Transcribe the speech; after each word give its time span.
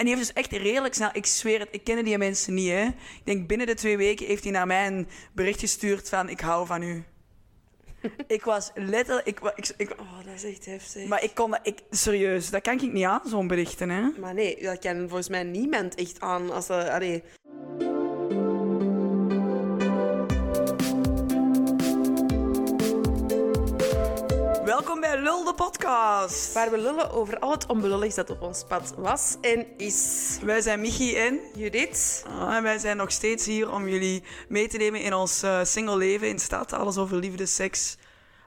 En 0.00 0.06
die 0.06 0.14
heeft 0.14 0.26
dus 0.34 0.42
echt 0.42 0.52
redelijk 0.52 0.94
snel... 0.94 1.10
Ik 1.12 1.26
zweer 1.26 1.60
het, 1.60 1.68
ik 1.70 1.84
kende 1.84 2.02
die 2.02 2.18
mensen 2.18 2.54
niet, 2.54 2.70
hè. 2.70 2.84
Ik 2.84 3.20
denk, 3.24 3.48
binnen 3.48 3.66
de 3.66 3.74
twee 3.74 3.96
weken 3.96 4.26
heeft 4.26 4.42
hij 4.42 4.52
naar 4.52 4.66
mij 4.66 4.86
een 4.86 5.08
bericht 5.32 5.60
gestuurd 5.60 6.08
van... 6.08 6.28
Ik 6.28 6.40
hou 6.40 6.66
van 6.66 6.82
u. 6.82 7.04
ik 8.26 8.44
was 8.44 8.70
letterlijk... 8.74 9.26
Ik, 9.26 9.40
ik, 9.54 9.72
ik, 9.76 9.90
Oh, 9.90 10.24
dat 10.24 10.34
is 10.34 10.44
echt 10.44 10.66
heftig. 10.66 11.06
maar 11.06 11.22
ik 11.22 11.34
kon 11.34 11.50
dat... 11.50 11.60
Ik, 11.62 11.80
serieus, 11.90 12.50
dat 12.50 12.62
kan 12.62 12.80
ik 12.80 12.92
niet 12.92 13.04
aan, 13.04 13.20
zo'n 13.24 13.46
berichten, 13.46 13.90
hè. 13.90 14.10
Maar 14.18 14.34
nee, 14.34 14.62
dat 14.62 14.78
kan 14.78 14.98
volgens 14.98 15.28
mij 15.28 15.42
niemand 15.42 15.94
echt 15.94 16.20
aan. 16.20 16.50
Als 16.50 16.66
dat, 16.66 16.88
allee. 16.88 17.22
Welkom 24.70 25.00
bij 25.00 25.20
Lul 25.20 25.44
de 25.44 25.54
podcast. 25.54 26.52
Waar 26.52 26.70
we 26.70 26.78
lullen 26.78 27.10
over 27.10 27.38
al 27.38 27.50
het 27.50 27.66
onbelullig 27.66 28.14
dat 28.14 28.30
op 28.30 28.42
ons 28.42 28.64
pad 28.68 28.94
was 28.96 29.36
en 29.40 29.66
is. 29.76 30.38
Wij 30.42 30.60
zijn 30.60 30.80
Michi 30.80 31.16
en... 31.16 31.40
Judith, 31.54 32.24
Ah, 32.28 32.56
en 32.56 32.62
wij 32.62 32.78
zijn 32.78 32.96
nog 32.96 33.12
steeds 33.12 33.46
hier 33.46 33.72
om 33.72 33.88
jullie 33.88 34.22
mee 34.48 34.68
te 34.68 34.76
nemen 34.76 35.00
in 35.00 35.14
ons 35.14 35.42
eh, 35.42 35.64
single 35.64 35.96
leven 35.96 36.28
in 36.28 36.38
stad. 36.38 36.72
Alles 36.72 36.96
over 36.96 37.16
liefde, 37.16 37.46
seks, 37.46 37.96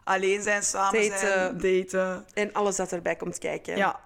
alleen 0.03 0.41
zijn, 0.41 0.63
samen 0.63 1.09
Daten. 1.09 1.19
zijn, 1.19 1.57
daten. 1.57 2.25
en 2.33 2.53
alles 2.53 2.75
dat 2.75 2.91
erbij 2.91 3.15
komt 3.15 3.37
kijken. 3.37 3.77
Ja, 3.77 3.99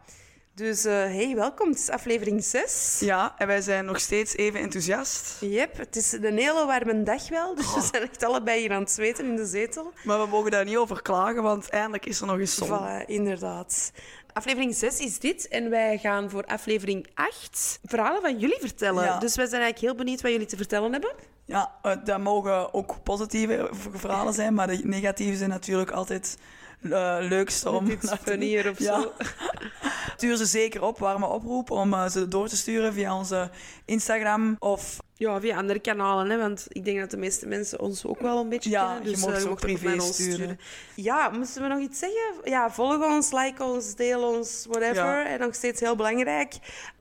Dus 0.57 0.85
eh, 0.85 0.93
hey, 0.93 1.35
welkom. 1.35 1.69
Het 1.69 1.77
is 1.77 1.89
aflevering 1.89 2.43
6. 2.43 2.97
ja, 2.99 3.33
en 3.37 3.47
wij 3.47 3.61
zijn 3.61 3.85
nog 3.85 3.99
steeds 3.99 4.35
even 4.35 4.59
enthousiast. 4.59 5.37
Yep, 5.39 5.77
het 5.77 5.95
is 5.95 6.11
een 6.11 6.37
hele 6.37 6.65
warme 6.65 7.03
dag 7.03 7.29
wel, 7.29 7.55
dus 7.55 7.65
Oh. 7.65 7.75
we 7.75 7.81
zijn 7.91 8.03
echt 8.03 8.23
allebei 8.23 8.59
hier 8.59 8.71
aan 8.71 8.81
het 8.81 8.91
zweten 8.91 9.25
in 9.25 9.35
de 9.35 9.45
zetel. 9.45 9.93
Maar 10.03 10.19
we 10.19 10.27
mogen 10.27 10.51
daar 10.51 10.65
niet 10.65 10.77
over 10.77 11.01
klagen, 11.01 11.43
want 11.43 11.69
eindelijk 11.69 12.05
is 12.05 12.19
er 12.19 12.27
nog 12.27 12.39
eens 12.39 12.55
zon. 12.55 12.67
Voilà, 12.67 13.05
inderdaad. 13.05 13.91
Aflevering 14.33 14.75
6 14.75 14.99
is 14.99 15.19
dit 15.19 15.47
en 15.47 15.69
wij 15.69 15.97
gaan 15.97 16.29
voor 16.29 16.45
aflevering 16.45 17.07
8 17.13 17.79
verhalen 17.83 18.21
van 18.21 18.39
jullie 18.39 18.59
vertellen. 18.59 19.03
Ja. 19.03 19.19
Dus 19.19 19.35
wij 19.35 19.47
zijn 19.47 19.61
eigenlijk 19.61 19.93
heel 19.93 20.03
benieuwd 20.03 20.21
wat 20.21 20.31
jullie 20.31 20.47
te 20.47 20.57
vertellen 20.57 20.91
hebben. 20.91 21.13
Ja, 21.45 21.71
eh, 21.81 21.91
dat 22.03 22.19
mogen 22.19 22.73
ook 22.73 23.03
positieve 23.03 23.69
verhalen 23.91 24.33
zijn, 24.33 24.53
maar 24.53 24.67
de 24.67 24.79
negatieve 24.83 25.37
zijn 25.37 25.49
natuurlijk 25.49 25.91
altijd 25.91 26.37
eh 26.81 27.17
leukste 27.19 27.69
om... 27.71 27.87
Iets 27.91 28.05
naar 28.05 28.17
te- 28.23 28.29
funnier 28.31 28.69
of 28.69 28.79
Ja. 28.79 29.01
zo. 29.01 29.11
Stuur 30.17 30.35
ze 30.37 30.45
zeker 30.45 30.81
op, 30.83 30.97
warme 30.99 31.25
oproep, 31.27 31.71
om 31.71 31.93
eh, 31.93 32.09
ze 32.09 32.27
door 32.27 32.47
te 32.47 32.57
sturen 32.57 32.93
via 32.93 33.17
onze 33.17 33.49
Instagram 33.85 34.55
of 34.59 34.97
Ja, 35.13 35.39
via 35.39 35.57
andere 35.57 35.79
kanalen, 35.79 36.29
hè, 36.29 36.37
want 36.37 36.65
ik 36.69 36.85
denk 36.85 36.99
dat 36.99 37.11
de 37.11 37.17
meeste 37.17 37.47
mensen 37.47 37.79
ons 37.79 38.05
ook 38.05 38.21
wel 38.21 38.39
een 38.39 38.49
beetje 38.49 38.69
Ja, 38.69 38.85
kennen. 38.85 39.03
je 39.03 39.09
Dus 39.09 39.19
mag 39.25 39.29
eh, 39.33 39.35
ze 39.39 39.43
ook 39.43 39.49
mocht 39.49 39.61
het 39.61 39.71
privé 39.73 39.93
ons 39.93 40.13
sturen. 40.13 40.59
Ja, 40.95 41.29
moesten 41.29 41.61
we 41.61 41.67
nog 41.67 41.79
iets 41.79 41.99
zeggen? 41.99 42.33
Ja, 42.43 42.71
volg 42.71 43.03
ons, 43.05 43.31
like 43.31 43.63
ons, 43.63 43.95
deel 43.95 44.33
ons, 44.35 44.65
whatever. 44.69 45.03
Ja. 45.05 45.25
En 45.27 45.39
nog 45.39 45.55
steeds 45.55 45.79
heel 45.79 45.95
belangrijk. 45.95 46.53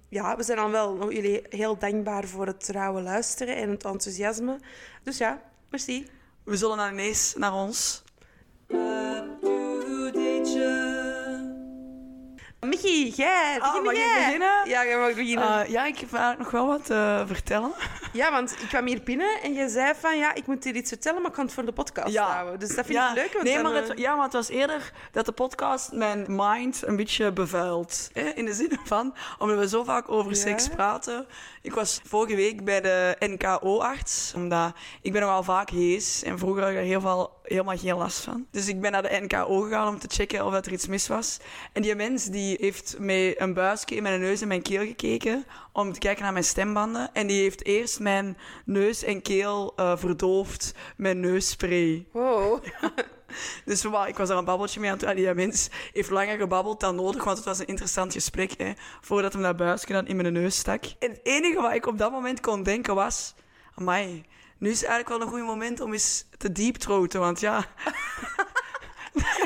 Ja, 0.08 0.36
we 0.36 0.42
zijn 0.42 0.56
dan 0.58 0.70
wel 0.70 0.94
nog 0.94 1.12
jullie 1.12 1.42
heel 1.48 1.78
dankbaar 1.78 2.24
voor 2.24 2.46
het 2.46 2.64
trouwe 2.64 3.00
luisteren 3.02 3.56
en 3.56 3.70
het 3.70 3.84
enthousiasme. 3.84 4.58
Dus 5.02 5.18
ja, 5.18 5.42
merci. 5.70 6.06
we 6.44 6.56
zullen 6.56 6.76
dan 6.76 6.92
ineens 6.92 7.34
naar 7.36 7.54
ons... 7.54 8.04
Michi, 12.68 13.12
jij, 13.16 13.56
Ah, 13.60 13.66
begin 13.68 13.82
mag 13.84 13.92
ik 13.92 13.98
jij? 13.98 14.24
beginnen? 14.24 14.68
Ja, 14.68 14.84
jij 14.84 14.98
mag 14.98 15.14
beginnen. 15.14 15.62
Eh, 15.64 15.70
ja, 15.70 15.84
ik 15.84 15.98
heb 15.98 16.12
eigenlijk 16.12 16.38
nog 16.38 16.50
wel 16.50 16.66
wat 16.66 16.84
te 16.84 17.24
vertellen. 17.26 17.72
ja, 18.12 18.30
want 18.30 18.52
ik 18.62 18.68
kwam 18.68 18.86
hier 18.86 19.02
binnen 19.02 19.40
en 19.42 19.52
jij 19.52 19.68
zei 19.68 19.92
van, 20.00 20.18
ja, 20.18 20.34
ik 20.34 20.46
moet 20.46 20.64
hier 20.64 20.74
iets 20.74 20.88
vertellen, 20.88 21.20
maar 21.20 21.30
ik 21.30 21.36
kan 21.36 21.44
het 21.44 21.54
voor 21.54 21.64
de 21.64 21.72
podcast 21.72 22.12
Ja. 22.12 22.24
houden. 22.32 22.58
Dus 22.58 22.74
dat 22.74 22.86
vind 22.86 22.98
ja, 22.98 23.08
ik 23.10 23.14
leuk. 23.14 23.32
Want 23.32 23.44
nee, 23.44 23.62
maar 23.62 23.74
het, 23.74 23.90
eh, 23.90 23.96
ja, 23.96 24.14
maar 24.14 24.24
het 24.24 24.32
was 24.32 24.48
eerder 24.48 24.92
dat 25.12 25.26
de 25.26 25.32
podcast 25.32 25.92
mijn 25.92 26.24
mind 26.28 26.82
een 26.86 26.96
beetje 26.96 27.32
bevuilt. 27.32 28.10
Hè? 28.12 28.22
In 28.22 28.44
de 28.44 28.52
zin 28.54 28.78
van, 28.84 29.14
omdat 29.38 29.58
we 29.58 29.68
zo 29.68 29.84
vaak 29.84 30.10
over 30.10 30.30
Ja? 30.32 30.38
seks 30.38 30.68
praten. 30.68 31.26
Ik 31.66 31.74
was 31.74 32.00
vorige 32.04 32.36
week 32.36 32.64
bij 32.64 32.80
de 32.80 33.16
NKO-arts, 33.18 34.32
omdat 34.36 34.72
ik 35.02 35.12
ben 35.12 35.20
nogal 35.20 35.42
vaak 35.42 35.70
hees. 35.70 36.22
En 36.22 36.38
vroeger 36.38 36.62
had 36.62 36.70
ik 36.70 36.76
er 36.76 36.82
heel 36.82 37.00
veel, 37.00 37.32
helemaal 37.42 37.76
geen 37.76 37.96
last 37.96 38.20
van. 38.20 38.46
Dus 38.50 38.68
ik 38.68 38.80
ben 38.80 38.92
naar 38.92 39.02
de 39.02 39.18
NKO 39.22 39.60
gegaan 39.60 39.88
om 39.88 39.98
te 39.98 40.08
checken 40.10 40.46
of 40.46 40.54
er 40.54 40.72
iets 40.72 40.86
mis 40.86 41.08
was. 41.08 41.38
En 41.72 41.82
die 41.82 41.94
mens 41.94 42.24
die 42.24 42.56
heeft 42.60 42.96
met 42.98 43.40
een 43.40 43.54
buisje 43.54 43.86
in 43.86 44.02
mijn 44.02 44.20
neus 44.20 44.40
en 44.40 44.48
mijn 44.48 44.62
keel 44.62 44.84
gekeken 44.84 45.44
om 45.72 45.92
te 45.92 45.98
kijken 45.98 46.22
naar 46.22 46.32
mijn 46.32 46.44
stembanden. 46.44 47.10
En 47.12 47.26
die 47.26 47.40
heeft 47.40 47.64
eerst 47.64 48.00
mijn 48.00 48.36
neus 48.64 49.02
en 49.02 49.22
keel 49.22 49.72
eh, 49.76 49.96
verdoofd 49.96 50.74
met 50.96 51.16
neusspray. 51.16 52.06
Wow. 52.12 52.64
Dus 53.64 53.84
ik 53.84 54.16
was 54.16 54.28
daar 54.28 54.38
een 54.38 54.44
babbeltje 54.44 54.80
mee 54.80 54.90
aan 54.90 54.96
het 54.96 55.06
doen. 55.06 55.16
Die 55.16 55.34
mens 55.34 55.68
heeft 55.92 56.10
langer 56.10 56.38
gebabbeld 56.38 56.80
dan 56.80 56.94
nodig, 56.94 57.24
want 57.24 57.36
het 57.36 57.46
was 57.46 57.58
een 57.58 57.66
interessant 57.66 58.12
gesprek. 58.12 58.52
Hè, 58.58 58.72
voordat 59.00 59.32
hem 59.32 59.42
dat 59.42 59.56
buisje 59.56 59.92
dan 59.92 60.06
in 60.06 60.16
mijn 60.16 60.32
neus 60.32 60.56
stak. 60.56 60.84
En 60.98 61.10
het 61.10 61.20
enige 61.22 61.60
wat 61.60 61.72
ik 61.72 61.86
op 61.86 61.98
dat 61.98 62.10
moment 62.10 62.40
kon 62.40 62.62
denken 62.62 62.94
was... 62.94 63.34
Amai, 63.74 64.24
nu 64.58 64.70
is 64.70 64.84
eigenlijk 64.84 65.08
wel 65.08 65.20
een 65.20 65.34
goed 65.34 65.46
moment 65.46 65.80
om 65.80 65.92
eens 65.92 66.26
te 66.38 66.52
deepthroaten. 66.52 67.20
Want 67.20 67.40
ja... 67.40 67.64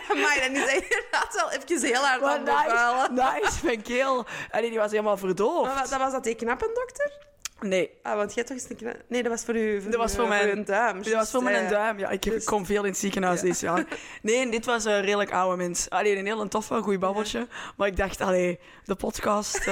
Maar 0.08 0.38
dan 0.40 0.52
is 0.52 0.64
hij 0.64 0.86
inderdaad 0.88 1.34
wel 1.34 1.50
even 1.50 1.86
heel 1.86 2.06
hard 2.06 2.22
aan 2.22 3.00
het 3.00 3.10
nice, 3.10 3.40
nice, 3.42 3.64
mijn 3.64 3.82
keel. 3.82 4.26
En 4.50 4.62
die 4.62 4.78
was 4.78 4.90
helemaal 4.90 5.16
verdoofd. 5.16 5.74
Maar 5.74 5.88
dat 5.88 5.98
was 5.98 6.12
dat 6.12 6.24
die 6.24 6.34
knapendokter? 6.34 7.28
Nee, 7.62 7.90
Ah, 8.02 8.16
want 8.16 8.34
jij 8.34 8.44
toch 8.44 8.56
eens 8.56 8.66
een 8.80 8.96
Nee, 9.08 9.22
dat 9.22 9.32
was 9.32 9.44
voor 9.44 9.56
u. 9.56 9.82
Dat 9.84 9.94
was 9.94 10.14
voor 10.14 10.28
mijn- 10.28 10.58
uw 10.58 10.64
duim. 10.64 11.02
dat 11.02 11.12
was 11.12 11.30
voor 11.30 11.42
mijn 11.42 11.62
ja. 11.62 11.68
duim. 11.70 11.98
Ja, 11.98 12.08
ik, 12.10 12.42
kom 12.44 12.66
veel 12.66 12.82
in 12.84 12.90
het 12.90 12.98
ziekenhuis 12.98 13.40
dit 13.40 13.60
jaar. 13.60 13.84
Nee, 14.22 14.50
dit 14.50 14.64
was 14.66 14.84
een 14.84 15.00
redelijk 15.00 15.32
oude 15.32 15.56
mens. 15.56 15.90
Alleen 15.90 16.18
een 16.18 16.26
heel 16.26 16.48
toffe, 16.48 16.74
goed 16.82 16.98
babbeltje. 16.98 17.46
Maar 17.76 17.88
ik 17.88 17.96
dacht, 17.96 18.20
allee, 18.20 18.58
de 18.84 18.94
podcast... 18.94 19.64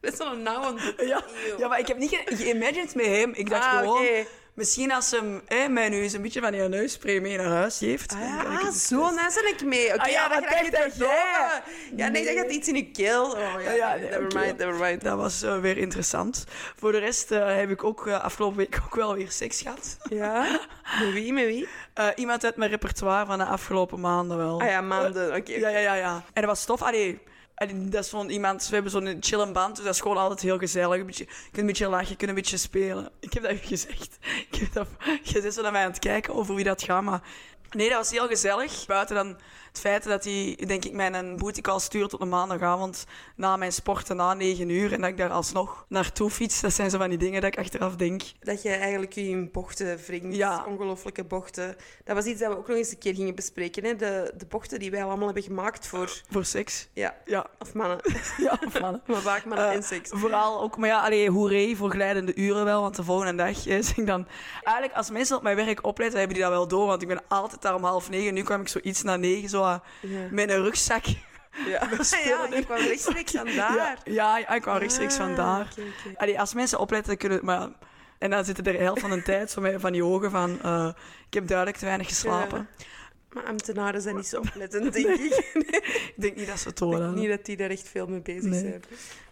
Dat 0.00 0.12
is 0.12 0.18
zo'n 0.18 0.42
nauwe. 0.42 0.94
Ja, 0.96 1.22
Eeuw. 1.48 1.58
ja, 1.58 1.68
maar 1.68 1.78
ik 1.78 1.86
heb 1.86 1.98
niet 1.98 2.10
ge- 2.10 2.36
geïmagined 2.36 2.94
met 2.94 3.06
hem. 3.06 3.30
Ik 3.34 3.50
dacht 3.50 3.64
Ah, 3.64 3.78
gewoon. 3.78 4.06
Misschien 4.54 4.92
als 4.92 5.10
hem 5.10 5.40
hè, 5.46 5.68
mij 5.68 5.88
nu 5.88 6.02
eens 6.02 6.12
een 6.12 6.22
beetje 6.22 6.40
van 6.40 6.52
die 6.52 6.60
neusspray 6.60 7.18
mee 7.18 7.36
naar 7.36 7.46
huis 7.46 7.78
geeft. 7.78 8.12
Ah, 8.12 8.42
dan 8.42 8.52
ja, 8.52 8.72
zo, 8.72 9.14
ben 9.42 9.52
ik 9.52 9.64
mee. 9.64 9.86
Oké, 9.86 10.02
Ah, 10.02 10.10
ja, 10.10 10.22
ja, 10.22 10.28
wat 10.28 10.44
ga 10.48 10.60
je 10.60 10.90
jij? 10.94 11.62
Ja, 11.96 12.08
nee, 12.08 12.24
dat 12.24 12.34
gaat 12.34 12.50
iets 12.50 12.68
in 12.68 12.74
je 12.74 12.90
keel. 12.90 13.24
Oh, 13.24 13.62
ja, 13.64 13.72
Ja, 13.72 13.94
nee, 13.94 14.10
never 14.10 14.40
mind, 14.40 14.58
never 14.58 14.74
mind. 14.74 15.00
Dat 15.00 15.16
was 15.16 15.42
eh, 15.42 15.58
weer 15.58 15.76
interessant. 15.76 16.44
Voor 16.76 16.92
de 16.92 16.98
rest 16.98 17.30
eh, 17.30 17.56
heb 17.56 17.70
ik 17.70 17.84
ook 17.84 18.06
eh, 18.06 18.20
afgelopen 18.24 18.56
week 18.56 18.80
ook 18.84 18.94
wel 18.94 19.14
weer 19.14 19.30
seks 19.30 19.60
gehad. 19.60 19.96
Ja? 20.08 20.60
Met 21.00 21.12
wie, 21.12 21.32
met 21.32 21.46
wie? 21.46 21.68
Iemand 22.14 22.44
uit 22.44 22.56
mijn 22.56 22.70
repertoire 22.70 23.26
van 23.26 23.38
de 23.38 23.44
afgelopen 23.44 24.00
maanden 24.00 24.36
wel. 24.36 24.60
Ah 24.60 24.68
ja, 24.68 24.80
maanden, 24.80 25.36
oké. 25.36 25.52
Ja, 25.52 25.68
ja, 25.68 25.78
ja, 25.78 25.94
ja. 25.94 26.14
En 26.32 26.42
dat 26.42 26.44
was 26.44 26.64
tof. 26.64 26.82
Allee, 26.82 27.18
allee, 27.54 27.88
dat 27.88 28.04
is 28.04 28.10
zo'n 28.10 28.30
iemand, 28.30 28.68
we 28.68 28.74
hebben 28.74 28.92
zo'n 28.92 29.16
chille 29.20 29.52
band, 29.52 29.76
dus 29.76 29.84
dat 29.84 29.94
is 29.94 30.00
gewoon 30.00 30.16
altijd 30.16 30.40
heel 30.40 30.58
gezellig. 30.58 31.00
Een 31.00 31.06
beetje, 31.06 31.24
je 31.24 31.42
kunt 31.42 31.56
een 31.56 31.66
beetje 31.66 31.88
lachen, 31.88 32.08
je 32.08 32.16
kunt 32.16 32.28
een 32.30 32.36
beetje 32.36 32.56
spelen. 32.56 33.10
Ik 33.20 33.32
heb 33.32 33.42
dat 33.42 33.56
gezegd. 33.62 34.18
Ik 34.50 34.54
heb 34.54 34.72
dat, 34.72 34.86
je 35.22 35.40
zit 35.40 35.54
zo 35.54 35.62
naar 35.62 35.72
mij 35.72 35.84
aan 35.84 35.90
het 35.90 35.98
kijken 35.98 36.34
over 36.34 36.54
wie 36.54 36.64
dat 36.64 36.82
gaat, 36.82 37.02
maar... 37.02 37.22
Nee, 37.70 37.88
dat 37.88 37.98
was 37.98 38.10
heel 38.10 38.26
gezellig. 38.26 38.86
Buiten 38.86 39.14
dan 39.14 39.36
het 39.72 39.80
feit 39.80 40.04
dat 40.04 40.24
hij, 40.24 40.58
denk 40.66 40.84
ik, 40.84 40.92
mij 40.92 41.12
een 41.12 41.36
bootycall 41.36 41.78
stuurt 41.78 42.14
op 42.14 42.20
een 42.20 42.28
maandagavond 42.28 43.04
na 43.36 43.56
mijn 43.56 43.72
sporten 43.72 44.16
na 44.16 44.34
9 44.34 44.68
uur 44.68 44.92
en 44.92 45.00
dat 45.00 45.10
ik 45.10 45.16
daar 45.16 45.30
alsnog 45.30 45.84
naartoe 45.88 46.30
fiets. 46.30 46.60
Dat 46.60 46.72
zijn 46.72 46.90
zo 46.90 46.98
van 46.98 47.08
die 47.08 47.18
dingen 47.18 47.40
dat 47.40 47.52
ik 47.52 47.58
achteraf 47.58 47.96
denk. 47.96 48.22
Dat 48.40 48.62
je 48.62 48.68
eigenlijk 48.68 49.12
je 49.12 49.28
in 49.28 49.50
bochten 49.52 49.98
wringt. 50.06 50.36
Ja. 50.36 50.64
Ongelooflijke 50.68 51.24
bochten. 51.24 51.76
Dat 52.04 52.16
was 52.16 52.24
iets 52.24 52.40
dat 52.40 52.52
we 52.52 52.58
ook 52.58 52.68
nog 52.68 52.76
eens 52.76 52.90
een 52.90 52.98
keer 52.98 53.14
gingen 53.14 53.34
bespreken. 53.34 53.84
Hè? 53.84 53.96
De, 53.96 54.34
de 54.36 54.46
bochten 54.46 54.78
die 54.78 54.90
wij 54.90 55.04
allemaal 55.04 55.24
hebben 55.24 55.42
gemaakt 55.42 55.86
voor... 55.86 56.22
Voor 56.30 56.44
seks. 56.44 56.88
Ja, 56.92 57.16
Ja, 57.24 57.46
of 57.58 57.74
mannen. 57.74 57.98
ja, 58.38 58.58
of 58.66 58.80
mannen. 58.80 59.02
maar 59.06 59.20
vaak 59.20 59.44
mannen 59.44 59.68
Eh, 59.68 59.74
en 59.74 59.82
seks. 59.82 60.10
Vooral 60.12 60.62
ook, 60.62 60.76
maar 60.76 60.88
ja, 60.88 61.00
allee, 61.00 61.30
hoeree 61.30 61.76
voor 61.76 61.90
glijdende 61.90 62.34
uren 62.34 62.64
wel, 62.64 62.80
want 62.80 62.96
de 62.96 63.04
volgende 63.04 63.34
dag 63.34 63.66
is 63.78 63.94
ik 63.94 64.06
dan... 64.06 64.26
Eigenlijk, 64.62 64.96
als 64.96 65.10
mensen 65.10 65.36
op 65.36 65.42
mijn 65.42 65.56
werk 65.56 65.86
opletten, 65.86 66.18
hebben 66.18 66.36
die 66.36 66.44
dat 66.46 66.54
wel 66.54 66.68
door, 66.68 66.86
want 66.86 67.02
ik 67.02 67.08
ben 67.08 67.22
altijd 67.28 67.62
daar 67.62 67.74
om 67.74 67.84
half 67.84 68.10
negen. 68.10 68.34
Nu 68.34 68.42
kwam 68.42 68.60
ik 68.60 68.68
zo 68.68 68.78
iets 68.82 69.02
na 69.02 69.16
negen, 69.16 69.48
zo 69.48 69.61
ah, 69.64 69.80
Ja. 70.00 70.18
met 70.30 70.50
een 70.50 70.62
rugzak. 70.62 71.04
Ja, 71.66 71.88
ja 72.24 72.46
je 72.56 72.62
kwam 72.64 72.78
rechtstreeks 72.78 73.36
aan 73.36 73.46
daar. 73.46 73.74
Ja, 73.74 73.96
ja, 74.04 74.38
ja, 74.38 74.48
ik 74.54 74.62
kwam 74.62 74.76
rechtstreeks 74.76 75.18
Ah, 75.18 75.30
oké. 75.30 76.16
Allee, 76.16 76.40
als 76.40 76.54
mensen 76.54 76.78
opletten, 76.78 77.16
kunnen... 77.16 77.44
Maar, 77.44 77.68
en 78.18 78.30
dan 78.30 78.44
zitten 78.44 78.64
er 78.64 78.72
de 78.72 78.78
helft 78.78 79.00
van 79.00 79.10
de 79.10 79.22
tijd 79.22 79.50
zo 79.50 79.60
met 79.60 79.80
van 79.80 79.92
die 79.92 80.04
ogen 80.04 80.30
van... 80.30 80.62
eh, 80.62 80.88
ik 81.26 81.34
heb 81.34 81.46
duidelijk 81.46 81.78
te 81.78 81.84
weinig 81.84 82.06
geslapen. 82.08 82.68
Maar 83.32 83.44
ambtenaren 83.44 84.00
zijn 84.02 84.16
niet 84.16 84.26
zo 84.26 84.38
oplettend, 84.46 84.92
denk 84.92 85.06
ik. 85.08 85.50
Ik 85.52 86.14
denk 86.16 86.36
niet 86.36 86.46
dat 86.46 86.58
ze 86.58 86.68
het 86.68 86.80
Ik 86.80 86.88
denk 86.88 87.00
horen. 87.00 87.14
niet 87.14 87.28
dat 87.28 87.44
die 87.44 87.56
daar 87.56 87.70
echt 87.70 87.88
veel 87.88 88.06
mee 88.06 88.20
bezig 88.20 88.42
Nee. 88.42 88.60
zijn. 88.60 88.82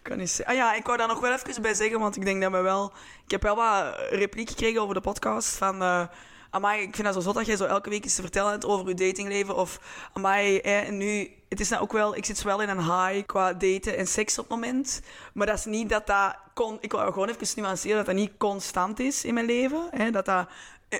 Kan 0.01 0.17
niet 0.17 0.29
zeggen. 0.29 0.55
Ah 0.55 0.61
ja, 0.61 0.73
ik 0.75 0.85
wou 0.85 0.97
daar 0.97 1.07
nog 1.07 1.19
wel 1.19 1.33
even 1.33 1.61
bij 1.61 1.73
zeggen, 1.73 1.99
want 1.99 2.15
ik 2.15 2.25
denk 2.25 2.41
dat 2.41 2.51
we 2.51 2.61
wel... 2.61 2.93
Ik 3.25 3.31
heb 3.31 3.41
wel 3.41 3.55
wat 3.55 3.95
repliek 4.09 4.49
gekregen 4.49 4.81
over 4.81 4.93
de 4.95 5.01
podcast 5.01 5.55
van... 5.55 5.81
eh, 5.81 6.07
amai, 6.51 6.81
ik 6.81 6.95
vind 6.95 7.03
dat 7.07 7.13
zo 7.13 7.21
zot 7.21 7.35
dat 7.35 7.45
jij 7.45 7.55
zo 7.55 7.65
elke 7.65 7.89
week 7.89 8.05
iets 8.05 8.15
te 8.15 8.21
vertellen 8.21 8.51
hebt 8.51 8.65
over 8.65 8.87
je 8.87 8.93
datingleven. 8.93 9.55
Of, 9.55 9.79
amai, 10.13 10.57
en 10.57 10.97
nu, 10.97 11.31
het 11.49 11.59
is 11.59 11.69
nou 11.69 11.81
ook 11.81 11.91
wel, 11.91 12.15
ik 12.15 12.25
zit 12.25 12.41
wel 12.41 12.61
in 12.61 12.69
een 12.69 12.83
high 12.83 13.25
qua 13.25 13.53
daten 13.53 13.97
en 13.97 14.07
seks 14.07 14.37
op 14.37 14.49
het 14.49 14.59
moment. 14.59 15.01
Maar 15.33 15.47
dat 15.47 15.57
is 15.57 15.65
niet 15.65 15.89
dat 15.89 16.07
dat, 16.07 16.35
kon, 16.53 16.77
ik 16.81 16.91
wil 16.91 16.99
gewoon 16.99 17.29
even 17.29 17.61
nuanceren, 17.61 17.97
dat 17.97 18.05
dat 18.05 18.15
niet 18.15 18.37
constant 18.37 18.99
is 18.99 19.25
in 19.25 19.33
mijn 19.33 19.45
leven. 19.45 19.87
Hè, 19.91 20.11
dat 20.11 20.25
dat 20.25 20.47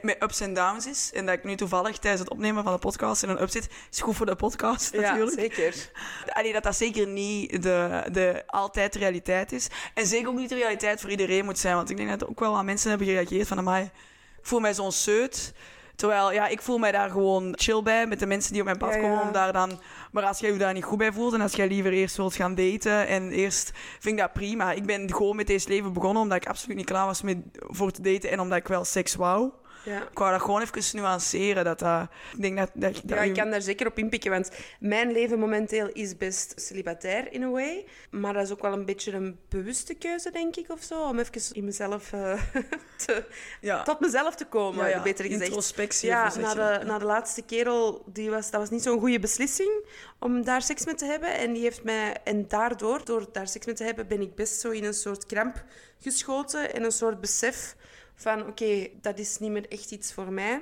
met 0.01 0.23
ups 0.23 0.39
en 0.39 0.53
downs 0.53 0.87
is. 0.87 1.11
En 1.13 1.25
dat 1.25 1.35
ik 1.35 1.43
nu 1.43 1.55
toevallig 1.55 1.97
tijdens 1.97 2.21
het 2.21 2.31
opnemen 2.31 2.63
van 2.63 2.73
de 2.73 2.79
podcast 2.79 3.23
in 3.23 3.29
een 3.29 3.41
up 3.41 3.49
zit, 3.49 3.69
is 3.91 4.01
goed 4.01 4.15
voor 4.15 4.25
de 4.25 4.35
podcast 4.35 4.93
natuurlijk. 4.93 5.35
Ja, 5.35 5.41
zeker. 5.41 5.91
Allee, 6.27 6.53
dat 6.53 6.63
dat 6.63 6.75
zeker 6.75 7.07
niet 7.07 7.63
de, 7.63 8.03
de 8.11 8.43
altijd 8.47 8.93
de 8.93 8.99
realiteit 8.99 9.51
is. 9.51 9.67
En 9.93 10.07
zeker 10.07 10.29
ook 10.29 10.35
niet 10.35 10.49
de 10.49 10.55
realiteit 10.55 11.01
voor 11.01 11.09
iedereen 11.09 11.45
moet 11.45 11.59
zijn. 11.59 11.75
Want 11.75 11.89
ik 11.89 11.97
denk 11.97 12.09
dat 12.09 12.29
ook 12.29 12.39
wel 12.39 12.57
aan 12.57 12.65
mensen 12.65 12.89
hebben 12.89 13.07
gereageerd 13.07 13.47
van... 13.47 13.57
Amai, 13.57 13.91
ik 14.41 14.47
voel 14.47 14.59
mij 14.59 14.73
zo'n 14.73 14.91
seut. 14.91 15.53
Terwijl, 15.95 16.31
ja, 16.31 16.47
ik 16.47 16.61
voel 16.61 16.77
mij 16.77 16.91
daar 16.91 17.09
gewoon 17.09 17.53
chill 17.57 17.81
bij 17.81 18.07
met 18.07 18.19
de 18.19 18.25
mensen 18.25 18.51
die 18.51 18.61
op 18.61 18.67
mijn 18.67 18.77
pad 18.77 18.93
Ja, 18.93 18.95
ja. 18.95 19.01
komen. 19.01 19.21
Om 19.21 19.31
daar 19.31 19.53
dan... 19.53 19.79
Maar 20.11 20.23
als 20.23 20.39
jij 20.39 20.51
je 20.51 20.57
daar 20.57 20.73
niet 20.73 20.83
goed 20.83 20.97
bij 20.97 21.11
voelt 21.11 21.33
en 21.33 21.41
als 21.41 21.53
jij 21.53 21.67
liever 21.67 21.91
eerst 21.91 22.17
wilt 22.17 22.35
gaan 22.35 22.55
daten 22.55 23.07
en 23.07 23.31
eerst... 23.31 23.71
Vind 23.99 24.15
ik 24.15 24.21
dat 24.21 24.33
prima. 24.33 24.71
Ik 24.71 24.85
ben 24.85 25.13
gewoon 25.13 25.35
met 25.35 25.47
deze 25.47 25.69
leven 25.69 25.93
begonnen 25.93 26.21
omdat 26.21 26.37
ik 26.37 26.47
absoluut 26.47 26.77
niet 26.77 26.85
klaar 26.85 27.05
was 27.05 27.21
met, 27.21 27.37
voor 27.53 27.91
te 27.91 28.01
daten 28.01 28.29
en 28.29 28.39
omdat 28.39 28.57
ik 28.57 28.67
wel 28.67 28.85
seks 28.85 29.15
wou. 29.15 29.51
Ja. 29.83 30.01
Ik 30.01 30.17
wou 30.17 30.31
dat 30.31 30.41
gewoon 30.41 30.61
even 30.61 30.97
nuanceren. 30.97 31.63
Dat, 31.63 31.79
dat, 31.79 32.07
ik 32.33 32.41
denk 32.41 32.57
dat... 32.57 32.69
dat, 32.73 32.93
dat 32.93 33.17
Ja, 33.17 33.23
ik 33.23 33.33
kan 33.33 33.49
daar 33.49 33.61
zeker 33.61 33.87
op 33.87 33.97
inpikken, 33.97 34.31
want 34.31 34.51
mijn 34.79 35.11
leven 35.11 35.39
momenteel 35.39 35.87
is 35.87 36.17
best 36.17 36.61
celibatair 36.61 37.33
in 37.33 37.43
a 37.43 37.49
way. 37.49 37.85
Maar 38.09 38.33
dat 38.33 38.43
is 38.43 38.51
ook 38.51 38.61
wel 38.61 38.73
een 38.73 38.85
beetje 38.85 39.11
een 39.11 39.39
bewuste 39.49 39.93
keuze, 39.93 40.31
denk 40.31 40.55
ik, 40.55 40.69
of 40.69 40.81
zo. 40.83 41.01
Om 41.03 41.19
even 41.19 41.55
in 41.55 41.63
mezelf 41.63 42.13
eh, 42.13 42.41
te, 43.05 43.23
ja. 43.61 43.83
tot 43.83 43.99
mezelf 43.99 44.35
te 44.35 44.45
komen, 44.45 44.89
Ja, 44.89 45.01
beter 45.01 45.25
gezegd. 45.25 45.45
Introspectie. 45.45 46.09
Ja, 46.09 46.31
na 46.39 46.53
de, 46.53 46.85
na 46.85 46.97
de 46.97 47.05
laatste 47.05 47.41
kerel, 47.41 48.03
die 48.05 48.29
was, 48.29 48.51
dat 48.51 48.59
was 48.59 48.69
niet 48.69 48.83
zo'n 48.83 48.99
goede 48.99 49.19
beslissing 49.19 49.85
om 50.19 50.43
daar 50.43 50.61
seks 50.61 50.85
mee 50.85 50.95
te 50.95 51.05
hebben. 51.05 51.37
En 51.37 51.53
die 51.53 51.61
heeft 51.61 51.83
mij, 51.83 52.17
en 52.23 52.47
daardoor, 52.47 53.05
door 53.05 53.25
daar 53.31 53.47
seks 53.47 53.65
mee 53.65 53.75
te 53.75 53.83
hebben, 53.83 54.07
ben 54.07 54.21
ik 54.21 54.35
best 54.35 54.59
zo 54.59 54.69
in 54.69 54.83
een 54.83 54.93
soort 54.93 55.25
kramp 55.25 55.63
geschoten 55.99 56.73
en 56.73 56.83
een 56.83 56.91
soort 56.91 57.21
besef 57.21 57.75
van, 58.21 58.47
oké, 58.47 58.87
dat 59.01 59.19
is 59.19 59.39
niet 59.39 59.51
meer 59.51 59.69
echt 59.69 59.91
iets 59.91 60.13
voor 60.13 60.31
mij. 60.31 60.61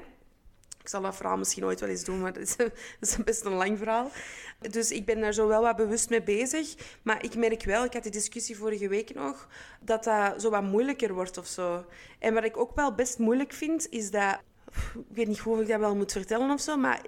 Ik 0.81 0.89
zal 0.89 1.01
dat 1.01 1.15
verhaal 1.15 1.37
misschien 1.37 1.65
ooit 1.65 1.79
wel 1.79 1.89
eens 1.89 2.03
doen, 2.03 2.19
maar 2.19 2.33
dat 2.39 2.57
is, 2.99 3.17
best 3.23 3.45
een 3.45 3.53
lang 3.53 3.77
verhaal. 3.77 4.11
Dus 4.69 4.91
ik 4.91 5.05
ben 5.05 5.19
daar 5.19 5.33
zo 5.33 5.47
wel 5.47 5.61
wat 5.61 5.75
bewust 5.75 6.09
mee 6.09 6.23
bezig. 6.23 6.75
Maar 7.01 7.23
ik 7.23 7.35
merk 7.35 7.63
wel, 7.63 7.83
ik 7.83 7.93
had 7.93 8.03
die 8.03 8.11
discussie 8.11 8.57
vorige 8.57 8.87
week 8.87 9.13
nog, 9.13 9.47
dat 9.81 10.03
dat 10.03 10.41
zo 10.41 10.49
wat 10.49 10.63
moeilijker 10.63 11.13
wordt 11.13 11.37
of 11.37 11.47
zo. 11.47 11.85
En 12.19 12.33
wat 12.33 12.43
ik 12.43 12.57
ook 12.57 12.75
wel 12.75 12.95
best 12.95 13.17
moeilijk 13.17 13.53
vind, 13.53 13.89
is 13.89 14.11
dat... 14.11 14.39
Ik 14.93 15.15
weet 15.15 15.27
niet 15.27 15.39
hoe 15.39 15.61
ik 15.61 15.67
dat 15.67 15.79
wel 15.79 15.95
moet 15.95 16.11
vertellen 16.11 16.49
of 16.49 16.61
zo, 16.61 16.77
maar... 16.77 17.01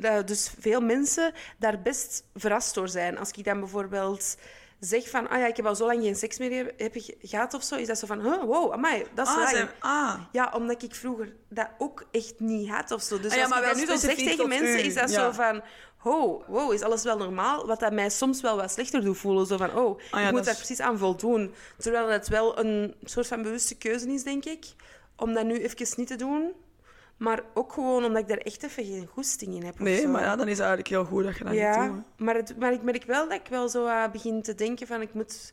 dat 0.00 0.26
dus 0.26 0.54
veel 0.58 0.80
mensen 0.80 1.32
daar 1.58 1.82
best 1.82 2.24
verrast 2.34 2.74
door 2.74 2.88
zijn. 2.88 3.18
Als 3.18 3.30
ik 3.30 3.44
dan 3.44 3.60
bijvoorbeeld 3.60 4.36
zeg 4.80 5.10
van... 5.10 5.28
Ah 5.28 5.38
ja, 5.38 5.46
ik 5.46 5.56
heb 5.56 5.66
al 5.66 5.76
zo 5.76 5.86
lang 5.86 6.02
geen 6.02 6.16
seks 6.16 6.38
meer 6.38 6.56
heb, 6.56 6.72
heb 6.80 6.92
ge- 6.96 7.16
gehad 7.20 7.54
of 7.54 7.62
zo, 7.62 7.76
is 7.76 7.86
dat 7.86 7.98
zo 7.98 8.06
van... 8.06 8.20
Huh, 8.20 8.42
wow, 8.42 8.72
amai, 8.72 9.04
dat 9.14 9.26
is 9.26 9.32
Ah, 9.34 9.62
ah. 9.78 10.20
Ja, 10.32 10.52
omdat 10.54 10.82
ik 10.82 10.94
vroeger 10.94 11.32
dat 11.48 11.68
ook 11.78 12.04
echt 12.10 12.34
niet 12.40 12.68
had 12.68 12.90
of 12.90 13.02
zo. 13.02 13.20
Dus 13.20 13.30
Ah 13.30 13.36
ja, 13.36 13.42
als 13.42 13.50
maar 13.50 13.62
ik 13.62 13.68
dat 13.68 13.76
nu 13.76 13.86
zo 13.86 13.96
zeg 13.96 14.14
tegen 14.14 14.48
mensen, 14.48 14.78
u, 14.78 14.86
is 14.86 14.94
dat 14.94 15.10
ja. 15.10 15.20
zo 15.24 15.30
van... 15.32 15.62
Oh, 16.04 16.48
wow, 16.48 16.72
is 16.72 16.82
alles 16.82 17.02
wel 17.02 17.16
normaal? 17.16 17.66
Wat 17.66 17.80
dat 17.80 17.92
mij 17.92 18.10
soms 18.10 18.40
wel 18.40 18.56
wat 18.56 18.70
slechter 18.72 19.04
doet 19.04 19.18
voelen. 19.18 19.46
Zo 19.46 19.56
van, 19.56 19.74
oh, 19.76 20.00
Ah 20.10 20.20
ja, 20.20 20.26
ik 20.26 20.30
moet 20.30 20.40
is- 20.40 20.46
daar 20.46 20.54
precies 20.56 20.80
aan 20.80 20.98
voldoen. 20.98 21.54
Terwijl 21.78 22.08
het 22.08 22.28
wel 22.28 22.58
een 22.58 22.94
soort 23.04 23.26
van 23.26 23.42
bewuste 23.42 23.76
keuze 23.76 24.12
is, 24.12 24.22
denk 24.22 24.44
ik. 24.44 24.64
Om 25.16 25.34
dat 25.34 25.44
nu 25.44 25.62
even 25.62 25.86
niet 25.96 26.06
te 26.06 26.16
doen. 26.16 26.52
Maar 27.16 27.42
ook 27.54 27.72
gewoon 27.72 28.04
omdat 28.04 28.22
ik 28.22 28.28
daar 28.28 28.38
echt 28.38 28.62
even 28.62 28.84
geen 28.84 29.06
goesting 29.06 29.54
in 29.54 29.64
heb. 29.64 29.78
Nee, 29.78 30.06
maar 30.06 30.22
ja, 30.22 30.36
dan 30.36 30.48
is 30.48 30.58
het 30.58 30.66
eigenlijk 30.66 30.88
heel 30.88 31.04
goed 31.04 31.24
dat 31.24 31.36
je 31.36 31.44
dat 31.44 31.52
niet 31.52 31.92
doet. 31.92 32.18
maar, 32.18 32.34
het, 32.34 32.58
maar 32.58 32.72
ik 32.72 32.82
merk 32.82 33.04
wel 33.04 33.28
dat 33.28 33.40
ik 33.40 33.48
wel 33.48 33.68
zo 33.68 33.86
uh, 33.86 34.08
begin 34.12 34.42
te 34.42 34.54
denken 34.54 34.86
van 34.86 35.00
ik 35.00 35.14
moet... 35.14 35.52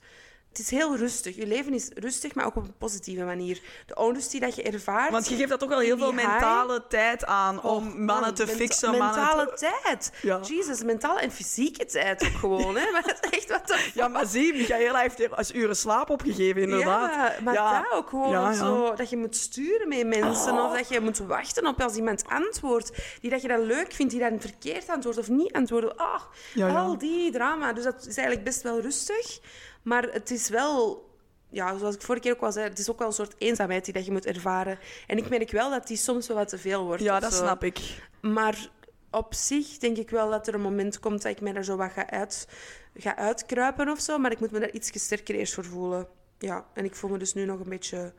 Het 0.53 0.61
is 0.61 0.69
heel 0.69 0.95
rustig. 0.95 1.35
Je 1.35 1.47
leven 1.47 1.73
is 1.73 1.89
rustig, 1.95 2.35
maar 2.35 2.45
ook 2.45 2.55
op 2.55 2.63
een 2.63 2.77
positieve 2.77 3.23
manier. 3.23 3.61
De 3.85 3.95
onrust 3.95 4.31
die 4.31 4.39
dat 4.39 4.55
je 4.55 4.63
ervaart... 4.63 5.11
Want 5.11 5.27
je 5.29 5.35
geeft 5.35 5.49
dat 5.49 5.63
ook 5.63 5.69
wel 5.69 5.79
heel 5.79 5.97
veel 5.97 6.11
high- 6.11 6.27
mentale 6.27 6.83
tijd 6.89 7.25
aan 7.25 7.61
om 7.63 7.69
Oh, 7.75 7.83
mannen 7.83 8.05
man, 8.05 8.33
te 8.33 8.47
fixen. 8.47 8.89
mannen 8.97 9.07
Mentale 9.15 9.45
te- 9.55 9.71
tijd. 9.83 10.11
Ja. 10.21 10.39
Jezus, 10.43 10.83
mentale 10.83 11.19
en 11.19 11.31
fysieke 11.31 11.85
tijd 11.85 12.23
ook 12.25 12.33
gewoon. 12.39 12.75
Hè? 12.77 12.89
Maar 12.93 13.01
dat 13.01 13.17
is 13.21 13.29
echt 13.29 13.49
wat 13.49 13.75
Ja, 13.93 14.07
maar 14.07 14.25
zie, 14.25 14.53
Michaela 14.53 14.99
heeft 14.99 15.19
er 15.23 15.35
als 15.35 15.53
uren 15.53 15.75
slaap 15.75 16.09
opgegeven, 16.09 16.61
inderdaad. 16.61 17.11
Ja, 17.13 17.33
maar 17.43 17.53
Ja. 17.53 17.81
dat 17.81 17.91
ook 17.91 18.09
gewoon 18.09 18.29
Ja, 18.29 18.53
zo. 18.53 18.93
Dat 18.95 19.09
je 19.09 19.17
moet 19.17 19.35
sturen 19.35 19.87
met 19.87 20.07
mensen. 20.07 20.53
Oh. 20.53 20.65
Of 20.65 20.77
dat 20.77 20.89
je 20.89 20.99
moet 20.99 21.17
wachten 21.17 21.67
op 21.67 21.81
als 21.81 21.95
iemand 21.95 22.23
antwoordt. 22.27 22.91
Die 23.21 23.29
dat 23.29 23.41
je 23.41 23.47
dat 23.47 23.59
leuk 23.63 23.93
vindt, 23.93 24.11
die 24.11 24.21
dan 24.21 24.39
verkeerd 24.41 24.89
antwoordt 24.89 25.19
of 25.19 25.29
niet 25.29 25.53
antwoordt. 25.53 25.97
Ah, 25.97 26.21
al 26.75 26.97
die 26.97 27.31
drama. 27.31 27.73
Dus 27.73 27.83
dat 27.83 27.95
is 27.99 28.15
eigenlijk 28.17 28.43
best 28.43 28.61
wel 28.61 28.79
rustig. 28.79 29.39
Maar 29.83 30.03
het 30.03 30.31
is 30.31 30.49
wel... 30.49 31.11
Ja, 31.49 31.77
zoals 31.77 31.95
ik 31.95 32.01
vorige 32.01 32.23
keer 32.23 32.33
ook 32.33 32.41
al 32.41 32.51
zei, 32.51 32.69
het 32.69 32.79
is 32.79 32.89
ook 32.91 32.97
wel 32.97 33.07
een 33.07 33.13
soort 33.13 33.35
eenzaamheid 33.37 33.85
die 33.85 33.93
dat 33.93 34.05
je 34.05 34.11
moet 34.11 34.25
ervaren. 34.25 34.79
En 35.07 35.17
ik 35.17 35.29
merk 35.29 35.51
wel 35.51 35.69
dat 35.69 35.87
die 35.87 35.97
soms 35.97 36.27
wel 36.27 36.37
wat 36.37 36.47
te 36.49 36.57
veel 36.57 36.85
wordt. 36.85 37.03
Ja, 37.03 37.19
dat 37.19 37.33
zo. 37.33 37.43
snap 37.43 37.63
ik. 37.63 37.79
Maar 38.21 38.69
op 39.11 39.33
zich 39.33 39.77
denk 39.77 39.97
ik 39.97 40.09
wel 40.09 40.29
dat 40.29 40.47
er 40.47 40.53
een 40.53 40.61
moment 40.61 40.99
komt 40.99 41.21
dat 41.21 41.31
ik 41.31 41.41
mij 41.41 41.53
daar 41.53 41.63
zo 41.63 41.75
wat 41.75 41.91
ga, 41.91 42.09
uit, 42.09 42.47
ga 42.95 43.15
uitkruipen 43.15 43.89
of 43.89 43.99
zo. 43.99 44.17
Maar 44.17 44.31
ik 44.31 44.39
moet 44.39 44.51
me 44.51 44.59
daar 44.59 44.71
iets 44.71 45.03
sterker 45.03 45.35
eerst 45.35 45.53
voor 45.53 45.65
voelen. 45.65 46.07
Ja, 46.37 46.65
en 46.73 46.85
ik 46.85 46.95
voel 46.95 47.09
me 47.09 47.17
dus 47.17 47.33
nu 47.33 47.45
nog 47.45 47.59
een 47.59 47.69
beetje... 47.69 48.13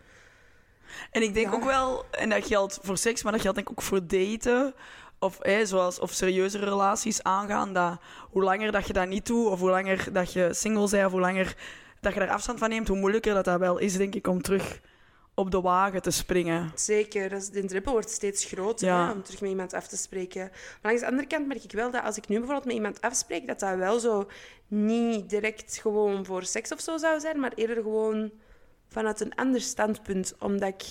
En 1.10 1.22
ik 1.22 1.34
denk 1.34 1.46
Ja. 1.46 1.52
ook 1.54 1.64
wel, 1.64 2.04
en 2.10 2.28
dat 2.30 2.46
geldt 2.46 2.78
voor 2.82 2.98
seks, 2.98 3.22
maar 3.22 3.32
dat 3.32 3.40
geldt 3.40 3.56
denk 3.56 3.68
ik 3.70 3.78
ook 3.78 3.84
voor 3.84 4.06
daten. 4.06 4.74
Of, 5.18 5.38
hè, 5.40 5.66
zoals, 5.66 5.98
of 5.98 6.12
serieuze 6.12 6.58
relaties 6.58 7.22
aangaan. 7.22 7.72
Dat 7.72 7.98
hoe 8.30 8.42
langer 8.42 8.72
dat 8.72 8.86
je 8.86 8.92
dat 8.92 9.08
niet 9.08 9.26
doet, 9.26 9.46
of 9.46 9.60
hoe 9.60 9.70
langer 9.70 10.12
dat 10.12 10.32
je 10.32 10.54
single 10.54 10.88
bent, 10.90 11.04
of 11.06 11.12
hoe 11.12 11.20
langer 11.20 11.56
dat 12.00 12.14
je 12.14 12.20
er 12.20 12.30
afstand 12.30 12.58
van 12.58 12.68
neemt, 12.68 12.88
hoe 12.88 12.98
moeilijker 12.98 13.34
dat, 13.34 13.44
dat 13.44 13.58
wel 13.58 13.78
is, 13.78 13.96
denk 13.96 14.14
ik, 14.14 14.26
om 14.26 14.42
terug 14.42 14.80
op 15.34 15.50
de 15.50 15.60
wagen 15.60 16.02
te 16.02 16.10
springen. 16.10 16.72
Zeker, 16.74 17.28
de 17.52 17.64
drempel 17.64 17.92
wordt 17.92 18.10
steeds 18.10 18.44
groter 18.44 18.86
Ja. 18.86 19.06
hè, 19.06 19.12
om 19.12 19.22
terug 19.22 19.40
met 19.40 19.50
iemand 19.50 19.72
af 19.72 19.86
te 19.86 19.96
spreken. 19.96 20.40
Maar 20.40 20.78
langs 20.82 21.00
de 21.00 21.06
andere 21.06 21.26
kant 21.26 21.46
merk 21.46 21.64
ik 21.64 21.72
wel 21.72 21.90
dat 21.90 22.02
als 22.04 22.16
ik 22.16 22.28
nu 22.28 22.34
bijvoorbeeld 22.36 22.66
met 22.66 22.74
iemand 22.74 23.00
afspreek, 23.00 23.46
dat 23.46 23.60
dat 23.60 23.76
wel 23.76 23.98
zo 23.98 24.28
niet 24.66 25.30
direct 25.30 25.78
gewoon 25.82 26.24
voor 26.24 26.44
seks 26.44 26.72
of 26.72 26.80
zo 26.80 26.96
zou 26.96 27.20
zijn, 27.20 27.40
maar 27.40 27.52
eerder 27.54 27.76
gewoon 27.76 28.30
vanuit 28.88 29.20
een 29.20 29.34
ander 29.34 29.60
standpunt, 29.60 30.34
omdat 30.38 30.68
ik 30.68 30.84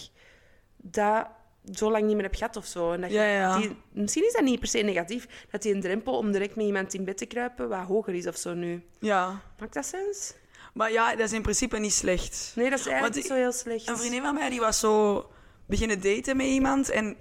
dat 0.78 1.28
zo 1.71 1.92
lang 1.92 2.06
niet 2.06 2.15
meer 2.15 2.24
heb 2.24 2.36
gehad 2.36 2.56
of 2.56 2.65
zo. 2.65 2.92
En 2.92 3.01
dat 3.01 3.10
je 3.10 3.15
Ja, 3.15 3.25
ja. 3.25 3.57
Die, 3.57 3.75
misschien 3.92 4.25
is 4.25 4.33
dat 4.33 4.44
niet 4.44 4.60
per 4.60 4.68
se 4.68 4.77
negatief, 4.77 5.27
dat 5.51 5.62
die 5.62 5.74
een 5.74 5.81
drempel 5.81 6.18
om 6.18 6.31
direct 6.31 6.56
met 6.56 6.65
iemand 6.65 6.94
in 6.94 7.06
bed 7.06 7.18
te 7.18 7.25
kruipen 7.25 7.69
wat 7.69 7.86
hoger 7.86 8.13
is 8.13 8.27
of 8.27 8.38
zo 8.38 8.54
nu. 8.54 8.83
Ja. 9.00 9.42
Maakt 9.60 9.74
dat 9.74 9.86
sens? 9.86 10.33
Maar 10.74 10.92
ja, 10.92 11.15
dat 11.15 11.25
is 11.25 11.33
in 11.33 11.42
principe 11.42 11.80
niet 11.80 11.94
slecht. 11.94 12.51
Nee, 12.56 12.69
dat 12.69 12.80
is 12.80 12.86
eigenlijk 12.86 13.13
Want 13.13 13.15
niet 13.15 13.25
zo 13.25 13.33
heel 13.33 13.51
slecht. 13.51 13.88
Een 13.88 13.98
vriendin 13.98 14.21
van 14.21 14.33
mij 14.33 14.50
die 14.50 14.60
was 14.60 14.80
zo 14.80 15.25
beginnen 15.65 16.01
daten 16.01 16.38
met 16.38 16.45
iemand. 16.45 16.89
En 16.89 17.18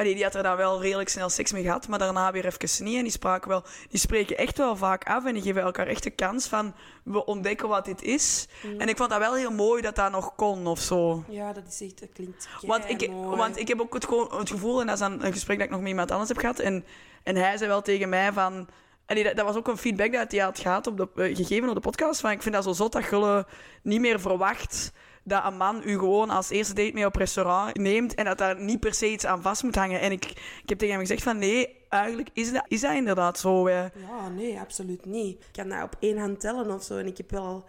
allee, 0.00 0.14
die 0.14 0.24
had 0.24 0.34
er 0.34 0.42
dan 0.42 0.56
wel 0.56 0.82
redelijk 0.82 1.08
snel 1.08 1.28
seks 1.28 1.52
mee 1.52 1.62
gehad, 1.62 1.88
maar 1.88 1.98
daarna 1.98 2.32
weer 2.32 2.46
even 2.46 2.84
niet. 2.84 2.96
En 2.96 3.02
die 3.02 3.12
spraken 3.12 3.48
wel, 3.48 3.64
die 3.88 4.00
spreken 4.00 4.36
echt 4.36 4.58
wel 4.58 4.76
vaak 4.76 5.04
af 5.04 5.24
en 5.24 5.34
die 5.34 5.42
geven 5.42 5.62
elkaar 5.62 5.86
echt 5.86 6.02
de 6.02 6.10
kans 6.10 6.46
van 6.46 6.74
we 7.02 7.24
ontdekken 7.24 7.68
wat 7.68 7.84
dit 7.84 8.02
is. 8.02 8.48
Mm. 8.62 8.80
En 8.80 8.88
ik 8.88 8.96
vond 8.96 9.10
dat 9.10 9.18
wel 9.18 9.34
heel 9.34 9.50
mooi 9.50 9.82
dat 9.82 9.96
dat 9.96 10.10
nog 10.10 10.34
kon 10.34 10.66
of 10.66 10.80
zo. 10.80 11.24
Ja, 11.28 11.52
dat 11.52 11.66
is 11.68 11.80
echt, 11.80 12.00
dat 12.00 12.08
klinkt 12.12 12.48
Want 12.60 12.88
ik, 12.88 12.98
keimooi. 12.98 13.36
want 13.36 13.58
ik 13.58 13.68
heb 13.68 13.80
ook 13.80 13.94
het, 13.94 14.04
gewoon, 14.04 14.38
het 14.38 14.50
gevoel, 14.50 14.80
en 14.80 14.86
dat 14.86 14.94
is 14.94 15.00
dan 15.00 15.24
een 15.24 15.32
gesprek 15.32 15.56
dat 15.56 15.66
ik 15.66 15.72
nog 15.72 15.80
met 15.80 15.88
iemand 15.88 16.10
anders 16.10 16.28
heb 16.28 16.38
gehad. 16.38 16.58
En, 16.58 16.84
en 17.22 17.36
hij 17.36 17.56
zei 17.56 17.68
wel 17.68 17.82
tegen 17.82 18.08
mij 18.08 18.32
van. 18.32 18.68
En 19.06 19.24
dat, 19.24 19.36
dat 19.36 19.46
was 19.46 19.56
ook 19.56 19.68
een 19.68 19.76
feedback 19.76 20.12
dat 20.12 20.32
hij 20.32 20.40
had 20.40 20.58
gehad 20.58 20.86
op 20.86 20.96
de, 20.96 21.08
eh, 21.14 21.36
gegeven 21.36 21.68
op 21.68 21.74
de 21.74 21.80
podcast. 21.80 22.20
Van, 22.20 22.30
ik 22.30 22.42
vind 22.42 22.54
dat 22.54 22.64
zo 22.64 22.72
zot 22.72 22.92
dat 22.92 23.04
je 23.10 23.44
niet 23.82 24.00
meer 24.00 24.20
verwacht 24.20 24.92
dat 25.30 25.44
een 25.44 25.56
man 25.56 25.82
u 25.84 25.98
gewoon 25.98 26.30
als 26.30 26.50
eerste 26.50 26.74
date 26.74 26.92
mee 26.94 27.06
op 27.06 27.16
restaurant 27.16 27.76
neemt 27.76 28.14
en 28.14 28.24
dat 28.24 28.38
daar 28.38 28.60
niet 28.60 28.80
per 28.80 28.94
se 28.94 29.10
iets 29.10 29.26
aan 29.26 29.42
vast 29.42 29.62
moet 29.62 29.74
hangen. 29.74 30.00
En 30.00 30.12
ik, 30.12 30.24
ik 30.62 30.68
heb 30.68 30.78
tegen 30.78 30.94
hem 30.94 31.00
gezegd 31.04 31.22
van 31.22 31.38
nee, 31.38 31.76
eigenlijk 31.88 32.28
is 32.32 32.52
dat, 32.52 32.64
is 32.68 32.80
dat 32.80 32.94
inderdaad 32.94 33.38
zo. 33.38 33.66
eh. 33.66 33.74
Ja, 34.08 34.28
nee, 34.34 34.58
absoluut 34.60 35.04
niet. 35.04 35.36
Ik 35.38 35.48
kan 35.52 35.68
dat 35.68 35.82
op 35.82 35.96
één 36.00 36.18
hand 36.18 36.40
tellen 36.40 36.70
of 36.70 36.82
zo. 36.82 36.96
En 36.98 37.06
ik 37.06 37.16
heb 37.16 37.30
wel 37.30 37.64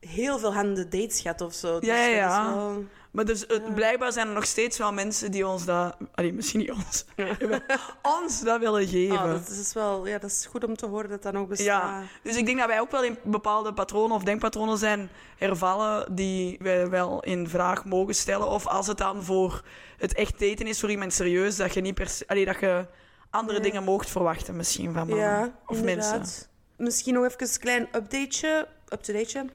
heel 0.00 0.38
veel 0.38 0.54
handen 0.54 0.90
dates 0.90 1.20
gehad 1.20 1.40
of 1.40 1.54
zo. 1.54 1.78
Dus 1.80 1.88
Ja, 1.88 2.06
ja, 2.06 2.54
wel- 2.54 2.84
Maar 3.16 3.24
dus, 3.24 3.44
het, 3.48 3.74
blijkbaar 3.74 4.12
zijn 4.12 4.28
er 4.28 4.34
nog 4.34 4.46
steeds 4.46 4.78
wel 4.78 4.92
mensen 4.92 5.30
die 5.30 5.46
ons 5.46 5.64
dat... 5.64 5.96
Allee, 6.14 6.32
misschien 6.32 6.60
niet 6.60 6.70
ons. 6.70 7.04
ons 8.20 8.40
dat 8.40 8.60
willen 8.60 8.88
geven. 8.88 9.18
Ah, 9.18 9.30
dat 9.30 9.48
is 9.48 9.72
wel, 9.72 10.06
ja, 10.06 10.18
dat 10.18 10.30
is 10.30 10.46
goed 10.46 10.64
om 10.64 10.76
te 10.76 10.86
horen 10.86 11.08
dat 11.08 11.22
dat 11.22 11.32
nog 11.32 11.48
bestaat. 11.48 11.66
Ja, 11.66 12.02
dus 12.22 12.36
ik 12.36 12.46
denk 12.46 12.58
dat 12.58 12.66
wij 12.66 12.80
ook 12.80 12.90
wel 12.90 13.04
in 13.04 13.18
bepaalde 13.22 13.72
patronen 13.72 14.16
of 14.16 14.22
denkpatronen 14.22 14.78
zijn 14.78 15.08
hervallen 15.36 16.14
die 16.14 16.56
wij 16.60 16.88
wel 16.88 17.22
in 17.22 17.48
vraag 17.48 17.84
mogen 17.84 18.14
stellen. 18.14 18.46
Of 18.46 18.66
als 18.66 18.86
het 18.86 18.98
dan 18.98 19.22
voor 19.22 19.62
het 19.96 20.14
echt 20.14 20.40
daten 20.40 20.66
is 20.66 20.80
voor 20.80 20.90
iemand 20.90 21.12
serieus, 21.12 21.56
dat 21.56 21.74
je 21.74 21.80
niet 21.80 21.94
per 21.94 22.08
se, 22.08 22.24
allee, 22.26 22.44
dat 22.44 22.60
je 22.60 22.86
andere 23.30 23.60
dingen 23.60 23.84
moogt 23.84 24.10
verwachten 24.10 24.56
misschien 24.56 24.92
van 24.92 25.08
mannen 25.08 25.26
Ja, 25.26 25.58
of 25.66 25.76
inderdaad. 25.76 26.16
mensen. 26.16 26.46
Misschien 26.76 27.14
nog 27.14 27.24
even 27.24 27.40
een 27.40 27.60
klein 27.60 27.82
updateje, 27.82 28.68
up-to-dateje. 28.88 29.46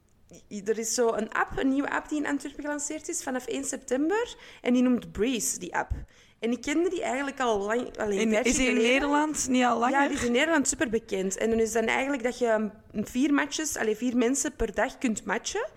Er 0.66 0.78
is 0.78 0.94
zo 0.94 1.14
een 1.14 1.32
app, 1.32 1.58
een 1.58 1.70
nieuwe 1.70 1.90
app 1.90 2.10
die 2.10 2.18
in 2.18 2.28
Antwerpen 2.28 2.64
gelanceerd 2.64 3.10
is 3.10 3.24
vanaf 3.24 3.48
1 3.48 3.64
september. 3.64 4.36
En 4.62 4.74
die 4.74 4.84
noemt 4.84 5.12
Breeze, 5.12 5.60
die 5.60 5.76
app. 5.76 5.92
En 6.40 6.52
ik 6.52 6.62
kende 6.62 6.90
die 6.90 7.04
eigenlijk 7.04 7.40
al 7.40 7.60
lang. 7.60 7.98
Alleen 7.98 8.46
is 8.46 8.56
die 8.56 8.70
in. 8.70 8.76
Nederland 8.76 9.48
niet 9.48 9.64
al 9.64 9.80
langer? 9.80 10.02
Ja, 10.02 10.08
die 10.08 10.18
is 10.18 10.24
in 10.24 10.32
Nederland 10.32 10.68
super 10.68 10.90
bekend. 10.90 11.38
En 11.38 11.50
dan 11.50 11.60
is 11.60 11.72
dan 11.72 11.86
eigenlijk 11.86 12.24
dat 12.24 12.38
je 12.38 12.48
um, 12.48 12.72
vier 13.04 13.34
matches, 13.34 13.78
alleen 13.78 13.96
vier 13.96 14.18
mensen 14.18 14.56
per 14.56 14.74
dag 14.74 14.98
kunt 14.98 15.26
matchen. 15.26 15.68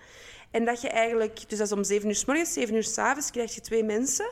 En 0.51 0.65
dat 0.65 0.81
je 0.81 0.89
eigenlijk, 0.89 1.49
dus 1.49 1.57
dat 1.57 1.67
is 1.67 1.73
om 1.73 1.83
7 1.83 2.07
uur 2.07 2.15
s 2.15 2.25
morgens, 2.25 2.53
7 2.53 2.75
uur 2.75 2.83
s 2.83 2.97
avonds, 2.97 3.31
krijg 3.31 3.55
je 3.55 3.61
twee 3.61 3.83
mensen. 3.83 4.29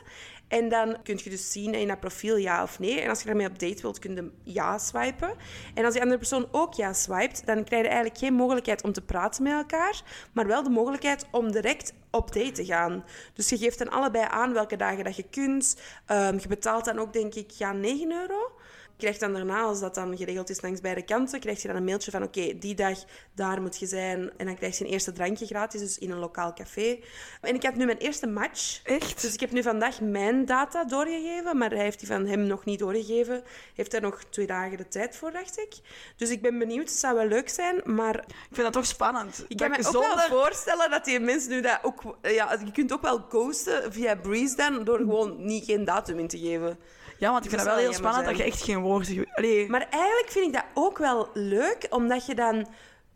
En 0.54 0.70
dan 0.70 0.98
kun 1.04 1.20
je 1.24 1.30
dus 1.30 1.52
zien 1.52 1.74
in 1.74 1.88
dat 1.88 2.00
profiel 2.00 2.38
ja 2.38 2.64
of 2.64 2.80
nee. 2.80 3.02
En 3.02 3.10
als 3.10 3.20
je 3.20 3.26
daarmee 3.26 3.48
op 3.48 3.60
date 3.60 3.82
wilt, 3.82 4.00
kun 4.00 4.16
je 4.16 4.32
ja 4.44 4.78
swipen. 4.78 5.34
En 5.74 5.84
als 5.84 5.94
die 5.94 6.02
andere 6.02 6.20
persoon 6.20 6.48
ook 6.52 6.74
ja 6.74 6.94
swipet, 6.94 7.42
dan 7.46 7.64
krijg 7.64 7.82
je 7.82 7.90
eigenlijk 7.90 8.18
geen 8.18 8.34
mogelijkheid 8.34 8.84
om 8.84 8.92
te 8.92 9.02
praten 9.02 9.44
met 9.44 9.54
elkaar, 9.54 10.02
maar 10.34 10.48
wel 10.48 10.64
de 10.64 10.70
mogelijkheid 10.70 11.26
om 11.32 11.52
direct 11.52 11.94
op 12.12 12.34
date 12.34 12.52
te 12.52 12.66
gaan. 12.66 13.06
Dus 13.34 13.50
je 13.50 13.58
geeft 13.58 13.78
dan 13.78 13.90
allebei 13.90 14.26
aan 14.30 14.54
welke 14.54 14.76
dagen 14.76 15.04
dat 15.04 15.16
je 15.16 15.26
kunt. 15.30 15.82
Ehm, 16.06 16.38
je 16.40 16.48
betaalt 16.48 16.86
dan 16.86 17.00
ook, 17.00 17.14
denk 17.14 17.36
ik, 17.36 17.52
ja, 17.52 17.72
9 17.72 18.12
euro. 18.12 18.52
Je 18.96 19.10
krijgt 19.10 19.20
dan 19.20 19.34
daarna, 19.34 19.62
als 19.62 19.80
dat 19.80 19.96
dan 19.96 20.18
geregeld 20.18 20.50
is 20.50 20.62
langs 20.62 20.82
beide 20.82 21.02
kanten, 21.02 21.40
krijg 21.40 21.62
je 21.62 21.68
dan 21.68 21.78
een 21.78 21.84
mailtje 21.84 22.12
van 22.12 22.24
oké, 22.24 22.58
die 22.58 22.76
dag 22.76 22.98
daar 23.36 23.62
moet 23.62 23.80
je 23.80 23.86
zijn. 23.86 24.32
En 24.38 24.46
dan 24.46 24.56
krijg 24.56 24.78
je 24.78 24.86
een 24.86 24.92
eerste 24.92 25.12
drankje 25.12 25.46
gratis, 25.46 25.80
dus 25.82 25.98
in 25.98 26.12
een 26.12 26.18
lokaal 26.20 26.54
café. 26.54 27.00
En 27.42 27.56
ik 27.56 27.62
heb 27.62 27.76
nu 27.76 27.86
mijn 27.86 27.98
eerste 27.98 28.28
match. 28.28 28.80
Echt? 28.84 29.22
Dus 29.22 29.34
ik 29.34 29.40
heb 29.40 29.52
nu 29.52 29.64
vandaag 29.64 30.02
mijn 30.02 30.46
data 30.46 30.84
doorgegeven, 30.86 31.58
maar 31.58 31.70
hij 31.70 31.84
heeft 31.84 32.00
die 32.00 32.08
van 32.08 32.26
hem 32.26 32.40
nog 32.40 32.66
niet 32.66 32.80
doorgegeven. 32.80 33.44
Heeft 33.76 33.92
daar 33.92 34.02
nog 34.02 34.24
twee 34.30 34.48
dagen 34.48 34.78
de 34.78 34.88
tijd 34.88 35.16
voor, 35.16 35.32
dacht 35.32 35.58
ik. 35.60 35.74
Dus 36.18 36.30
ik 36.30 36.42
ben 36.42 36.60
benieuwd, 36.60 36.90
het 36.90 36.98
zou 37.00 37.16
wel 37.16 37.28
leuk 37.28 37.50
zijn, 37.50 37.82
maar 37.86 38.16
Ik 38.16 38.26
vind 38.52 38.64
dat 38.64 38.74
toch 38.74 38.86
spannend. 38.86 39.46
ik 39.48 39.58
kan 39.58 39.70
me 39.70 39.78
je 39.78 39.86
ook 39.88 39.92
wel 39.94 40.02
zonder- 40.04 40.28
voorstellen 40.30 40.90
dat 40.90 41.06
die 41.06 41.20
mensen 41.20 41.50
nu 41.50 41.62
dat 41.62 41.80
ook... 41.82 42.18
Ja, 42.22 42.58
je 42.66 42.72
kunt 42.72 42.94
ook 42.94 43.02
wel 43.02 43.26
ghosten 43.30 43.94
via 43.94 44.16
Breeze 44.16 44.56
dan, 44.56 44.84
door 44.84 44.98
gewoon 44.98 45.46
niet 45.46 45.66
geen 45.66 45.86
datum 45.86 46.20
in 46.20 46.28
te 46.28 46.40
geven. 46.40 46.80
Ja, 47.24 47.32
want 47.32 47.44
ik 47.44 47.50
vind 47.50 47.64
Dat 47.64 47.70
dat 47.70 47.80
wel 47.80 47.90
heel 47.90 48.00
spannend 48.00 48.26
dat 48.26 48.38
je 48.38 48.44
echt 48.44 48.64
geen 48.64 48.82
woorden... 48.82 49.28
Allee, 49.34 49.70
Maar 49.70 49.88
eigenlijk 49.90 50.30
vind 50.30 50.46
ik 50.46 50.54
dat 50.54 50.66
ook 50.74 50.98
wel 50.98 51.30
leuk, 51.34 51.88
omdat 51.90 52.26
je 52.26 52.36
dan... 52.36 52.68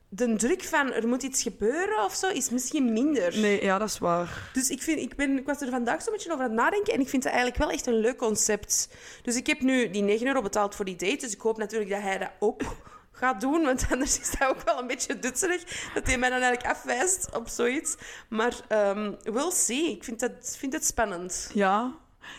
De 0.10 0.36
druk 0.36 0.64
van 0.64 0.94
er 0.94 1.08
moet 1.08 1.24
iets 1.24 1.42
gebeuren 1.42 2.04
of 2.04 2.14
zo 2.14 2.28
is 2.28 2.50
misschien 2.50 2.94
minder. 2.94 3.40
nee, 3.40 3.64
ja, 3.64 3.78
dat 3.78 3.88
is 3.88 3.98
waar. 3.98 4.50
Dus 4.54 4.70
ik, 4.70 4.82
vind, 4.82 5.00
ik, 5.00 5.16
ben, 5.16 5.38
ik 5.38 5.46
was 5.46 5.62
er 5.62 5.70
vandaag 5.70 6.02
zo'n 6.02 6.14
beetje 6.14 6.32
over 6.32 6.44
aan 6.44 6.50
het 6.50 6.60
nadenken 6.60 6.94
en 6.94 7.00
ik 7.00 7.10
vind 7.10 7.24
het 7.24 7.32
eigenlijk 7.34 7.64
wel 7.64 7.72
echt 7.72 7.88
een 7.88 8.00
leuk 8.00 8.18
concept. 8.18 8.90
Dus 9.22 9.36
ik 9.36 9.48
heb 9.48 9.62
nu 9.62 9.90
die 9.90 10.02
9 10.02 10.28
euro 10.28 10.42
betaald 10.42 10.76
voor 10.76 10.86
die 10.86 10.96
date, 10.96 11.18
dus 11.18 11.34
ik 11.34 11.42
hoop 11.42 11.58
natuurlijk 11.58 11.92
dat 11.92 12.02
hij 12.02 12.18
dat 12.18 12.32
ook 12.40 12.62
gaat 13.12 13.42
doen, 13.42 13.64
want 13.64 13.88
anders 13.92 14.20
is 14.20 14.32
dat 14.32 14.50
ook 14.50 14.62
wel 14.62 14.80
een 14.80 14.88
beetje 14.88 15.20
dutserig 15.20 15.92
dat 15.94 16.08
hij 16.08 16.18
mij 16.18 16.30
dan 16.30 16.42
eigenlijk 16.42 16.76
afwijst 16.76 17.36
op 17.36 17.48
zoiets. 17.48 17.96
Maar 18.30 18.54
ehm 18.68 19.14
we'll 19.24 19.52
see. 19.52 19.92
Ik 19.92 20.04
vind 20.04 20.22
het, 20.22 20.56
vind 20.60 20.74
het 20.74 20.86
spannend. 20.86 21.50
Ja. 21.54 21.96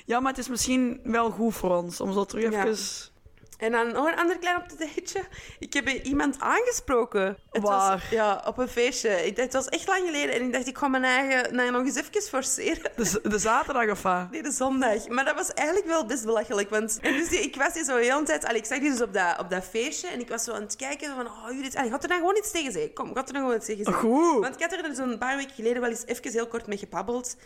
Ja, 0.06 0.20
maar 0.20 0.30
het 0.30 0.40
is 0.40 0.48
misschien 0.48 1.00
wel 1.04 1.30
goed 1.30 1.54
voor 1.54 1.76
ons 1.76 2.00
om 2.00 2.12
zo 2.12 2.24
terug 2.24 2.52
Ja. 2.52 2.64
even... 2.66 3.16
En 3.58 3.72
dan 3.72 3.92
nog 3.92 4.06
een 4.06 4.18
ander 4.18 4.38
klein 4.38 4.56
updateje. 4.56 5.24
Ik 5.58 5.72
heb 5.72 5.88
iemand 5.88 6.40
aangesproken. 6.40 7.38
Het 7.50 7.62
was- 7.62 7.70
Waar? 7.88 8.06
ja, 8.10 8.42
op 8.46 8.58
een 8.58 8.68
feestje. 8.68 9.26
Ik, 9.26 9.36
het 9.36 9.52
was 9.52 9.68
echt 9.68 9.86
lang 9.86 10.04
geleden 10.06 10.34
en 10.34 10.42
ik 10.42 10.52
dacht, 10.52 10.66
ik 10.66 10.78
ga 10.78 10.88
mijn 10.88 11.04
eigen 11.04 11.54
nou, 11.54 11.70
nog 11.70 11.84
eens 11.84 11.96
even 11.96 12.22
forceren. 12.22 12.92
De, 12.96 13.20
de 13.22 13.38
zaterdag 13.38 13.90
of 13.90 14.02
wat? 14.02 14.30
Nee, 14.30 14.42
de 14.42 14.50
zondag. 14.50 15.08
Maar 15.08 15.24
dat 15.24 15.34
was 15.34 15.52
eigenlijk 15.54 15.88
wel 15.88 16.06
best 16.06 16.24
belachelijk. 16.24 16.70
Want 16.70 16.98
en 17.00 17.12
dus 17.12 17.28
die, 17.28 17.40
ik 17.40 17.56
was 17.56 17.74
hier 17.74 17.84
zo 17.84 17.96
heel 17.96 18.24
tijd... 18.24 18.44
Allee, 18.44 18.58
ik 18.58 18.64
zag 18.66 18.78
die 18.78 18.90
dus 18.90 19.02
op 19.02 19.12
dat, 19.12 19.38
op 19.38 19.50
dat 19.50 19.64
feestje 19.64 20.08
en 20.08 20.20
ik 20.20 20.28
was 20.28 20.44
zo 20.44 20.52
aan 20.52 20.62
het 20.62 20.76
kijken 20.76 21.14
van... 21.14 21.26
Oh, 21.26 21.50
Judith, 21.52 21.76
allee, 21.76 21.90
gaat 21.90 22.02
er 22.02 22.08
dan 22.08 22.18
gewoon 22.18 22.36
iets 22.36 22.50
tegen 22.50 22.72
zeggen? 22.72 22.92
Kom, 22.94 23.14
gaat 23.14 23.26
er 23.28 23.32
dan 23.34 23.42
gewoon 23.42 23.56
iets 23.56 23.66
tegen 23.66 23.84
zeggen? 23.84 24.02
Goed. 24.02 24.40
Want 24.42 24.54
ik 24.54 24.60
had 24.60 24.72
er 24.72 24.82
dus 24.82 24.98
een 24.98 25.18
paar 25.18 25.36
weken 25.36 25.54
geleden 25.54 25.80
wel 25.80 25.90
eens 25.90 26.04
even 26.06 26.32
heel 26.32 26.46
kort 26.48 26.66
mee 26.66 26.78
gebabbeld. 26.78 27.36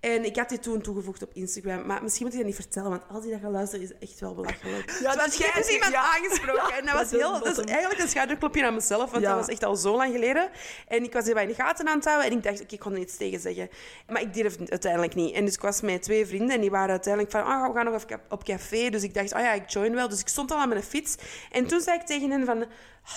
En 0.00 0.24
ik 0.24 0.36
had 0.36 0.48
dit 0.48 0.62
toen 0.62 0.80
toegevoegd 0.80 1.22
op 1.22 1.30
Instagram. 1.32 1.86
Maar 1.86 2.02
misschien 2.02 2.24
moet 2.24 2.32
ik 2.34 2.40
dat 2.40 2.48
niet 2.48 2.58
vertellen, 2.60 2.90
want 2.90 3.02
als 3.10 3.22
die 3.22 3.30
dat 3.32 3.40
gaat 3.40 3.50
luisteren, 3.50 3.84
is 3.84 3.88
het 3.90 3.98
echt 4.00 4.20
wel 4.20 4.34
belachelijk. 4.34 4.98
Ja, 5.02 5.14
dus 5.24 5.36
jij- 5.36 5.52
dus 5.54 5.68
iemand 5.68 5.92
ja. 5.92 6.00
aangesproken. 6.16 6.74
En 6.78 6.84
dat 6.86 6.94
was, 6.94 7.10
heel, 7.10 7.32
dat 7.40 7.58
is 7.58 7.64
eigenlijk 7.64 8.00
een 8.00 8.08
schouderklopje 8.08 8.66
aan 8.66 8.74
mezelf, 8.74 9.10
want 9.10 9.22
Ja. 9.22 9.28
dat 9.28 9.38
was 9.38 9.48
echt 9.48 9.64
al 9.64 9.76
zo 9.76 9.96
lang 9.96 10.12
geleden. 10.12 10.50
En 10.88 11.02
ik 11.04 11.12
was 11.12 11.32
bij 11.32 11.42
in 11.42 11.48
de 11.48 11.54
gaten 11.54 11.88
aan 11.88 11.96
het 11.96 12.04
houden 12.04 12.30
en 12.30 12.36
ik 12.36 12.42
dacht, 12.42 12.60
oké, 12.62 12.74
ik 12.74 12.80
kon 12.80 12.92
er 12.92 12.98
iets 12.98 13.16
tegen 13.16 13.40
zeggen. 13.40 13.68
Maar 14.08 14.20
ik 14.20 14.34
durfde 14.34 14.60
het 14.62 14.70
uiteindelijk 14.70 15.14
niet. 15.14 15.34
En 15.34 15.44
dus 15.44 15.54
ik 15.54 15.60
was 15.60 15.80
met 15.80 16.02
twee 16.02 16.26
vrienden 16.26 16.54
en 16.54 16.60
die 16.60 16.70
waren 16.70 16.90
uiteindelijk 16.90 17.32
van, 17.32 17.44
ah, 17.44 17.66
we 17.68 17.74
gaan 17.74 17.84
nog 17.84 17.94
even 17.94 18.20
op 18.28 18.44
café. 18.44 18.90
Dus 18.90 19.02
ik 19.02 19.14
dacht, 19.14 19.34
oh 19.34 19.40
ja, 19.40 19.52
ik 19.52 19.70
join 19.70 19.94
wel. 19.94 20.08
Dus 20.08 20.20
ik 20.20 20.28
stond 20.28 20.50
al 20.50 20.58
aan 20.58 20.68
mijn 20.68 20.82
fiets. 20.82 21.16
En 21.50 21.66
toen 21.66 21.80
zei 21.80 21.98
ik 21.98 22.06
tegen 22.06 22.30
hen 22.30 22.44
van, 22.44 22.60
"Ah, 22.62 22.68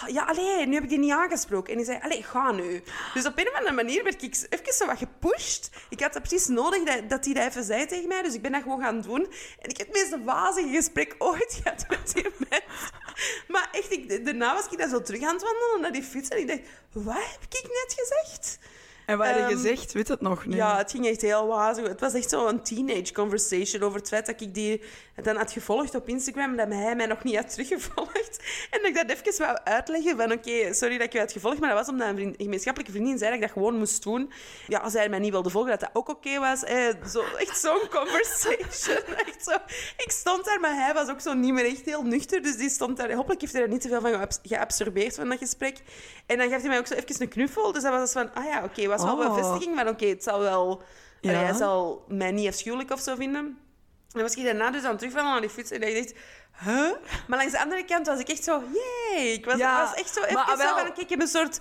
ja, 0.08 0.24
allee, 0.24 0.68
nu 0.68 0.74
heb 0.74 0.84
ik 0.84 0.90
die 0.90 1.00
niet 1.00 1.12
aangesproken. 1.12 1.72
En 1.72 1.78
die 1.78 1.86
zei, 1.86 2.00
allee, 2.02 2.24
ga 2.24 2.52
nu. 2.52 2.84
Dus 3.14 3.26
op 3.26 3.38
een 3.38 3.48
of 3.48 3.54
andere 3.54 3.76
manier 3.76 4.04
werd 4.04 4.24
ik 4.24 4.36
even 4.50 4.74
zo 4.74 4.86
wat 4.86 4.98
gepusht. 4.98 5.70
Ik 5.90 6.00
had 6.00 6.14
dat 6.14 6.22
precies 6.22 6.48
nodig 6.48 6.84
dat, 6.84 7.10
dat 7.10 7.24
die 7.24 7.34
dat 7.34 7.48
even 7.48 7.64
zei 7.64 7.86
tegen 7.86 8.08
mij. 8.08 8.22
Dus 8.22 8.34
ik 8.34 8.42
ben 8.42 8.52
dat 8.52 8.62
gewoon 8.62 8.82
gaan 8.82 9.02
doen. 9.02 9.22
En 9.60 9.70
ik 9.70 9.78
heb 9.78 9.88
het 9.88 9.96
meest 9.96 10.24
wazige 10.24 10.70
gesprek 10.70 11.16
ooit 11.18 11.60
gehad 11.64 11.86
met 11.90 12.14
die 12.14 12.32
mens. 12.50 12.92
Maar 13.48 13.70
echt, 13.72 13.92
ik, 13.92 14.26
daarna 14.26 14.54
was 14.54 14.68
ik 14.72 14.78
daar 14.78 14.90
zo 14.90 15.02
terug 15.02 15.22
aan 15.22 15.34
het 15.34 15.44
wandelen 15.44 15.82
naar 15.82 15.92
die 15.92 16.04
fiets. 16.04 16.30
En 16.30 16.38
ik 16.38 16.48
dacht, 16.48 16.62
wat 16.92 17.16
heb 17.16 17.44
ik 17.50 17.64
net 17.64 17.96
gezegd? 17.98 18.60
En 19.06 19.18
wat 19.18 19.28
heb 19.28 19.36
je 19.36 19.42
Ehm, 19.42 19.52
gezegd? 19.52 19.92
Weet 19.94 20.08
het 20.08 20.22
nog 20.22 20.46
niet. 20.46 20.56
Ja, 20.56 20.78
het 20.78 20.92
ging 20.92 21.08
echt 21.08 21.22
heel 21.22 21.48
wazig. 21.48 21.88
Het 21.88 22.00
was 22.00 22.14
echt 22.14 22.30
zo'n 22.30 22.62
teenage 22.62 23.14
conversation 23.14 23.82
over 23.84 24.00
het 24.00 24.08
feit 24.08 24.26
dat 24.26 24.42
ik 24.42 24.54
die 24.54 24.82
dan 25.24 25.36
had 25.36 25.52
gevolgd 25.52 25.96
op 25.96 26.08
Instagram, 26.10 26.56
dat 26.56 26.68
hij 26.68 26.96
mij 26.96 27.06
nog 27.06 27.24
niet 27.24 27.36
had 27.36 27.52
teruggevolgd. 27.52 28.10
En 28.72 28.80
dat 28.82 28.88
ik 28.90 28.96
dat 29.08 29.18
even 29.18 29.46
wou 29.46 29.58
uitleggen 29.64 30.18
van, 30.18 30.32
oké, 30.32 30.74
sorry 30.74 30.98
dat 30.98 31.06
ik 31.08 31.14
je 31.14 31.20
had 31.20 31.32
gevolgd, 31.32 31.60
maar 31.60 31.70
dat 31.70 31.78
was 31.78 31.88
omdat 31.90 32.08
een, 32.08 32.16
vriend, 32.16 32.36
een 32.38 32.44
gemeenschappelijke 32.44 32.94
vriendin 32.94 33.18
zei 33.18 33.30
dat 33.32 33.40
ik 33.40 33.46
dat 33.46 33.52
gewoon 33.52 33.78
moest 33.78 34.04
doen. 34.04 34.32
Ja, 34.68 34.80
als 34.80 34.94
hij 34.94 35.10
mij 35.10 35.20
niet 35.20 35.32
wilde 35.32 35.50
volgen, 35.50 35.70
dat 35.72 35.80
dat 35.80 35.90
ook 35.94 36.10
oké 36.10 36.40
was. 36.40 36.64
Eh, 36.64 36.88
zo, 37.08 37.24
echt 37.38 37.60
zo'n 37.60 37.88
conversation. 37.98 39.16
echt 39.28 39.44
zo. 39.44 39.52
Ik 39.98 40.12
stond 40.12 40.46
daar, 40.46 40.60
maar 40.60 40.76
hij 40.76 40.94
was 40.94 41.10
ook 41.10 41.22
zo 41.22 41.34
niet 41.34 41.54
meer 41.54 41.66
echt 41.66 41.86
heel 41.86 42.04
nuchter, 42.04 42.42
dus 42.42 42.58
die 42.58 42.70
stond 42.70 42.98
daar. 42.98 43.14
Hopelijk 43.14 43.42
heeft 43.42 43.54
hij 43.54 43.62
er 43.62 43.68
niet 43.70 43.82
te 43.82 43.88
veel 43.88 44.02
van 44.02 44.12
geabs- 44.12 44.40
geabsorbeerd 44.44 45.16
van 45.16 45.30
dat 45.30 45.38
gesprek. 45.38 45.78
En 46.26 46.38
dan 46.38 46.50
gaf 46.50 46.60
hij 46.60 46.70
mij 46.70 46.78
ook 46.80 46.88
zo 46.88 46.94
even 46.94 47.22
een 47.22 47.28
knuffel, 47.28 47.72
dus 47.72 47.84
dat 47.84 47.92
was 47.92 48.12
van, 48.12 48.34
ah 48.34 48.46
ja, 48.46 48.64
oké, 48.64 48.88
was 48.92 49.04
wel 49.04 49.18
Oh. 49.18 49.36
bevestiging 49.36 49.78
van, 49.78 49.88
oké, 49.88 50.06
het 50.06 50.24
zal 50.24 50.40
wel... 50.40 50.82
Ja. 51.22 51.32
Hij 51.32 51.54
zal 51.54 52.06
mij 52.08 52.32
niet 52.32 52.48
afschuwelijk 52.48 52.92
of 52.92 53.00
zo 53.00 53.16
vinden. 53.16 53.46
En 53.46 53.58
dan 54.08 54.22
was 54.22 54.36
ik 54.36 54.44
daarna 54.44 54.72
dus 54.72 54.84
aan 54.84 54.90
het 54.90 54.98
terugvallen 54.98 55.32
aan 55.32 55.42
die 55.42 55.50
fiets 55.50 55.72
en 55.72 55.82
ik 55.82 55.96
dacht, 55.96 56.14
huh? 56.52 56.92
Maar 57.28 57.38
langs 57.38 57.52
de 57.52 57.60
andere 57.62 57.86
kant 57.86 58.08
was 58.08 58.20
ik 58.20 58.30
echt 58.30 58.44
zo, 58.44 58.64
yay! 58.74 59.26
Ik 59.32 59.46
was, 59.46 59.56
Ja, 59.58 59.84
was 59.86 59.94
echt 59.94 60.14
zo 60.14 60.22
maar 60.22 60.30
even 60.30 60.68
zo 60.68 60.76
van, 60.78 60.88
oké, 60.88 61.02
ik 61.02 61.10
heb 61.10 61.22
een 61.22 61.28
soort... 61.28 61.60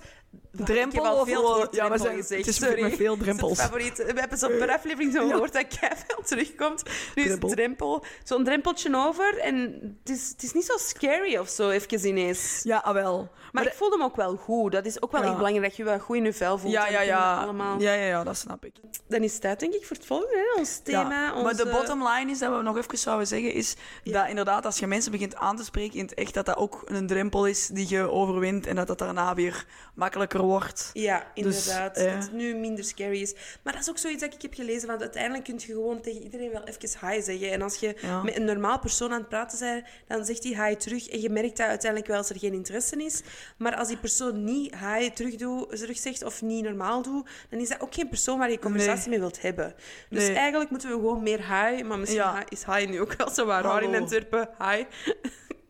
Drempel 0.51 0.99
ik 0.99 1.05
heb 1.05 1.13
al 1.17 1.25
veel 1.25 1.41
woord? 1.41 1.55
woord 1.57 1.75
Ja, 1.75 1.85
drempel 1.87 2.05
zijn- 2.05 2.15
gezegd, 2.17 2.45
het 2.45 2.49
is 2.49 2.55
sorry. 2.65 2.81
met 2.81 2.95
veel 2.95 3.17
drempels. 3.17 3.59
favoriet. 3.59 3.97
We 3.97 4.19
hebben 4.19 4.37
zo 4.37 4.47
per 4.47 4.71
aflevering 4.77 5.13
zo'n 5.13 5.27
Ja. 5.27 5.37
woord 5.37 5.53
dat 5.53 5.65
veel 6.07 6.23
terugkomt. 6.23 6.83
Nu 7.15 7.23
is 7.23 7.27
Drempel. 7.27 7.49
drempel. 7.49 8.03
Zo'n 8.23 8.43
drempeltje 8.43 8.95
over 8.95 9.37
en 9.39 9.55
het 10.03 10.15
is, 10.17 10.29
het 10.29 10.43
is 10.43 10.53
niet 10.53 10.65
zo 10.65 10.77
scary 10.77 11.37
of 11.37 11.49
zo, 11.49 11.69
even 11.69 12.05
ineens. 12.07 12.59
Ja, 12.63 12.77
ah, 12.77 12.93
wel. 12.93 13.29
Maar 13.51 13.65
ik 13.65 13.73
voelde 13.73 13.95
hem 13.95 14.05
ook 14.05 14.15
wel 14.15 14.35
goed. 14.35 14.71
Dat 14.71 14.85
is 14.85 15.01
ook 15.01 15.11
wel 15.11 15.21
Ja. 15.21 15.27
echt 15.27 15.35
belangrijk, 15.37 15.67
dat 15.67 15.75
je 15.77 15.83
wel 15.83 15.99
goed 15.99 16.15
in 16.17 16.23
je 16.23 16.33
vel 16.33 16.57
voelt. 16.57 16.73
ja, 16.73 16.87
ja, 16.87 17.01
ja. 17.01 17.41
Allemaal... 17.41 17.79
ja, 17.81 17.93
ja, 17.93 18.05
ja, 18.05 18.23
dat 18.23 18.37
snap 18.37 18.65
ik. 18.65 18.73
Dan 19.07 19.21
is 19.23 19.31
het 19.31 19.41
tijd, 19.41 19.59
denk 19.59 19.73
ik, 19.73 19.85
voor 19.85 19.95
het 19.95 20.05
volgende. 20.05 20.35
Hè? 20.53 20.59
Ons 20.59 20.79
thema. 20.83 21.31
Onze... 21.31 21.43
Maar 21.43 21.55
de 21.55 21.69
bottom 21.69 22.07
line 22.07 22.31
is 22.31 22.39
dat 22.39 22.55
we 22.55 22.61
nog 22.61 22.77
even 22.77 22.97
zouden 22.97 23.27
zeggen, 23.27 23.53
is 23.53 23.75
dat 24.03 24.27
inderdaad 24.29 24.65
als 24.65 24.79
je 24.81 24.87
mensen 24.87 25.11
begint 25.11 25.35
aan 25.35 25.57
te 25.57 25.63
spreken 25.63 25.97
in 25.99 26.05
het 26.05 26.13
echt, 26.13 26.33
dat 26.33 26.45
dat 26.45 26.57
ook 26.57 26.81
een 26.85 27.07
drempel 27.07 27.45
is 27.47 27.67
die 27.67 27.89
je 27.89 28.09
overwint 28.11 28.67
en 28.67 28.75
dat 28.75 28.87
dat 28.87 28.97
daarna 28.97 29.35
weer 29.35 29.65
makkelijker 29.95 30.41
wordt. 30.41 30.89
Ja, 30.93 31.27
inderdaad. 31.33 31.97
eh. 31.97 32.13
Dat 32.13 32.23
het 32.23 32.31
nu 32.33 32.55
minder 32.55 32.83
scary 32.83 33.21
is. 33.21 33.33
Maar 33.63 33.73
dat 33.73 33.81
is 33.81 33.89
ook 33.89 33.97
zoiets 33.97 34.21
dat 34.21 34.33
ik 34.33 34.41
heb 34.41 34.53
gelezen. 34.53 34.87
Want 34.87 35.01
uiteindelijk 35.01 35.43
kun 35.43 35.55
je 35.57 35.65
gewoon 35.65 36.01
tegen 36.01 36.21
iedereen 36.23 36.51
wel 36.51 36.63
even 36.63 37.09
hi 37.09 37.21
zeggen. 37.21 37.51
En 37.51 37.61
als 37.61 37.75
je 37.75 37.95
Ja. 38.01 38.23
met 38.23 38.35
een 38.35 38.45
normaal 38.45 38.79
persoon 38.79 39.11
aan 39.11 39.19
het 39.19 39.29
praten 39.29 39.59
bent, 39.59 39.85
dan 40.07 40.25
zegt 40.25 40.43
hij 40.43 40.67
hi 40.69 40.75
terug. 40.75 41.09
En 41.09 41.21
je 41.21 41.29
merkt 41.29 41.57
dat 41.57 41.67
uiteindelijk 41.67 42.09
wel 42.11 42.19
als 42.19 42.29
er 42.29 42.39
geen 42.39 42.53
interesse 42.53 42.95
is. 43.05 43.21
Maar 43.57 43.75
als 43.75 43.87
die 43.87 43.97
persoon 43.97 44.43
niet 44.43 44.75
hi 44.75 45.09
terug, 45.09 45.97
zegt 45.97 46.23
of 46.23 46.41
niet 46.41 46.63
normaal 46.63 47.01
doet, 47.01 47.29
dan 47.49 47.59
is 47.59 47.69
dat 47.69 47.81
ook 47.81 47.93
geen 47.93 48.09
persoon 48.09 48.37
waar 48.39 48.51
je 48.51 48.59
conversatie 48.59 49.09
mee 49.09 49.19
wilt 49.19 49.41
hebben. 49.41 49.73
Dus 50.09 50.27
Nee. 50.27 50.35
eigenlijk 50.35 50.69
moeten 50.69 50.89
we 50.89 50.95
gewoon 50.95 51.23
meer 51.23 51.39
hi. 51.39 51.83
Maar 51.83 51.99
misschien 51.99 52.21
Ja. 52.21 52.35
hi- 52.37 52.45
is 52.49 52.63
hi 52.65 52.85
nu 52.85 53.01
ook 53.01 53.13
wel 53.13 53.29
zo 53.29 53.45
waar 53.45 53.83
in. 53.83 53.95
Antwerpen. 53.95 54.49
Hi. 54.59 54.70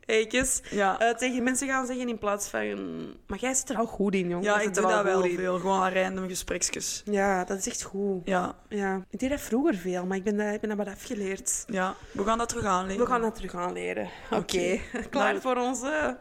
Heetjes. 0.05 0.61
Ja. 0.69 0.99
Eh, 0.99 1.15
tegen 1.15 1.43
mensen 1.43 1.67
gaan 1.67 1.85
zeggen 1.85 2.09
in 2.09 2.17
plaats 2.17 2.47
van... 2.47 2.99
Maar 3.27 3.39
jij 3.39 3.53
zit 3.53 3.69
er 3.69 3.77
al 3.77 3.85
goed 3.85 4.13
in, 4.15 4.29
jongen. 4.29 4.43
ja, 4.43 4.59
ik 4.59 4.73
doe 4.73 4.87
dat 4.87 5.03
wel 5.03 5.23
in. 5.23 5.35
veel. 5.37 5.59
Gewoon 5.59 5.81
aan 5.81 5.93
random 5.93 6.27
gespreksjes. 6.27 7.01
Ja, 7.05 7.43
dat 7.43 7.57
is 7.57 7.67
echt 7.67 7.81
goed. 7.81 8.21
Ja, 8.25 8.55
Ja. 8.69 9.05
Ik 9.09 9.19
deed 9.19 9.29
dat 9.29 9.41
vroeger 9.41 9.75
veel, 9.75 10.05
maar 10.05 10.17
ik 10.17 10.23
ben 10.23 10.37
dat, 10.37 10.53
ik 10.53 10.59
ben 10.61 10.69
dat 10.69 10.77
wat 10.85 10.95
afgeleerd. 10.95 11.63
ja. 11.67 11.95
We 12.11 12.23
gaan 12.23 12.37
dat 12.37 12.49
terug 12.49 12.65
aanleren. 12.65 13.01
We 13.05 13.11
gaan 13.11 13.21
dat 13.21 13.35
terug 13.35 13.55
aanleren. 13.55 14.09
Oké, 14.31 14.35
Oké. 14.35 14.79
klaar 15.09 15.29
Nou, 15.31 15.41
voor 15.41 15.55
onze... 15.55 16.17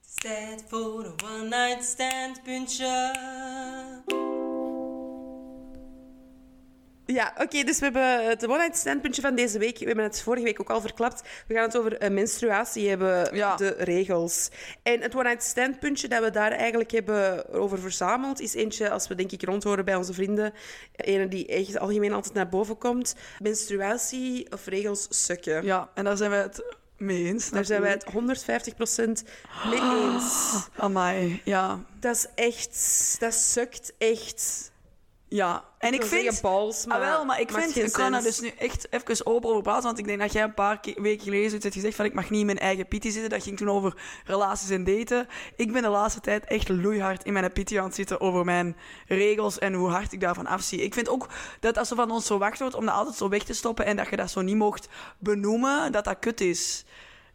Het 0.00 0.06
is 0.06 0.14
tijd 0.14 0.64
voor 0.68 1.04
een 1.04 1.14
one-night 1.24 1.84
stand 1.84 2.42
puntje. 2.42 3.14
Ja, 7.14 7.32
oké, 7.38 7.62
dus 7.64 7.78
we 7.78 7.84
hebben 7.84 8.28
het 8.28 8.46
one-night 8.48 8.76
standpuntje 8.76 9.22
van 9.22 9.34
deze 9.34 9.58
week. 9.58 9.78
We 9.78 9.84
hebben 9.84 10.04
het 10.04 10.22
vorige 10.22 10.44
week 10.44 10.60
ook 10.60 10.70
al 10.70 10.80
verklapt. 10.80 11.22
We 11.46 11.54
gaan 11.54 11.62
het 11.62 11.78
over 11.78 11.98
eh, 11.98 12.10
menstruatie 12.10 12.88
hebben, 12.88 13.36
Ja. 13.36 13.56
de 13.56 13.74
regels. 13.78 14.48
En 14.82 15.00
het 15.00 15.14
one-night 15.14 15.42
standpuntje 15.42 16.08
dat 16.08 16.22
we 16.22 16.30
daar 16.30 16.52
eigenlijk 16.52 16.90
hebben 16.90 17.48
over 17.52 17.78
verzameld, 17.78 18.40
is 18.40 18.54
eentje, 18.54 18.90
als 18.90 19.08
we 19.08 19.14
denk 19.14 19.32
ik 19.32 19.42
rondhoren 19.44 19.84
bij 19.84 19.94
onze 19.94 20.12
vrienden, 20.12 20.52
ene 20.96 21.28
die 21.28 21.46
echt 21.46 21.78
algemeen 21.78 22.12
altijd 22.12 22.34
naar 22.34 22.48
boven 22.48 22.78
komt. 22.78 23.14
Menstruatie 23.38 24.52
of 24.52 24.66
regels 24.66 25.06
sukken. 25.10 25.64
Ja, 25.64 25.88
en 25.94 26.04
daar 26.04 26.16
zijn 26.16 26.30
wij 26.30 26.40
het 26.42 26.74
mee 26.96 27.24
eens. 27.24 27.50
Daar 27.50 27.64
zijn 27.64 27.80
wij 27.80 27.90
het 27.90 28.04
150% 28.04 29.24
mee 29.70 29.80
eens. 29.80 30.54
Amai, 30.76 31.40
ja. 31.44 31.78
Dat 32.00 32.16
is 32.16 32.26
echt... 32.34 33.16
Dat 33.20 33.34
sukt 33.34 33.92
echt. 33.98 34.72
Ja, 35.28 35.64
en 35.78 35.94
ik, 35.94 36.04
vind... 36.04 36.22
zeggen 36.22 36.42
bals, 36.42 36.86
maar 36.86 36.96
ah, 37.00 37.02
wel, 37.04 37.24
maar 37.24 37.40
ik 37.40 37.50
vind, 37.50 37.76
ik 37.76 37.92
kan 37.92 38.14
er 38.14 38.22
dus 38.22 38.40
nu 38.40 38.48
echt 38.48 38.86
even 38.92 39.26
open 39.26 39.50
over 39.50 39.62
praten, 39.62 39.82
want 39.82 39.98
ik 39.98 40.04
denk 40.04 40.20
dat 40.20 40.32
jij 40.32 40.42
een 40.42 40.54
paar 40.54 40.80
ke- 40.80 41.00
weken 41.00 41.22
geleden 41.24 41.46
zoiets 41.46 41.64
hebt 41.64 41.74
gezegd 41.74 41.94
van 41.94 42.04
ik 42.04 42.14
mag 42.14 42.30
niet 42.30 42.40
in 42.40 42.46
mijn 42.46 42.58
eigen 42.58 42.88
pitty 42.88 43.10
zitten. 43.10 43.30
Dat 43.30 43.42
ging 43.42 43.56
toen 43.56 43.70
over 43.70 43.96
relaties 44.24 44.70
en 44.70 44.84
daten. 44.84 45.28
Ik 45.56 45.72
ben 45.72 45.82
de 45.82 45.88
laatste 45.88 46.20
tijd 46.20 46.44
echt 46.44 46.68
loeihard 46.68 47.24
in 47.24 47.32
mijn 47.32 47.52
pitty 47.52 47.78
aan 47.78 47.84
het 47.84 47.94
zitten 47.94 48.20
over 48.20 48.44
mijn 48.44 48.76
regels 49.06 49.58
en 49.58 49.72
hoe 49.72 49.88
hard 49.88 50.12
ik 50.12 50.20
daarvan 50.20 50.46
afzie. 50.46 50.82
Ik 50.82 50.94
vind 50.94 51.08
ook 51.08 51.28
dat 51.60 51.78
als 51.78 51.90
er 51.90 51.96
van 51.96 52.10
ons 52.10 52.26
zo 52.26 52.38
wacht 52.38 52.58
wordt 52.58 52.74
om 52.74 52.84
dat 52.86 52.94
altijd 52.94 53.16
zo 53.16 53.28
weg 53.28 53.42
te 53.42 53.54
stoppen 53.54 53.84
en 53.84 53.96
dat 53.96 54.08
je 54.08 54.16
dat 54.16 54.30
zo 54.30 54.40
niet 54.40 54.56
mocht 54.56 54.88
benoemen, 55.18 55.92
dat 55.92 56.04
dat 56.04 56.18
kut 56.18 56.40
is. 56.40 56.84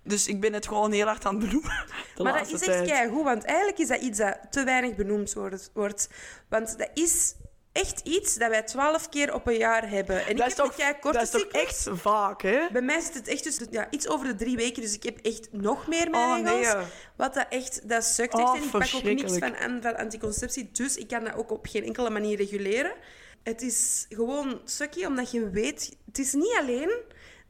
Dus 0.04 0.28
ik 0.28 0.40
ben 0.40 0.54
het 0.54 0.68
gewoon 0.68 0.92
heel 0.92 1.06
hard 1.06 1.26
aan 1.26 1.36
het 1.36 1.46
benoemen. 1.46 1.86
De 2.16 2.24
maar 2.24 2.38
dat 2.40 2.62
is 2.62 2.68
echt 2.68 2.86
keigoed, 2.88 3.24
want 3.24 3.44
eigenlijk 3.44 3.78
is 3.78 3.88
dat 3.88 4.02
iets 4.02 4.18
dat 4.18 4.38
te 4.50 4.64
weinig 4.64 4.96
benoemd 4.96 5.34
wordt. 5.34 5.70
wordt. 5.74 6.10
Want 6.50 6.78
dat 6.78 6.90
is 6.94 7.36
echt 7.72 8.00
iets 8.04 8.36
dat 8.36 8.50
wij 8.50 8.64
twaalf 8.64 9.10
keer 9.10 9.34
op 9.34 9.48
een 9.48 9.58
jaar 9.58 9.90
hebben. 9.90 10.26
En 10.26 10.36
Dat 10.36 10.50
ik 10.52 10.56
heb 10.56 10.66
toch, 10.66 10.66
een 10.70 10.76
keikorte 10.78 11.18
dat 11.18 11.34
is 11.34 11.42
toch 11.42 11.52
echt 11.52 11.88
vaak, 11.92 12.42
hè? 12.42 12.60
Bij 12.72 12.82
mij 12.82 13.00
zit 13.02 13.14
het 13.14 13.28
echt 13.28 13.44
dus, 13.44 13.60
ja, 13.72 13.88
iets 13.90 14.08
over 14.08 14.28
de 14.28 14.36
drie 14.36 14.56
weken, 14.56 14.82
dus 14.82 14.94
ik 14.94 15.04
heb 15.04 15.18
echt 15.22 15.48
nog 15.52 15.88
meer 15.88 16.10
mijn 16.10 16.48
Oh, 16.48 16.54
nee. 16.54 16.86
Wat 17.16 17.34
dat 17.34 17.46
echt, 17.50 17.90
dat 17.90 18.04
sukt 18.06 18.34
Oh, 18.34 18.42
echt. 18.42 18.54
En 18.58 18.64
ik 18.64 18.70
pak 18.72 18.90
ook 18.96 19.04
niks 19.04 19.38
van, 19.38 19.56
aan- 19.58 19.82
van 19.82 19.98
anticonceptie, 19.98 20.70
dus 20.72 20.96
ik 20.98 21.08
kan 21.08 21.24
dat 21.24 21.36
ook 21.36 21.52
op 21.52 21.66
geen 21.70 21.84
enkele 21.84 22.10
manier 22.10 22.38
reguleren. 22.38 22.94
Het 23.44 23.62
is 23.62 24.06
gewoon 24.10 24.62
sucky, 24.66 25.06
omdat 25.06 25.32
je 25.32 25.50
weet, 25.50 25.98
het 26.06 26.18
is 26.20 26.34
niet 26.34 26.58
alleen 26.60 26.92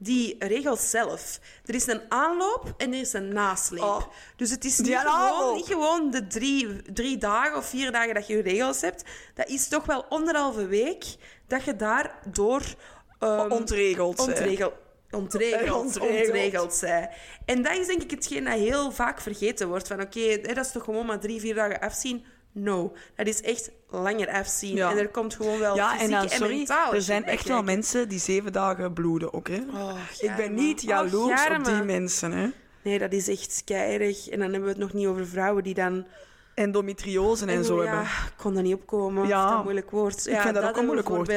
die 0.01 0.35
regels 0.39 0.89
zelf. 0.89 1.39
Er 1.65 1.75
is 1.75 1.87
een 1.87 2.01
aanloop 2.09 2.73
en 2.77 2.93
er 2.93 2.99
is 2.99 3.13
een 3.13 3.33
nasleep. 3.33 3.83
Oh, 3.83 4.01
dus 4.35 4.49
het 4.49 4.65
is 4.65 4.79
niet 4.79 4.87
gewoon, 4.97 5.13
aanloop. 5.13 5.55
niet 5.55 5.65
gewoon 5.65 6.11
de 6.11 6.27
drie, 6.27 6.81
drie 6.93 7.17
dagen 7.17 7.57
of 7.57 7.65
vier 7.65 7.91
dagen 7.91 8.13
dat 8.13 8.27
je 8.27 8.35
je 8.35 8.41
regels 8.41 8.81
hebt. 8.81 9.03
Dat 9.33 9.47
is 9.47 9.67
toch 9.67 9.85
wel 9.85 10.05
anderhalve 10.05 10.67
week 10.67 11.05
dat 11.47 11.63
je 11.63 11.75
daardoor... 11.75 12.61
ehm, 13.19 13.51
Ontregeld. 13.51 14.19
ontregeld. 14.19 14.73
Ontregeld, 15.11 15.73
ontregeld. 15.81 15.99
ontregeld 15.99 16.73
zij. 16.73 17.09
En 17.45 17.61
dat 17.61 17.77
is 17.77 17.87
denk 17.87 18.01
ik 18.03 18.11
hetgeen 18.11 18.43
dat 18.43 18.53
heel 18.53 18.91
vaak 18.91 19.21
vergeten 19.21 19.67
wordt. 19.67 19.87
Van 19.87 20.01
oké, 20.01 20.41
dat 20.41 20.57
is 20.65 20.71
toch 20.71 20.83
gewoon 20.83 21.05
maar 21.05 21.19
drie, 21.19 21.39
vier 21.39 21.55
dagen 21.55 21.79
afzien? 21.79 22.25
No, 22.51 22.93
dat 23.15 23.27
is 23.27 23.41
echt 23.41 23.71
langer 23.89 24.29
afzien. 24.29 24.75
Ja. 24.75 24.91
En 24.91 24.97
er 24.97 25.09
komt 25.09 25.35
gewoon 25.35 25.59
wel 25.59 25.75
Ja, 25.75 25.91
en 25.91 25.97
fysiek 25.97 26.11
dan, 26.11 26.23
en 26.23 26.29
sorry, 26.29 26.55
mentaal 26.57 26.93
er 26.93 27.01
zijn 27.01 27.25
echt 27.25 27.47
wel 27.47 27.63
mensen 27.63 28.09
die 28.09 28.19
zeven 28.19 28.53
dagen 28.53 28.93
bloeden 28.93 29.33
ook, 29.33 29.47
hè? 29.47 29.61
Oh, 29.73 29.97
ik 30.19 30.35
ben 30.35 30.53
niet 30.53 30.79
Oh, 30.79 30.87
jaloers 30.87 31.47
op 31.57 31.65
die 31.65 31.83
mensen, 31.83 32.31
hè? 32.31 32.49
Nee, 32.83 32.99
dat 32.99 33.11
is 33.13 33.27
echt 33.27 33.61
keirig. 33.65 34.29
En 34.29 34.39
dan 34.39 34.51
hebben 34.51 34.63
we 34.63 34.69
het 34.69 34.77
nog 34.77 34.93
niet 34.93 35.07
over 35.07 35.27
vrouwen 35.27 35.63
die 35.63 35.73
dan... 35.73 36.05
Endometriose 36.53 37.45
en 37.45 37.65
zo 37.65 37.83
ja, 37.83 37.89
hebben. 37.89 38.05
ik 38.05 38.33
kon 38.37 38.53
dat 38.53 38.63
niet 38.63 38.73
opkomen. 38.73 39.27
Ja. 39.27 39.49
Dat 39.49 39.57
een 39.57 39.63
moeilijk 39.63 39.91
woord. 39.91 40.23
Ja, 40.23 40.41
vind 40.41 40.55
dat 40.55 40.63
ook 40.63 40.77
een 40.77 40.85
moeilijk 40.85 41.07
woord. 41.07 41.27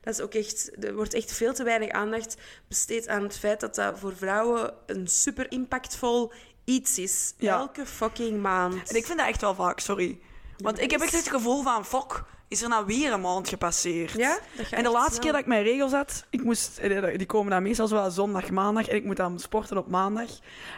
Dat 0.00 0.14
is 0.14 0.20
ook 0.20 0.34
echt... 0.34 0.84
Er 0.84 0.94
wordt 0.94 1.14
echt 1.14 1.32
veel 1.32 1.54
te 1.54 1.64
weinig 1.64 1.90
aandacht 1.90 2.36
besteed 2.68 3.08
aan 3.08 3.22
het 3.22 3.38
feit 3.38 3.60
dat 3.60 3.74
dat 3.74 3.98
voor 3.98 4.16
vrouwen 4.16 4.74
een 4.86 5.06
super 5.06 5.50
impactvol 5.50 6.32
iets 6.64 6.98
is. 6.98 7.34
Ja. 7.36 7.58
Elke 7.58 7.86
fucking 7.86 8.42
maand. 8.42 8.90
En 8.90 8.96
ik 8.96 9.06
vind 9.06 9.18
dat 9.18 9.28
echt 9.28 9.40
wel 9.40 9.54
vaak, 9.54 9.80
sorry. 9.80 10.20
Want 10.62 10.80
ik 10.80 10.90
heb 10.90 11.00
echt 11.00 11.12
het 11.12 11.28
gevoel 11.28 11.62
van, 11.62 11.84
fuck, 11.84 12.22
is 12.48 12.62
er 12.62 12.68
nou 12.68 12.86
weer 12.86 13.12
een 13.12 13.20
maand 13.20 13.48
gepasseerd? 13.48 14.12
Ja? 14.12 14.38
En 14.70 14.82
de 14.82 14.90
laatste 14.90 15.20
keer 15.20 15.32
dat 15.32 15.40
ik 15.40 15.46
mijn 15.46 15.62
regels 15.62 15.92
had, 15.92 16.26
ik 16.30 16.44
moest, 16.44 16.78
eh, 16.78 17.18
die 17.18 17.26
komen 17.26 17.50
dan 17.50 17.62
meestal 17.62 17.86
zo 17.86 17.94
wel 17.94 18.10
zondag, 18.10 18.50
maandag, 18.50 18.88
en 18.88 18.96
ik 18.96 19.04
moet 19.04 19.16
dan 19.16 19.38
sporten 19.38 19.78
op 19.78 19.88
maandag. 19.88 20.30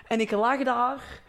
En 0.06 0.20
ik 0.20 0.30
lag 0.30 0.62
daar, 0.62 1.22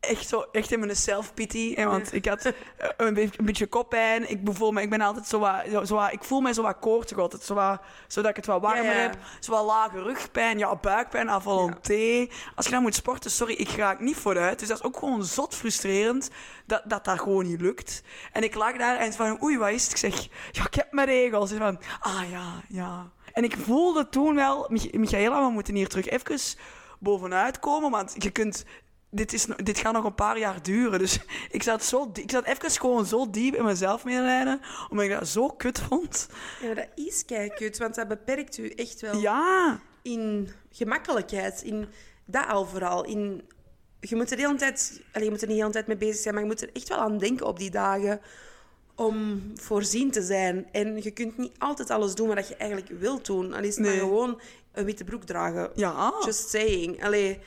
echt, 0.00 0.28
zo, 0.28 0.44
echt 0.52 0.72
in 0.72 0.80
mijn 0.80 0.96
self-pity, 0.96 1.84
want 1.84 2.12
ik 2.12 2.26
had 2.26 2.44
eh, 2.44 2.52
een, 2.96 3.14
be- 3.14 3.30
een 3.36 3.44
beetje 3.44 3.66
koppijn. 3.66 4.30
Ik 4.30 4.40
voel 4.44 4.70
me, 4.72 4.82
ik 4.82 4.90
ben 4.90 5.00
altijd 5.00 5.26
zo 5.26 5.38
wat, 5.38 5.62
zo, 5.72 5.84
zo 5.84 5.94
wat- 5.94 6.12
ik 6.12 6.24
voel 6.24 6.40
me 6.40 6.52
zo 6.54 6.62
wat 6.62 6.78
koortsig 6.78 7.18
altijd, 7.18 7.42
zo 7.42 7.54
wat, 7.54 7.80
zodat 8.06 8.30
ik 8.30 8.36
het 8.36 8.46
wat 8.46 8.60
warmer 8.60 8.84
Ja, 8.84 8.90
ja. 8.92 8.98
heb. 8.98 9.16
Zo 9.40 9.52
wat 9.52 9.64
lage 9.64 10.02
rugpijn, 10.02 10.58
ja, 10.58 10.76
buikpijn, 10.76 11.28
à 11.28 11.40
volonté. 11.40 12.26
Als 12.54 12.64
je 12.66 12.72
dan 12.72 12.82
moet 12.82 12.94
sporten, 12.94 13.30
sorry, 13.30 13.54
ik 13.54 13.68
raak 13.70 14.00
niet 14.00 14.16
vooruit. 14.16 14.58
Dus 14.58 14.68
dat 14.68 14.78
is 14.78 14.84
ook 14.84 14.96
gewoon 14.96 15.24
zot 15.24 15.54
frustrerend 15.54 16.30
dat 16.66 16.82
dat, 16.84 17.04
dat 17.04 17.20
gewoon 17.20 17.46
niet 17.46 17.60
lukt. 17.60 18.02
En 18.32 18.42
ik 18.42 18.54
lag 18.54 18.76
daar 18.76 18.96
en 18.96 19.12
van, 19.12 19.42
oei, 19.42 19.58
wat 19.58 19.70
is 19.70 19.82
het? 19.82 19.90
Ik 19.92 19.96
zeg, 19.98 20.28
ja, 20.50 20.64
ik 20.66 20.74
heb 20.74 20.92
mijn 20.92 21.06
regels. 21.06 21.50
En 21.50 21.58
van, 21.58 21.78
ah 22.00 22.30
ja, 22.30 22.52
ja. 22.68 23.10
En 23.32 23.44
ik 23.44 23.56
voelde 23.56 24.08
toen 24.08 24.34
wel, 24.34 24.66
Mich- 24.68 24.92
Michaela, 24.92 25.44
we 25.46 25.50
moeten 25.52 25.74
hier 25.74 25.88
terug 25.88 26.06
even 26.08 26.40
bovenuit 27.00 27.58
komen, 27.58 27.90
want 27.90 28.14
je 28.18 28.30
kunt... 28.30 28.64
Dit, 29.10 29.32
is, 29.32 29.46
dit 29.56 29.78
gaat 29.78 29.92
nog 29.92 30.04
een 30.04 30.14
paar 30.14 30.38
jaar 30.38 30.62
duren. 30.62 30.98
Dus 30.98 31.18
ik 31.50 31.62
zat, 31.62 31.84
zo, 31.84 32.10
ik 32.14 32.30
zat 32.30 32.44
even 32.44 32.70
gewoon 32.70 33.06
zo 33.06 33.30
diep 33.30 33.54
in 33.54 33.64
mezelf 33.64 34.04
medelijden, 34.04 34.60
omdat 34.90 35.04
ik 35.06 35.12
dat 35.12 35.28
zo 35.28 35.48
kut 35.48 35.78
vond. 35.78 36.28
Ja, 36.62 36.74
dat 36.74 36.86
is 36.94 37.24
keikut, 37.24 37.78
want 37.78 37.94
dat 37.94 38.08
beperkt 38.08 38.58
u 38.58 38.68
echt 38.68 39.00
wel 39.00 39.16
Ja, 39.20 39.80
in 40.02 40.48
gemakkelijkheid. 40.70 41.62
In 41.62 41.88
dat 42.24 42.46
al 42.46 42.66
vooral. 42.66 43.04
In, 43.04 43.48
je 44.00 44.16
moet 44.16 44.30
er 44.30 44.36
de 44.36 44.42
hele 44.42 44.56
tijd... 44.58 45.02
allee, 45.12 45.24
je 45.24 45.30
moet 45.32 45.42
er 45.42 45.46
niet 45.48 45.56
de 45.56 45.62
hele 45.62 45.72
tijd 45.74 45.86
mee 45.86 45.96
bezig 45.96 46.16
zijn, 46.22 46.34
maar 46.34 46.42
je 46.42 46.48
moet 46.48 46.62
er 46.62 46.70
echt 46.72 46.88
wel 46.88 46.98
aan 46.98 47.18
denken 47.18 47.46
op 47.46 47.58
die 47.58 47.70
dagen 47.70 48.20
om 48.94 49.42
voorzien 49.54 50.10
te 50.10 50.22
zijn. 50.22 50.66
En 50.72 51.02
je 51.02 51.10
kunt 51.10 51.36
niet 51.38 51.52
altijd 51.58 51.90
alles 51.90 52.14
doen 52.14 52.34
wat 52.34 52.48
je 52.48 52.56
eigenlijk 52.56 52.90
wilt 53.00 53.26
doen. 53.26 53.52
Al 53.54 53.62
is 53.62 53.76
het 53.76 53.84
Nee. 53.84 53.96
maar 53.96 54.00
gewoon 54.00 54.40
een 54.72 54.84
witte 54.84 55.04
broek 55.04 55.24
dragen. 55.24 55.70
ja. 55.74 56.12
Just 56.24 56.48
saying. 56.48 57.04
Allee, 57.04 57.38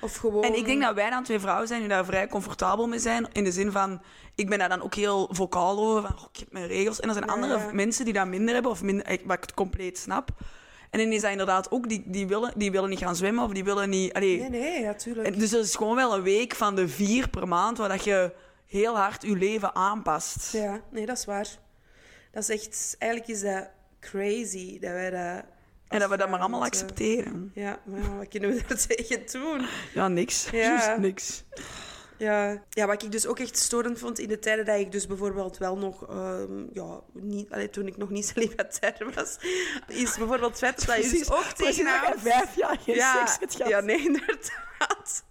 of 0.00 0.16
gewoon... 0.16 0.44
En 0.44 0.56
ik 0.56 0.64
denk 0.64 0.82
dat 0.82 0.94
wij 0.94 1.10
dan 1.10 1.24
twee 1.24 1.38
vrouwen 1.38 1.68
zijn 1.68 1.80
die 1.80 1.88
daar 1.88 2.04
vrij 2.04 2.26
comfortabel 2.28 2.86
mee 2.86 2.98
zijn. 2.98 3.28
In 3.32 3.44
de 3.44 3.52
zin 3.52 3.72
van, 3.72 4.02
ik 4.34 4.48
ben 4.48 4.58
daar 4.58 4.68
dan 4.68 4.82
ook 4.82 4.94
heel 4.94 5.28
vocaal 5.32 5.78
over. 5.78 6.02
Van, 6.02 6.18
oh, 6.18 6.24
ik 6.32 6.38
heb 6.38 6.52
mijn 6.52 6.66
regels. 6.66 7.00
En 7.00 7.08
er 7.08 7.14
zijn 7.14 7.26
Ja, 7.26 7.32
andere 7.32 7.58
ja. 7.58 7.72
mensen 7.72 8.04
die 8.04 8.14
dat 8.14 8.26
minder 8.26 8.54
hebben. 8.54 8.72
Of 8.72 8.82
minder, 8.82 9.18
wat 9.24 9.36
ik 9.36 9.42
het 9.42 9.54
compleet 9.54 9.98
snap. 9.98 10.30
En 10.90 10.98
dan 10.98 11.12
is 11.12 11.20
dat 11.20 11.30
inderdaad 11.30 11.70
ook, 11.70 11.88
die, 11.88 12.02
die, 12.06 12.26
willen, 12.26 12.52
die 12.56 12.70
willen 12.70 12.88
niet 12.88 12.98
gaan 12.98 13.16
zwemmen. 13.16 13.44
Of 13.44 13.52
die 13.52 13.64
willen 13.64 13.88
niet... 13.90 14.12
Allee, 14.12 14.38
Nee, 14.38 14.50
nee, 14.50 14.84
natuurlijk. 14.84 15.26
En 15.26 15.38
Dus 15.38 15.52
er 15.52 15.60
is 15.60 15.76
gewoon 15.76 15.96
wel 15.96 16.14
een 16.14 16.22
week 16.22 16.54
van 16.54 16.74
de 16.74 16.88
vier 16.88 17.28
per 17.28 17.48
maand... 17.48 17.78
waar 17.78 17.88
dat 17.88 18.04
je 18.04 18.32
heel 18.66 18.96
hard 18.96 19.22
je 19.22 19.36
leven 19.36 19.74
aanpast. 19.74 20.52
Ja, 20.52 20.80
nee, 20.90 21.06
dat 21.06 21.18
is 21.18 21.24
waar. 21.24 21.48
Dat 22.32 22.42
is 22.42 22.48
echt... 22.48 22.96
Eigenlijk 22.98 23.32
is 23.32 23.40
dat 23.40 23.68
crazy 24.00 24.78
dat 24.78 24.90
wij 24.90 25.10
dat... 25.10 25.44
En 25.90 25.98
dat 25.98 26.10
we 26.10 26.16
dat 26.16 26.28
maar 26.30 26.38
allemaal 26.40 26.60
moeten- 26.60 26.80
accepteren. 26.80 27.50
Ja, 27.54 27.80
maar 27.84 28.16
wat 28.16 28.28
kunnen 28.28 28.50
we 28.50 28.62
daar 28.68 28.86
tegen 28.86 29.22
doen? 29.32 29.66
Ja, 29.94 30.08
niks. 30.08 30.48
Ja. 30.50 30.58
Juist 30.58 30.96
niks. 30.98 31.44
Ja. 32.18 32.62
ja, 32.70 32.86
wat 32.86 33.02
ik 33.02 33.12
dus 33.12 33.26
ook 33.26 33.38
echt 33.38 33.56
storend 33.58 33.98
vond 33.98 34.18
in 34.18 34.28
de 34.28 34.38
tijden 34.38 34.64
dat 34.64 34.78
ik 34.78 34.92
dus 34.92 35.06
bijvoorbeeld 35.06 35.58
wel 35.58 35.76
nog, 35.78 36.08
ehm, 36.08 36.64
ja, 36.72 37.00
niet, 37.12 37.50
allee, 37.50 37.70
toen 37.70 37.86
ik 37.86 37.96
nog 37.96 38.10
niet 38.10 38.26
celibatair 38.34 39.12
was, 39.14 39.36
is 39.88 40.16
bijvoorbeeld 40.16 40.60
het 40.60 40.84
feit 40.84 40.86
dat 40.86 41.10
je 41.10 41.18
dus 41.18 41.30
ook 41.30 41.44
je 41.44 41.52
tegenhoudt. 41.64 42.20
vijf 42.20 42.56
jaar 42.56 42.78
geen 42.84 42.94
Ja, 42.94 43.26
seks 43.26 43.38
hebt 43.40 43.54
gehad. 43.54 43.70
ja, 43.70 43.80
nee, 43.80 43.98
inderdaad. 44.06 45.24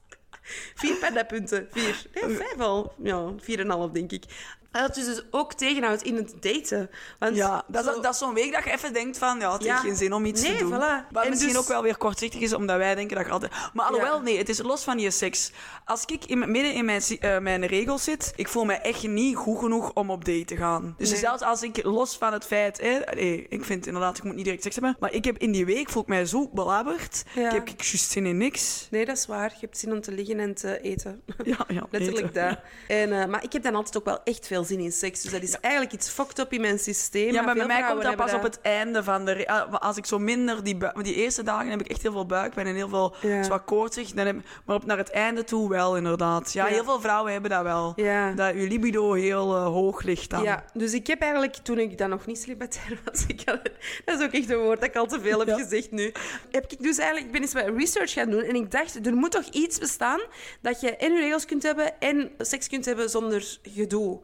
Vier 0.75 0.95
pandapunten. 0.95 1.67
Vier. 1.71 2.05
Nee, 2.13 2.35
vijf 2.35 2.59
al. 2.59 2.93
Ja, 3.03 3.33
vier 3.37 3.59
en 3.59 3.65
een 3.65 3.71
half, 3.71 3.91
denk 3.91 4.11
ik. 4.11 4.23
En 4.71 4.81
dat 4.81 4.95
je 4.95 5.03
dus 5.03 5.23
ook 5.31 5.53
tegenhoudt 5.53 6.01
in 6.01 6.15
het 6.15 6.33
daten. 6.39 6.89
Want 7.19 7.35
Ja, 7.35 7.63
dat, 7.67 7.85
is- 7.87 7.93
zo- 7.93 8.01
dat 8.01 8.13
is 8.13 8.19
zo'n 8.19 8.33
week 8.33 8.53
dat 8.53 8.63
je 8.63 8.71
even 8.71 8.93
denkt 8.93 9.17
van, 9.17 9.39
ja, 9.39 9.53
het 9.53 9.63
Ja. 9.63 9.71
heeft 9.71 9.83
geen 9.85 9.95
zin 9.95 10.13
om 10.13 10.25
iets 10.25 10.41
Nee, 10.41 10.51
te 10.57 10.63
doen. 10.63 10.71
voilà. 10.73 11.11
Wat 11.11 11.23
En 11.23 11.29
misschien 11.29 11.51
dus- 11.53 11.61
ook 11.61 11.67
wel 11.67 11.81
weer 11.83 11.97
kortzichtig 11.97 12.39
is, 12.41 12.53
omdat 12.53 12.77
wij 12.77 12.95
denken 12.95 13.15
dat 13.17 13.25
je 13.25 13.31
altijd... 13.31 13.51
Maar 13.73 13.85
alhoewel, 13.85 14.15
Ja. 14.15 14.21
nee, 14.21 14.37
het 14.37 14.49
is 14.49 14.61
los 14.61 14.83
van 14.83 14.99
je 14.99 15.11
seks. 15.11 15.51
Als 15.85 16.05
ik 16.05 16.25
in, 16.25 16.39
midden 16.51 16.73
in 16.73 16.85
mijn, 16.85 17.01
eh, 17.19 17.39
mijn 17.39 17.65
regels 17.65 18.03
zit, 18.03 18.33
ik 18.35 18.47
voel 18.47 18.65
me 18.65 18.73
echt 18.73 19.07
niet 19.07 19.35
goed 19.35 19.59
genoeg 19.59 19.91
om 19.93 20.09
op 20.11 20.25
date 20.25 20.45
te 20.45 20.55
gaan. 20.57 20.95
Dus 20.97 21.09
Nee. 21.09 21.19
zelfs 21.19 21.41
als 21.43 21.61
ik, 21.61 21.83
los 21.83 22.17
van 22.17 22.33
het 22.33 22.45
feit... 22.45 22.81
Hè, 22.81 22.99
nee, 23.15 23.45
ik 23.49 23.63
vind 23.65 23.87
inderdaad, 23.87 24.17
ik 24.17 24.23
moet 24.23 24.35
niet 24.35 24.45
direct 24.45 24.63
seks 24.63 24.75
hebben, 24.75 24.95
maar 24.99 25.13
ik 25.13 25.25
heb 25.25 25.37
in 25.37 25.51
die 25.51 25.65
week, 25.65 25.89
voel 25.89 26.01
ik 26.01 26.07
mij 26.07 26.25
zo 26.25 26.49
belabberd. 26.53 27.23
Ja. 27.35 27.45
Ik 27.47 27.53
heb 27.53 27.69
ik 27.69 27.81
juist 27.81 28.11
zin 28.11 28.25
in 28.25 28.37
niks. 28.37 28.87
Nee, 28.91 29.05
dat 29.05 29.17
is 29.17 29.25
waar. 29.25 29.49
Je 29.49 29.57
hebt 29.65 29.77
zin 29.77 29.91
om 29.91 30.01
te 30.01 30.11
liggen 30.11 30.39
en 30.39 30.53
te 30.55 30.81
eten. 30.81 31.21
Ja, 31.43 31.65
ja, 31.67 31.83
Letterlijk 31.91 32.33
dat. 32.33 32.57
En, 32.87 33.21
eh, 33.21 33.25
maar 33.27 33.43
ik 33.43 33.53
heb 33.53 33.63
dan 33.63 33.75
altijd 33.75 33.97
ook 33.97 34.05
wel 34.05 34.23
echt 34.23 34.47
veel 34.47 34.58
zin 34.63 34.79
in 34.79 34.91
seks. 34.91 35.21
Dus 35.21 35.31
dat 35.31 35.41
is 35.41 35.59
eigenlijk 35.59 35.93
iets 35.93 36.09
fucked 36.09 36.39
up 36.39 36.53
in 36.53 36.61
mijn 36.61 36.79
systeem. 36.79 37.33
Ja, 37.33 37.41
maar 37.41 37.53
bij 37.55 37.65
veel 37.65 37.73
mij 37.79 37.89
komt 37.89 38.01
dat 38.03 38.15
pas 38.15 38.33
op 38.33 38.43
het 38.43 38.61
einde 38.61 39.03
van 39.03 39.25
de... 39.25 39.47
ah, 39.47 39.73
Als 39.73 39.97
ik 39.97 40.05
zo 40.05 40.19
minder... 40.19 40.63
Die, 40.63 40.77
die 41.01 41.15
eerste 41.15 41.43
dagen 41.43 41.69
heb 41.69 41.79
ik 41.81 41.87
echt 41.87 42.01
heel 42.01 42.11
veel 42.11 42.25
buikpijn 42.25 42.67
en 42.67 42.75
heel 42.75 42.89
veel 42.89 43.15
Ja. 43.21 43.57
koortsig. 43.65 44.11
Dan 44.11 44.25
heb, 44.25 44.35
maar 44.65 44.75
op 44.75 44.85
naar 44.85 44.97
het 44.97 45.11
einde 45.11 45.43
toe 45.43 45.69
wel, 45.69 45.97
inderdaad. 45.97 46.53
Ja, 46.53 46.67
Ja. 46.67 46.73
heel 46.73 46.83
veel 46.83 47.01
vrouwen 47.01 47.31
hebben 47.31 47.49
dat 47.51 47.63
wel. 47.63 47.93
Ja. 47.95 48.31
Dat 48.31 48.53
je 48.53 48.67
libido 48.67 49.13
heel 49.13 49.55
eh, 49.55 49.65
hoog 49.65 50.01
ligt 50.03 50.29
dan. 50.29 50.43
Ja, 50.43 50.63
dus 50.73 50.93
ik 50.93 51.07
heb 51.07 51.21
eigenlijk, 51.21 51.55
toen 51.55 51.79
ik 51.79 51.97
dan 51.97 52.09
nog 52.09 52.25
niet 52.25 52.39
celibatair 52.41 52.99
was, 53.11 53.23
ik 53.27 53.41
had, 53.45 53.59
dat 54.05 54.19
is 54.19 54.25
ook 54.25 54.31
echt 54.31 54.49
een 54.49 54.57
woord 54.57 54.79
dat 54.79 54.89
ik 54.89 54.95
al 54.95 55.05
te 55.07 55.19
veel 55.21 55.39
heb 55.39 55.57
gezegd 55.57 55.91
nu, 55.91 56.11
heb 56.51 56.71
ik 56.71 56.81
dus 56.81 56.97
eigenlijk, 56.97 57.25
ik 57.25 57.31
ben 57.31 57.41
eens 57.41 57.53
wat 57.53 57.77
research 57.77 58.11
gaan 58.13 58.29
doen 58.29 58.41
en 58.41 58.55
ik 58.55 58.71
dacht, 58.71 59.05
er 59.05 59.13
moet 59.15 59.31
toch 59.31 59.45
iets 59.51 59.79
bestaan 59.79 60.19
dat 60.61 60.81
je 60.81 60.95
en 60.95 61.13
je 61.13 61.19
regels 61.19 61.45
kunt 61.45 61.63
hebben 61.63 61.99
en 61.99 62.31
seks 62.37 62.67
kunt 62.67 62.85
hebben 62.85 63.09
zonder 63.09 63.57
gedoe. 63.63 64.19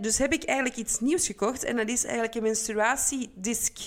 Dus 0.00 0.18
heb 0.18 0.32
ik 0.32 0.44
eigenlijk 0.44 0.78
iets 0.78 1.00
nieuws 1.00 1.26
gekocht 1.26 1.64
en 1.64 1.76
dat 1.76 1.88
is 1.88 2.04
eigenlijk 2.04 2.34
een 2.34 2.42
menstruatiedisc. 2.42 3.78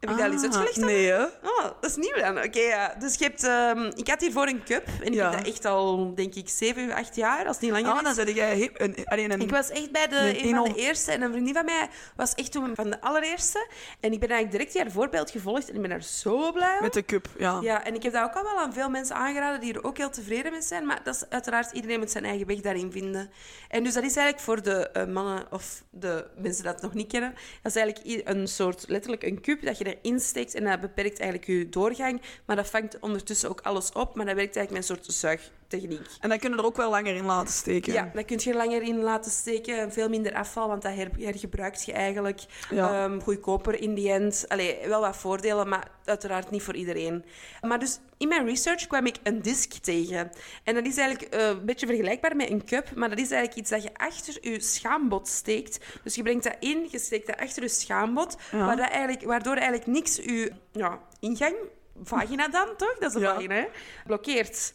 Heb 0.00 0.10
ik 0.10 0.16
dat 0.16 0.24
al 0.26 0.32
eens 0.32 0.42
Ah, 0.42 0.44
uitgelegd? 0.44 0.74
dan? 0.76 0.84
Nee, 0.86 1.06
hè? 1.10 1.22
Oh, 1.24 1.64
dat 1.80 1.90
is 1.90 1.96
nieuw 1.96 2.14
dan. 2.14 2.38
Oké, 2.44 2.58
ja. 2.60 2.94
Dus 2.98 3.14
je 3.14 3.24
hebt... 3.24 3.44
ehm, 3.44 3.90
ik 3.94 4.08
had 4.08 4.20
hiervoor 4.20 4.46
een 4.46 4.62
cup. 4.64 4.86
En 5.00 5.06
ik 5.06 5.14
Ja. 5.14 5.30
heb 5.30 5.38
dat 5.38 5.46
echt 5.52 5.64
al, 5.64 6.14
denk 6.14 6.34
ik, 6.34 6.48
zeven, 6.48 6.92
acht 6.92 7.16
jaar, 7.16 7.46
als 7.46 7.56
het 7.56 7.60
niet 7.64 7.70
langer 7.70 7.90
Ah, 7.90 7.96
is. 7.96 8.02
dan 8.02 8.14
zet 8.14 8.34
jij 8.34 8.70
een, 8.74 8.96
alleen 9.04 9.30
een... 9.32 9.40
Ik 9.40 9.50
was 9.50 9.70
echt 9.70 9.90
bij 9.92 10.06
de, 10.06 10.42
een 10.44 10.54
van 10.54 10.64
de 10.64 10.74
eerste. 10.74 11.12
En 11.12 11.22
een 11.22 11.30
vriendin 11.32 11.54
van 11.54 11.64
mij 11.64 11.88
was 12.16 12.34
echt 12.34 12.52
toen 12.52 12.74
van 12.74 12.90
de 12.90 13.00
allereerste. 13.00 13.68
En 14.00 14.12
ik 14.12 14.20
ben 14.20 14.28
eigenlijk 14.28 14.50
direct 14.50 14.78
haar 14.84 14.92
voorbeeld 14.92 15.30
gevolgd. 15.30 15.68
En 15.68 15.74
ik 15.74 15.80
ben 15.80 15.90
daar 15.90 16.02
zo 16.02 16.52
blij 16.52 16.76
om. 16.76 16.82
Met 16.82 16.92
de 16.92 17.04
cup, 17.04 17.26
ja. 17.38 17.58
Ja, 17.62 17.84
en 17.84 17.94
ik 17.94 18.02
heb 18.02 18.12
dat 18.12 18.22
ook 18.24 18.34
al 18.34 18.42
wel 18.42 18.58
aan 18.58 18.72
veel 18.72 18.88
mensen 18.90 19.16
aangeraden 19.16 19.60
die 19.60 19.74
er 19.74 19.84
ook 19.84 19.96
heel 19.96 20.10
tevreden 20.10 20.52
mee 20.52 20.62
zijn. 20.62 20.86
Maar 20.86 21.00
dat 21.04 21.14
is 21.14 21.24
uiteraard, 21.28 21.72
iedereen 21.72 21.98
moet 21.98 22.10
zijn 22.10 22.24
eigen 22.24 22.46
weg 22.46 22.60
daarin 22.60 22.92
vinden. 22.92 23.30
En 23.68 23.84
dus 23.84 23.94
dat 23.94 24.02
is 24.04 24.16
eigenlijk 24.16 24.44
voor 24.44 24.62
de 24.62 24.88
eh, 24.90 25.06
mannen 25.06 25.46
of 25.50 25.82
de 25.90 26.26
mensen 26.36 26.64
dat 26.64 26.82
nog 26.82 26.94
niet 26.94 27.08
kennen. 27.12 27.34
Dat 27.62 27.76
is 27.76 27.82
eigenlijk 27.82 28.28
een 28.28 28.48
soort, 28.48 28.84
letterlijk 28.88 29.22
een 29.22 29.40
kuub 29.40 29.62
dat 29.64 29.78
je 29.78 29.88
erin 30.02 30.20
steekt. 30.20 30.54
En 30.54 30.64
dat 30.64 30.80
beperkt 30.80 31.20
eigenlijk 31.20 31.50
je 31.50 31.68
doorgang. 31.68 32.22
Maar 32.44 32.56
dat 32.56 32.68
vangt 32.70 32.98
ondertussen 33.00 33.48
ook 33.48 33.60
alles 33.60 33.92
op. 33.92 34.14
Maar 34.14 34.26
dat 34.26 34.34
werkt 34.34 34.56
eigenlijk 34.56 34.70
met 34.88 34.98
een 34.98 35.04
soort 35.04 35.18
zuigtechniek. 35.18 36.06
En 36.20 36.28
dan 36.28 36.38
kunnen 36.38 36.58
er 36.58 36.64
ook 36.64 36.76
wel 36.76 36.90
langer 36.90 37.14
in 37.14 37.24
laten 37.24 37.52
steken. 37.54 37.92
Ja, 37.92 38.10
dat 38.14 38.24
kun 38.24 38.38
je 38.42 38.50
er 38.50 38.56
langer 38.56 38.82
in 38.82 39.00
laten 39.02 39.30
steken. 39.30 39.92
Veel 39.92 40.08
minder 40.08 40.34
afval, 40.34 40.68
want 40.68 40.82
dat 40.82 40.94
her- 40.94 41.10
hergebruikt 41.18 41.84
je 41.84 41.92
eigenlijk. 41.92 42.40
Ja. 42.70 43.04
Ehm, 43.04 43.20
goedkoper 43.20 43.80
in 43.80 43.94
die 43.94 44.10
end. 44.12 44.44
Allee, 44.48 44.78
wel 44.88 45.00
wat 45.00 45.16
voordelen, 45.16 45.68
maar 45.68 45.90
uiteraard 46.04 46.50
niet 46.50 46.62
voor 46.62 46.74
iedereen. 46.74 47.24
Maar 47.60 47.78
dus 47.78 47.98
in 48.20 48.28
mijn 48.28 48.44
research 48.46 48.86
kwam 48.86 49.06
ik 49.06 49.16
een 49.22 49.42
disc 49.42 49.70
tegen. 49.72 50.30
En 50.64 50.74
dat 50.74 50.86
is 50.86 50.96
eigenlijk 50.96 51.34
eh, 51.34 51.46
een 51.46 51.64
beetje 51.64 51.86
vergelijkbaar 51.86 52.36
met 52.36 52.50
een 52.50 52.64
cup, 52.64 52.94
maar 52.94 53.08
dat 53.08 53.18
is 53.18 53.30
eigenlijk 53.30 53.60
iets 53.60 53.70
dat 53.70 53.82
je 53.82 53.90
achter 53.94 54.38
je 54.50 54.60
schaambod 54.60 55.28
steekt. 55.28 55.84
Dus 56.02 56.14
je 56.14 56.22
brengt 56.22 56.44
dat 56.44 56.56
in, 56.60 56.86
je 56.90 56.98
steekt 56.98 57.26
dat 57.26 57.36
achter 57.38 57.62
je 57.62 57.68
schaambod, 57.68 58.36
Ja. 58.52 58.64
waar 58.66 58.76
dat 58.76 58.88
eigenlijk, 58.90 59.22
waardoor 59.24 59.54
eigenlijk 59.54 59.86
niks 59.86 60.16
je 60.16 60.52
ja, 60.72 60.98
ingang, 61.20 61.54
vagina 62.02 62.48
dan 62.48 62.68
toch? 62.76 62.96
Dat 62.98 63.10
is 63.10 63.14
een 63.14 63.20
Ja. 63.20 63.34
vagina, 63.34 63.54
hè? 63.54 63.64
Blokkeert. 64.06 64.74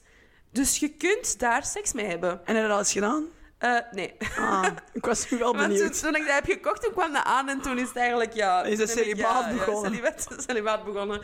Dus 0.52 0.78
je 0.78 0.90
kunt 0.90 1.40
daar 1.40 1.66
seks 1.66 1.94
mee 1.94 2.06
hebben. 2.06 2.42
En 2.46 2.54
heb 2.56 2.64
je 2.64 2.70
dat 2.70 2.80
eens 2.80 2.92
gedaan? 2.92 3.26
Eh, 3.66 3.78
nee. 3.92 4.14
Ah, 4.38 4.66
ik 4.94 5.06
was 5.06 5.30
nu 5.30 5.38
wel 5.38 5.54
Want 5.56 5.64
toen, 5.64 5.78
benieuwd. 5.78 6.02
toen 6.02 6.16
ik 6.16 6.26
dat 6.26 6.34
heb 6.34 6.46
gekocht, 6.46 6.82
toen 6.82 6.92
kwam 6.92 7.14
dat 7.14 7.24
aan 7.24 7.50
en 7.50 7.62
toen 7.62 7.78
is 7.78 7.88
het 7.88 7.98
eigenlijk, 7.98 8.34
ja... 8.34 8.64
Is 8.64 8.80
het 8.80 8.90
celibaat 8.90 9.44
ja, 9.44 9.50
ja, 9.50 9.54
begonnen? 9.54 9.92
celibaat, 9.92 10.28
celibaat 10.48 10.86
begonnen. 10.86 11.22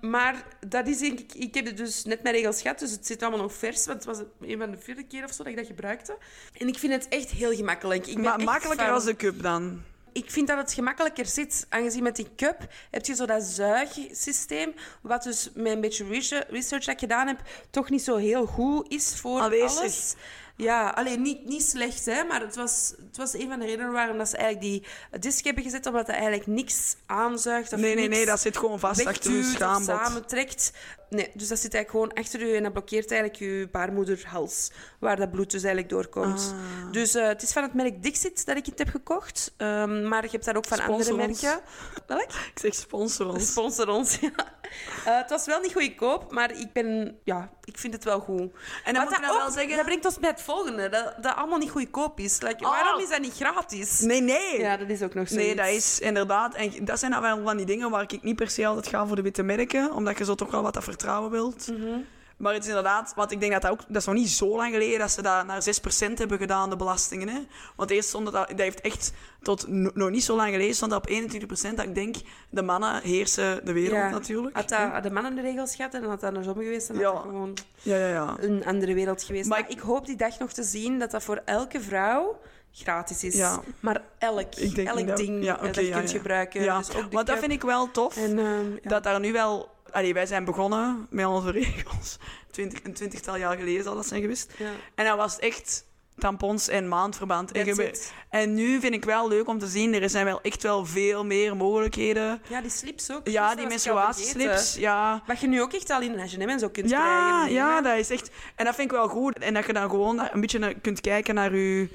Maar 0.00 0.44
dat 0.66 0.86
is 0.86 0.98
denk 0.98 1.18
ik... 1.18 1.34
Ik 1.34 1.54
heb 1.54 1.66
het 1.66 1.76
dus 1.76 2.04
net 2.04 2.22
mijn 2.22 2.34
regels 2.34 2.62
gehad, 2.62 2.78
dus 2.78 2.90
het 2.90 3.06
zit 3.06 3.22
allemaal 3.22 3.40
nog 3.40 3.52
vers. 3.52 3.86
Want 3.86 4.04
het 4.04 4.16
was 4.16 4.26
een 4.40 4.58
van 4.58 4.70
de 4.70 4.78
vierde 4.78 5.06
keer 5.06 5.24
of 5.24 5.32
zo 5.32 5.42
dat 5.42 5.52
ik 5.52 5.58
dat 5.58 5.66
gebruikte. 5.66 6.16
En 6.58 6.68
ik 6.68 6.78
vind 6.78 6.92
het 6.92 7.08
echt 7.08 7.30
heel 7.30 7.54
gemakkelijk. 7.54 8.06
Ik 8.06 8.18
Maar 8.18 8.40
makkelijker 8.40 8.90
als 8.90 9.04
de 9.04 9.16
cup 9.16 9.42
dan. 9.42 9.82
Ik 10.12 10.30
vind 10.30 10.48
dat 10.48 10.58
het 10.58 10.72
gemakkelijker 10.72 11.26
zit. 11.26 11.66
Aangezien 11.68 12.02
met 12.02 12.16
die 12.16 12.28
cup 12.36 12.66
heb 12.90 13.06
je 13.06 13.14
zo 13.14 13.26
dat 13.26 13.42
zuigsysteem, 13.42 14.74
wat 15.02 15.22
dus 15.22 15.50
met 15.54 15.72
een 15.72 15.80
beetje 15.80 16.06
research 16.48 16.84
dat 16.84 16.94
ik 16.94 16.98
gedaan 16.98 17.26
heb, 17.26 17.40
toch 17.70 17.90
niet 17.90 18.02
zo 18.02 18.16
heel 18.16 18.46
goed 18.46 18.92
is 18.92 19.14
voor 19.16 19.40
alles. 19.40 20.14
Ja, 20.62 20.88
alleen 20.88 21.22
niet, 21.22 21.44
niet 21.44 21.62
slecht, 21.62 22.04
hè, 22.06 22.24
maar 22.24 22.40
het 22.40 22.56
was, 22.56 22.94
het 23.06 23.16
was 23.16 23.32
een 23.34 23.48
van 23.48 23.58
de 23.58 23.66
redenen 23.66 23.92
waarom 23.92 24.18
dat 24.18 24.28
ze 24.28 24.36
eigenlijk 24.36 24.66
die 24.66 24.86
disc 25.20 25.44
hebben 25.44 25.62
gezet, 25.62 25.86
omdat 25.86 26.06
dat 26.06 26.14
eigenlijk 26.14 26.46
niks 26.46 26.96
aanzuigt 27.06 27.72
of 27.72 27.78
Nee, 27.80 27.94
nee, 27.94 28.08
nee, 28.08 28.26
dat 28.26 28.40
zit 28.40 28.56
gewoon 28.56 28.78
vast 28.78 29.06
achter 29.06 29.32
je 29.32 29.42
schaambod. 29.42 29.86
samentrekt. 29.86 30.72
Nee, 31.08 31.30
dus 31.34 31.48
dat 31.48 31.58
zit 31.58 31.74
eigenlijk 31.74 31.90
gewoon 31.90 32.24
achter 32.24 32.40
u 32.50 32.54
en 32.56 32.62
dat 32.62 32.72
blokkeert 32.72 33.10
eigenlijk 33.10 33.40
je 33.40 33.68
baarmoederhals, 33.72 34.70
waar 34.98 35.16
dat 35.16 35.30
bloed 35.30 35.50
dus 35.50 35.62
eigenlijk 35.62 35.92
doorkomt. 35.92 36.54
Ah. 36.54 36.92
Dus 36.92 37.14
eh, 37.14 37.26
het 37.26 37.42
is 37.42 37.52
van 37.52 37.62
het 37.62 37.74
merk 37.74 38.02
Dixit 38.02 38.46
dat 38.46 38.56
ik 38.56 38.66
het 38.66 38.78
heb 38.78 38.88
gekocht. 38.88 39.52
Ehm, 39.56 40.08
maar 40.08 40.24
je 40.24 40.30
hebt 40.30 40.44
dat 40.44 40.56
ook 40.56 40.64
van 40.66 40.78
Sponsor 40.78 41.12
andere 41.12 41.28
ons. 41.28 41.42
merken. 41.42 41.62
Welk? 42.06 42.22
Ik 42.30 42.58
zeg 42.58 42.74
sponsor 42.74 43.26
ons. 43.28 43.46
Sponsor 43.50 43.88
ons, 43.88 44.18
ja. 44.20 44.60
Eh, 45.04 45.16
het 45.16 45.30
was 45.30 45.46
wel 45.46 45.60
niet 45.60 45.72
goedkoop, 45.72 46.32
maar 46.32 46.50
ik 46.52 46.72
ben... 46.72 47.18
Ja, 47.24 47.50
ik 47.64 47.78
vind 47.78 47.92
het 47.94 48.04
wel 48.04 48.20
goed. 48.20 48.38
En 48.84 48.94
dan 48.94 48.94
Wat 48.94 49.04
moet 49.04 49.12
ik 49.12 49.20
nou 49.20 49.32
ook- 49.34 49.42
wel 49.42 49.50
zeggen... 49.50 49.76
Dat 49.76 49.84
brengt 49.84 50.04
ons 50.04 50.18
bij 50.18 50.30
het 50.30 50.42
volgende. 50.42 50.88
Dat, 50.88 51.14
dat 51.20 51.36
allemaal 51.36 51.58
niet 51.58 51.70
goedkoop 51.70 52.18
is. 52.20 52.40
Like, 52.40 52.64
Oh. 52.64 52.70
Waarom 52.70 53.00
is 53.02 53.08
dat 53.08 53.20
niet 53.20 53.34
gratis? 53.34 54.00
Nee, 54.00 54.20
nee. 54.20 54.60
Ja, 54.60 54.76
dat 54.76 54.88
is 54.88 55.02
ook 55.02 55.14
nog 55.14 55.28
zo. 55.28 55.34
Nee, 55.34 55.54
dat 55.56 55.66
is 55.66 56.00
inderdaad... 56.00 56.54
En 56.54 56.84
dat 56.84 56.98
zijn 56.98 57.10
nou 57.10 57.22
wel 57.22 57.42
van 57.44 57.56
die 57.56 57.66
dingen 57.66 57.90
waar 57.90 58.02
ik 58.02 58.22
niet 58.22 58.36
per 58.36 58.50
se 58.50 58.66
altijd 58.66 58.86
ga 58.86 59.06
voor 59.06 59.16
de 59.16 59.22
witte 59.22 59.42
merken. 59.42 59.92
Omdat 59.92 60.18
je 60.18 60.24
zo 60.24 60.34
toch 60.34 60.50
wel 60.50 60.62
wat 60.62 60.74
dat 60.74 60.84
vertrouwen 60.84 61.30
wilt. 61.30 61.68
Mhm. 61.68 61.98
Maar 62.36 62.52
het 62.52 62.62
is 62.62 62.68
inderdaad... 62.68 63.12
Want 63.16 63.30
ik 63.32 63.40
denk 63.40 63.52
dat 63.52 63.62
dat 63.62 63.70
ook... 63.70 63.80
Dat 63.88 63.96
is 63.96 64.04
nog 64.06 64.14
niet 64.14 64.30
zo 64.30 64.56
lang 64.56 64.72
geleden 64.72 64.98
dat 64.98 65.10
ze 65.10 65.22
dat 65.22 65.46
naar 65.46 65.62
6% 65.62 66.14
hebben 66.14 66.38
gedaan, 66.38 66.70
de 66.70 66.76
belastingen. 66.76 67.28
Hè? 67.28 67.40
Want 67.76 67.90
eerst 67.90 68.08
stond 68.08 68.24
dat... 68.24 68.32
Dat 68.48 68.58
heeft 68.58 68.80
echt... 68.80 69.12
Tot 69.42 69.68
no- 69.68 69.90
nog 69.94 70.10
niet 70.10 70.24
zo 70.24 70.36
lang 70.36 70.50
geleden 70.50 70.74
stond 70.74 70.90
dat 70.90 71.00
op 71.06 71.10
21%. 71.10 71.74
Dat 71.74 71.84
ik 71.84 71.94
denk, 71.94 72.16
de 72.50 72.62
mannen 72.62 73.02
heersen 73.02 73.64
de 73.64 73.72
wereld 73.72 73.96
Ja. 73.96 74.10
natuurlijk. 74.10 74.56
Had, 74.56 74.68
dat, 74.68 74.78
had 74.78 75.02
de 75.02 75.10
mannen 75.10 75.34
de 75.34 75.40
regels 75.40 75.74
gehad 75.76 75.94
en 75.94 76.00
dan 76.00 76.10
had 76.10 76.20
dat 76.20 76.28
andersom 76.28 76.54
geweest, 76.54 76.88
dan 76.88 76.98
Ja. 76.98 77.04
had 77.04 77.14
dat 77.14 77.22
gewoon 77.22 77.56
Ja, 77.82 77.96
ja, 77.96 78.06
ja. 78.08 78.36
een 78.40 78.64
andere 78.64 78.94
wereld 78.94 79.22
geweest. 79.22 79.48
Maar 79.48 79.60
Maar, 79.60 79.70
ik 79.70 79.78
hoop 79.78 80.06
die 80.06 80.16
dag 80.16 80.38
nog 80.38 80.52
te 80.52 80.62
zien 80.62 80.98
dat 80.98 81.10
dat 81.10 81.22
voor 81.22 81.42
elke 81.44 81.80
vrouw 81.80 82.38
gratis 82.72 83.24
is. 83.24 83.34
Ja. 83.34 83.60
Maar 83.80 84.02
elk, 84.18 84.54
elk 84.54 85.06
dat- 85.06 85.16
ding 85.16 85.44
ja, 85.44 85.56
dat 85.56 85.74
je 85.74 85.86
ja, 85.86 85.96
kunt 85.98 86.10
gebruiken. 86.10 86.62
Ja, 86.62 86.78
Dus 86.78 86.94
ook 86.94 87.12
want 87.12 87.26
dat 87.26 87.38
vind 87.38 87.52
ik 87.52 87.62
wel 87.62 87.90
tof. 87.90 88.16
En, 88.16 88.38
ehm. 88.38 88.88
Dat 88.88 89.02
daar 89.04 89.20
nu 89.20 89.32
wel... 89.32 89.71
Allee, 89.92 90.14
wij 90.14 90.26
zijn 90.26 90.44
begonnen 90.44 91.06
met 91.10 91.26
onze 91.26 91.50
regels. 91.50 92.18
Twintig, 92.50 92.78
een 92.82 92.94
twintigtal 92.94 93.36
jaar 93.36 93.56
geleden 93.56 93.82
zal 93.84 93.94
dat 93.94 94.06
zijn 94.06 94.20
geweest. 94.20 94.52
Ja. 94.58 94.70
En 94.94 95.04
dat 95.06 95.16
was 95.16 95.38
echt 95.38 95.84
tampons 96.18 96.68
en 96.68 96.88
maandverband. 96.88 97.52
En, 97.52 97.92
en 98.30 98.54
nu 98.54 98.80
vind 98.80 98.94
ik 98.94 99.04
wel 99.04 99.28
leuk 99.28 99.48
om 99.48 99.58
te 99.58 99.66
zien, 99.66 99.94
er 99.94 100.10
zijn 100.10 100.24
wel 100.24 100.40
echt 100.40 100.62
wel 100.62 100.86
veel 100.86 101.24
meer 101.24 101.56
mogelijkheden. 101.56 102.42
Ja, 102.48 102.60
die 102.60 102.70
slips 102.70 103.10
ook. 103.12 103.28
Ja, 103.28 103.54
die 103.54 103.66
menstruatieslips, 103.66 104.74
ja. 104.74 105.22
Wat 105.26 105.40
je 105.40 105.46
nu 105.46 105.62
ook 105.62 105.72
echt 105.72 105.90
al 105.90 106.00
in 106.00 106.18
H&M 106.18 106.40
en 106.48 106.58
zo 106.58 106.68
kunt 106.68 106.90
Ja, 106.90 107.00
krijgen. 107.38 107.52
ja, 107.54 107.80
dat 107.80 107.98
is 107.98 108.10
echt... 108.10 108.30
En 108.56 108.64
dat 108.64 108.74
vind 108.74 108.90
ik 108.90 108.96
wel 108.96 109.08
goed. 109.08 109.38
En 109.38 109.54
dat 109.54 109.66
je 109.66 109.72
dan 109.72 109.90
gewoon 109.90 110.28
een 110.32 110.40
beetje 110.40 110.74
kunt 110.80 111.00
kijken 111.00 111.34
naar 111.34 111.54
je... 111.56 111.88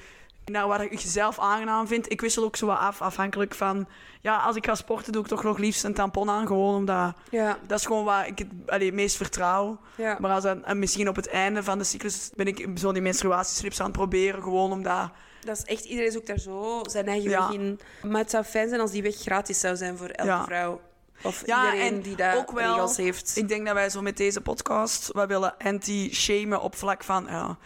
Naar 0.52 0.68
wat 0.68 1.02
je 1.02 1.08
zelf 1.10 1.40
aangenaam 1.40 1.88
vindt. 1.88 2.12
Ik 2.12 2.22
wissel 2.22 2.44
ook 2.44 2.56
zo 2.56 2.66
wat 2.66 2.78
af, 2.78 3.02
afhankelijk 3.02 3.54
van... 3.56 3.88
Ja, 4.22 4.38
als 4.38 4.56
ik 4.56 4.66
ga 4.66 4.76
sporten, 4.76 5.12
doe 5.12 5.22
ik 5.22 5.28
toch 5.28 5.44
nog 5.44 5.58
liefst 5.58 5.84
een 5.84 5.94
tampon 5.94 6.30
aan. 6.30 6.48
Gewoon 6.48 6.76
omdat... 6.76 7.14
Ja, 7.30 7.58
Dat 7.68 7.80
is 7.80 7.86
gewoon 7.86 8.04
waar 8.06 8.28
ik 8.28 8.40
het 8.40 8.48
allee, 8.66 8.92
meest 8.94 9.16
vertrouw. 9.18 9.80
ja. 9.96 10.18
Maar 10.20 10.32
als 10.32 10.44
dan, 10.44 10.66
en 10.66 10.80
misschien 10.80 11.10
op 11.10 11.16
het 11.16 11.28
einde 11.28 11.64
van 11.64 11.78
de 11.78 11.84
cyclus 11.84 12.30
ben 12.36 12.46
ik 12.48 12.68
zo 12.76 12.92
die 12.92 13.02
menstruatieslips 13.02 13.80
aan 13.80 13.86
het 13.86 13.96
proberen. 13.98 14.44
Gewoon 14.44 14.72
omdat... 14.72 15.10
Dat 15.40 15.58
is 15.58 15.64
echt, 15.64 15.86
iedereen 15.86 16.12
zoekt 16.12 16.28
daar 16.28 16.40
zo 16.40 16.80
zijn 16.90 17.08
eigen 17.08 17.30
Ja. 17.30 17.48
weg 17.48 17.58
in. 17.60 17.80
Maar 18.02 18.22
het 18.22 18.30
zou 18.32 18.44
fijn 18.44 18.70
zijn 18.70 18.82
als 18.82 18.92
die 18.92 19.02
weg 19.04 19.16
gratis 19.16 19.60
zou 19.60 19.76
zijn 19.76 19.98
voor 19.98 20.08
elke 20.10 20.32
Ja. 20.32 20.44
vrouw. 20.44 20.82
Of 21.24 21.46
Ja, 21.46 21.66
iedereen 21.66 21.94
en 21.94 22.02
die 22.02 22.16
daar 22.16 22.38
ook 22.38 22.52
wel- 22.52 22.74
regels 22.74 22.98
heeft. 22.98 23.32
Ik 23.38 23.48
denk 23.48 23.66
dat 23.66 23.74
wij 23.76 23.90
zo 23.90 24.02
met 24.02 24.18
deze 24.18 24.42
podcast... 24.42 25.10
We 25.14 25.26
willen 25.26 25.56
anti-shamen 25.58 26.62
op 26.62 26.76
vlak 26.76 27.04
van... 27.04 27.26
Ja, 27.30 27.58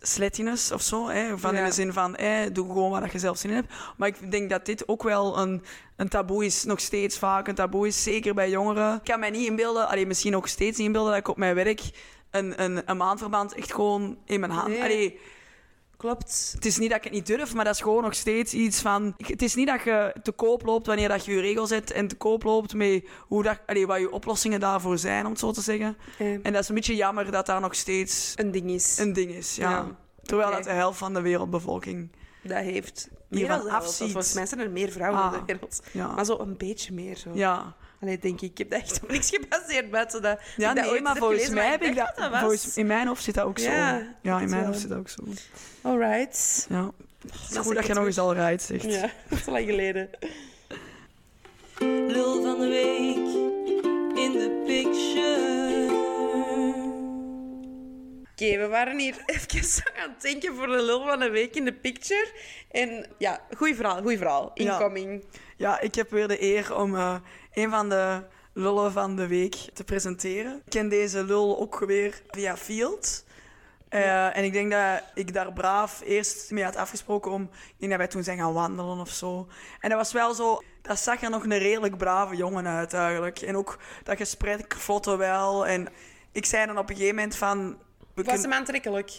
slettiness 0.00 0.72
of 0.72 0.82
zo. 0.82 1.08
Hè? 1.08 1.38
Van 1.38 1.54
in 1.54 1.64
de 1.64 1.72
zin 1.72 1.92
van, 1.92 2.16
eh, 2.16 2.52
doe 2.52 2.66
gewoon 2.66 3.00
wat 3.00 3.12
je 3.12 3.18
zelf 3.18 3.38
zin 3.38 3.50
in 3.50 3.56
hebt. 3.56 3.72
Maar 3.96 4.08
ik 4.08 4.30
denk 4.30 4.50
dat 4.50 4.66
dit 4.66 4.88
ook 4.88 5.02
wel 5.02 5.38
een, 5.38 5.62
een 5.96 6.08
taboe 6.08 6.44
is. 6.44 6.64
Nog 6.64 6.80
steeds 6.80 7.18
vaak 7.18 7.48
een 7.48 7.54
taboe 7.54 7.86
is. 7.86 8.02
Zeker 8.02 8.34
bij 8.34 8.50
jongeren. 8.50 8.94
Ik 8.94 9.04
kan 9.04 9.20
mij 9.20 9.30
niet 9.30 9.46
inbeelden... 9.48 10.08
Misschien 10.08 10.32
nog 10.32 10.48
steeds 10.48 10.78
niet 10.78 10.86
inbeelden... 10.86 11.10
dat 11.10 11.20
ik 11.20 11.28
op 11.28 11.36
mijn 11.36 11.54
werk 11.54 11.80
een, 12.30 12.62
een, 12.62 12.82
een 12.84 12.96
maandverband 12.96 13.54
echt 13.54 13.72
gewoon 13.72 14.18
in 14.24 14.40
mijn 14.40 14.52
hand... 14.52 14.68
Nee. 14.68 14.82
Allee, 14.82 15.20
Klopt. 16.00 16.50
het 16.54 16.64
is 16.66 16.78
niet 16.78 16.88
dat 16.88 16.98
ik 16.98 17.04
het 17.04 17.12
niet 17.12 17.26
durf, 17.26 17.54
maar 17.54 17.64
dat 17.64 17.74
is 17.74 17.80
gewoon 17.80 18.02
nog 18.02 18.14
steeds 18.14 18.52
iets 18.54 18.80
van... 18.80 19.14
Het 19.16 19.42
is 19.42 19.54
niet 19.54 19.66
dat 19.66 19.82
je 19.82 20.14
te 20.22 20.32
koop 20.32 20.62
loopt 20.64 20.86
wanneer 20.86 21.08
dat 21.08 21.24
je 21.24 21.32
je 21.32 21.40
regel 21.40 21.66
zet 21.66 21.90
en 21.90 22.08
te 22.08 22.14
koop 22.16 22.42
loopt 22.42 22.74
met 22.74 23.04
hoe 23.18 23.42
dat, 23.42 23.58
allee, 23.66 23.86
wat 23.86 23.98
je 23.98 24.10
oplossingen 24.12 24.60
daarvoor 24.60 24.98
zijn, 24.98 25.24
om 25.24 25.30
het 25.30 25.40
zo 25.40 25.50
te 25.52 25.60
zeggen. 25.60 25.96
En 26.18 26.52
dat 26.52 26.62
is 26.62 26.68
een 26.68 26.74
beetje 26.74 26.96
jammer 26.96 27.30
dat 27.30 27.46
daar 27.46 27.60
nog 27.60 27.74
steeds 27.74 28.32
een 28.36 28.50
ding 28.50 28.70
is. 28.70 28.98
een 28.98 29.12
ding 29.12 29.30
is, 29.30 29.56
ja. 29.56 29.70
Ja. 29.70 29.86
Terwijl 30.22 30.50
dat 30.50 30.64
de 30.64 30.70
helft 30.70 30.98
van 30.98 31.14
de 31.14 31.20
wereldbevolking 31.20 32.10
dat 32.42 32.56
heeft. 32.58 33.08
Meer 33.28 33.48
dan 33.48 33.68
afziet. 33.68 34.10
Volgens 34.12 34.34
mij 34.34 34.46
zijn 34.46 34.60
er 34.60 34.70
meer 34.70 34.90
vrouwen 34.90 35.20
Ah, 35.20 35.32
in 35.34 35.38
de 35.38 35.44
wereld. 35.46 35.82
ja. 35.92 36.12
Maar 36.12 36.24
zo 36.24 36.38
een 36.38 36.56
beetje 36.56 36.92
meer. 36.92 37.16
Zo. 37.16 37.30
Ja, 37.34 37.74
Allee, 38.00 38.18
denk 38.18 38.40
ik. 38.40 38.50
Ik 38.50 38.58
heb 38.58 38.70
dat 38.70 38.80
echt 38.80 39.02
op 39.02 39.10
niks 39.10 39.30
gebaseerd 39.30 39.90
buiten 39.90 40.22
dat. 40.22 40.40
ja 40.56 40.70
ik 40.70 40.76
dat 40.76 40.84
nee, 40.84 40.92
ooit 40.92 41.02
maar 41.02 41.16
volgens 41.16 41.38
gelezen, 41.38 41.54
mij 41.54 41.62
maar 41.62 41.72
heb 41.72 41.82
ik 41.82 41.96
dat... 41.96 42.12
dacht 42.16 42.30
was. 42.30 42.40
volgens, 42.40 42.76
in 42.76 42.86
mijn 42.86 43.06
hoofd 43.06 43.22
zit 43.22 43.34
dat 43.34 43.44
ook 43.44 43.58
zo. 43.58 43.70
Ja, 43.70 44.02
Ja, 44.22 44.32
dat 44.32 44.40
in 44.40 44.50
mijn 44.50 44.64
hoofd 44.64 44.80
zit 44.80 44.88
dat 44.88 44.98
ook 44.98 45.08
zo. 45.08 45.22
Alright. 45.82 46.66
Ja. 46.68 46.90
Het 47.20 47.50
is 47.50 47.56
goed 47.56 47.74
dat 47.74 47.86
je 47.86 47.94
nog 47.94 48.06
eens 48.06 48.18
al 48.18 48.34
right 48.34 48.62
zegt. 48.62 48.84
Ja, 48.84 49.00
dat 49.28 49.38
is 49.38 49.46
al 49.46 49.52
lang 49.52 49.66
geleden. 49.66 50.10
Lul 52.08 52.42
van 52.42 52.60
de 52.60 52.66
week 52.66 53.16
in 54.24 54.32
de 54.32 54.62
picture. 54.66 55.69
Oké, 58.40 58.58
we 58.58 58.68
waren 58.68 58.98
hier 58.98 59.22
even 59.26 59.84
aan 59.96 60.10
het 60.10 60.22
denken 60.22 60.56
voor 60.56 60.66
de 60.66 60.82
lul 60.82 61.06
van 61.06 61.18
de 61.18 61.30
week 61.30 61.56
in 61.56 61.64
de 61.64 61.72
picture. 61.72 62.32
En 62.70 63.06
ja, 63.18 63.40
goeie 63.56 63.74
verhaal, 63.74 64.02
goeie 64.02 64.18
verhaal. 64.18 64.50
Incoming. 64.54 65.24
Ja, 65.56 65.80
ik 65.80 65.94
heb 65.94 66.10
weer 66.10 66.28
de 66.28 66.42
eer 66.42 66.76
om 66.76 66.94
eh, 66.94 67.14
een 67.52 67.70
van 67.70 67.88
de 67.88 68.22
lullen 68.52 68.92
van 68.92 69.16
de 69.16 69.26
week 69.26 69.54
te 69.54 69.84
presenteren. 69.84 70.56
Ik 70.56 70.70
ken 70.70 70.88
deze 70.88 71.24
lul 71.24 71.60
ook 71.60 71.78
weer 71.78 72.22
via 72.30 72.56
Field. 72.56 73.24
Eh, 73.88 74.36
en 74.36 74.44
ik 74.44 74.52
denk 74.52 74.70
dat 74.70 75.02
ik 75.14 75.34
daar 75.34 75.52
braaf 75.52 76.00
eerst 76.04 76.50
mee 76.50 76.64
had 76.64 76.76
afgesproken 76.76 77.30
om... 77.30 77.42
Ik 77.42 77.74
denk 77.78 77.90
dat 77.90 78.00
wij 78.00 78.08
toen 78.08 78.24
zijn 78.24 78.38
gaan 78.38 78.52
wandelen 78.52 78.98
of 78.98 79.10
zo. 79.10 79.48
En 79.80 79.88
dat 79.88 79.98
was 79.98 80.12
wel 80.12 80.34
zo... 80.34 80.62
Dat 80.82 80.98
zag 80.98 81.22
er 81.22 81.30
nog 81.30 81.44
een 81.44 81.58
redelijk 81.58 81.96
brave 81.96 82.36
jongen 82.36 82.66
uit 82.66 82.92
eigenlijk. 82.92 83.40
En 83.40 83.56
ook 83.56 83.78
dat 84.02 84.16
gesprek 84.16 84.74
vlotte 84.74 85.16
wel. 85.16 85.66
En 85.66 85.88
ik 86.32 86.46
zei 86.46 86.66
dan 86.66 86.78
op 86.78 86.88
een 86.88 86.96
gegeven 86.96 87.14
moment 87.14 87.36
van... 87.36 87.78
Was 88.26 88.42
hem 88.42 88.52
aantrekkelijk? 88.52 89.10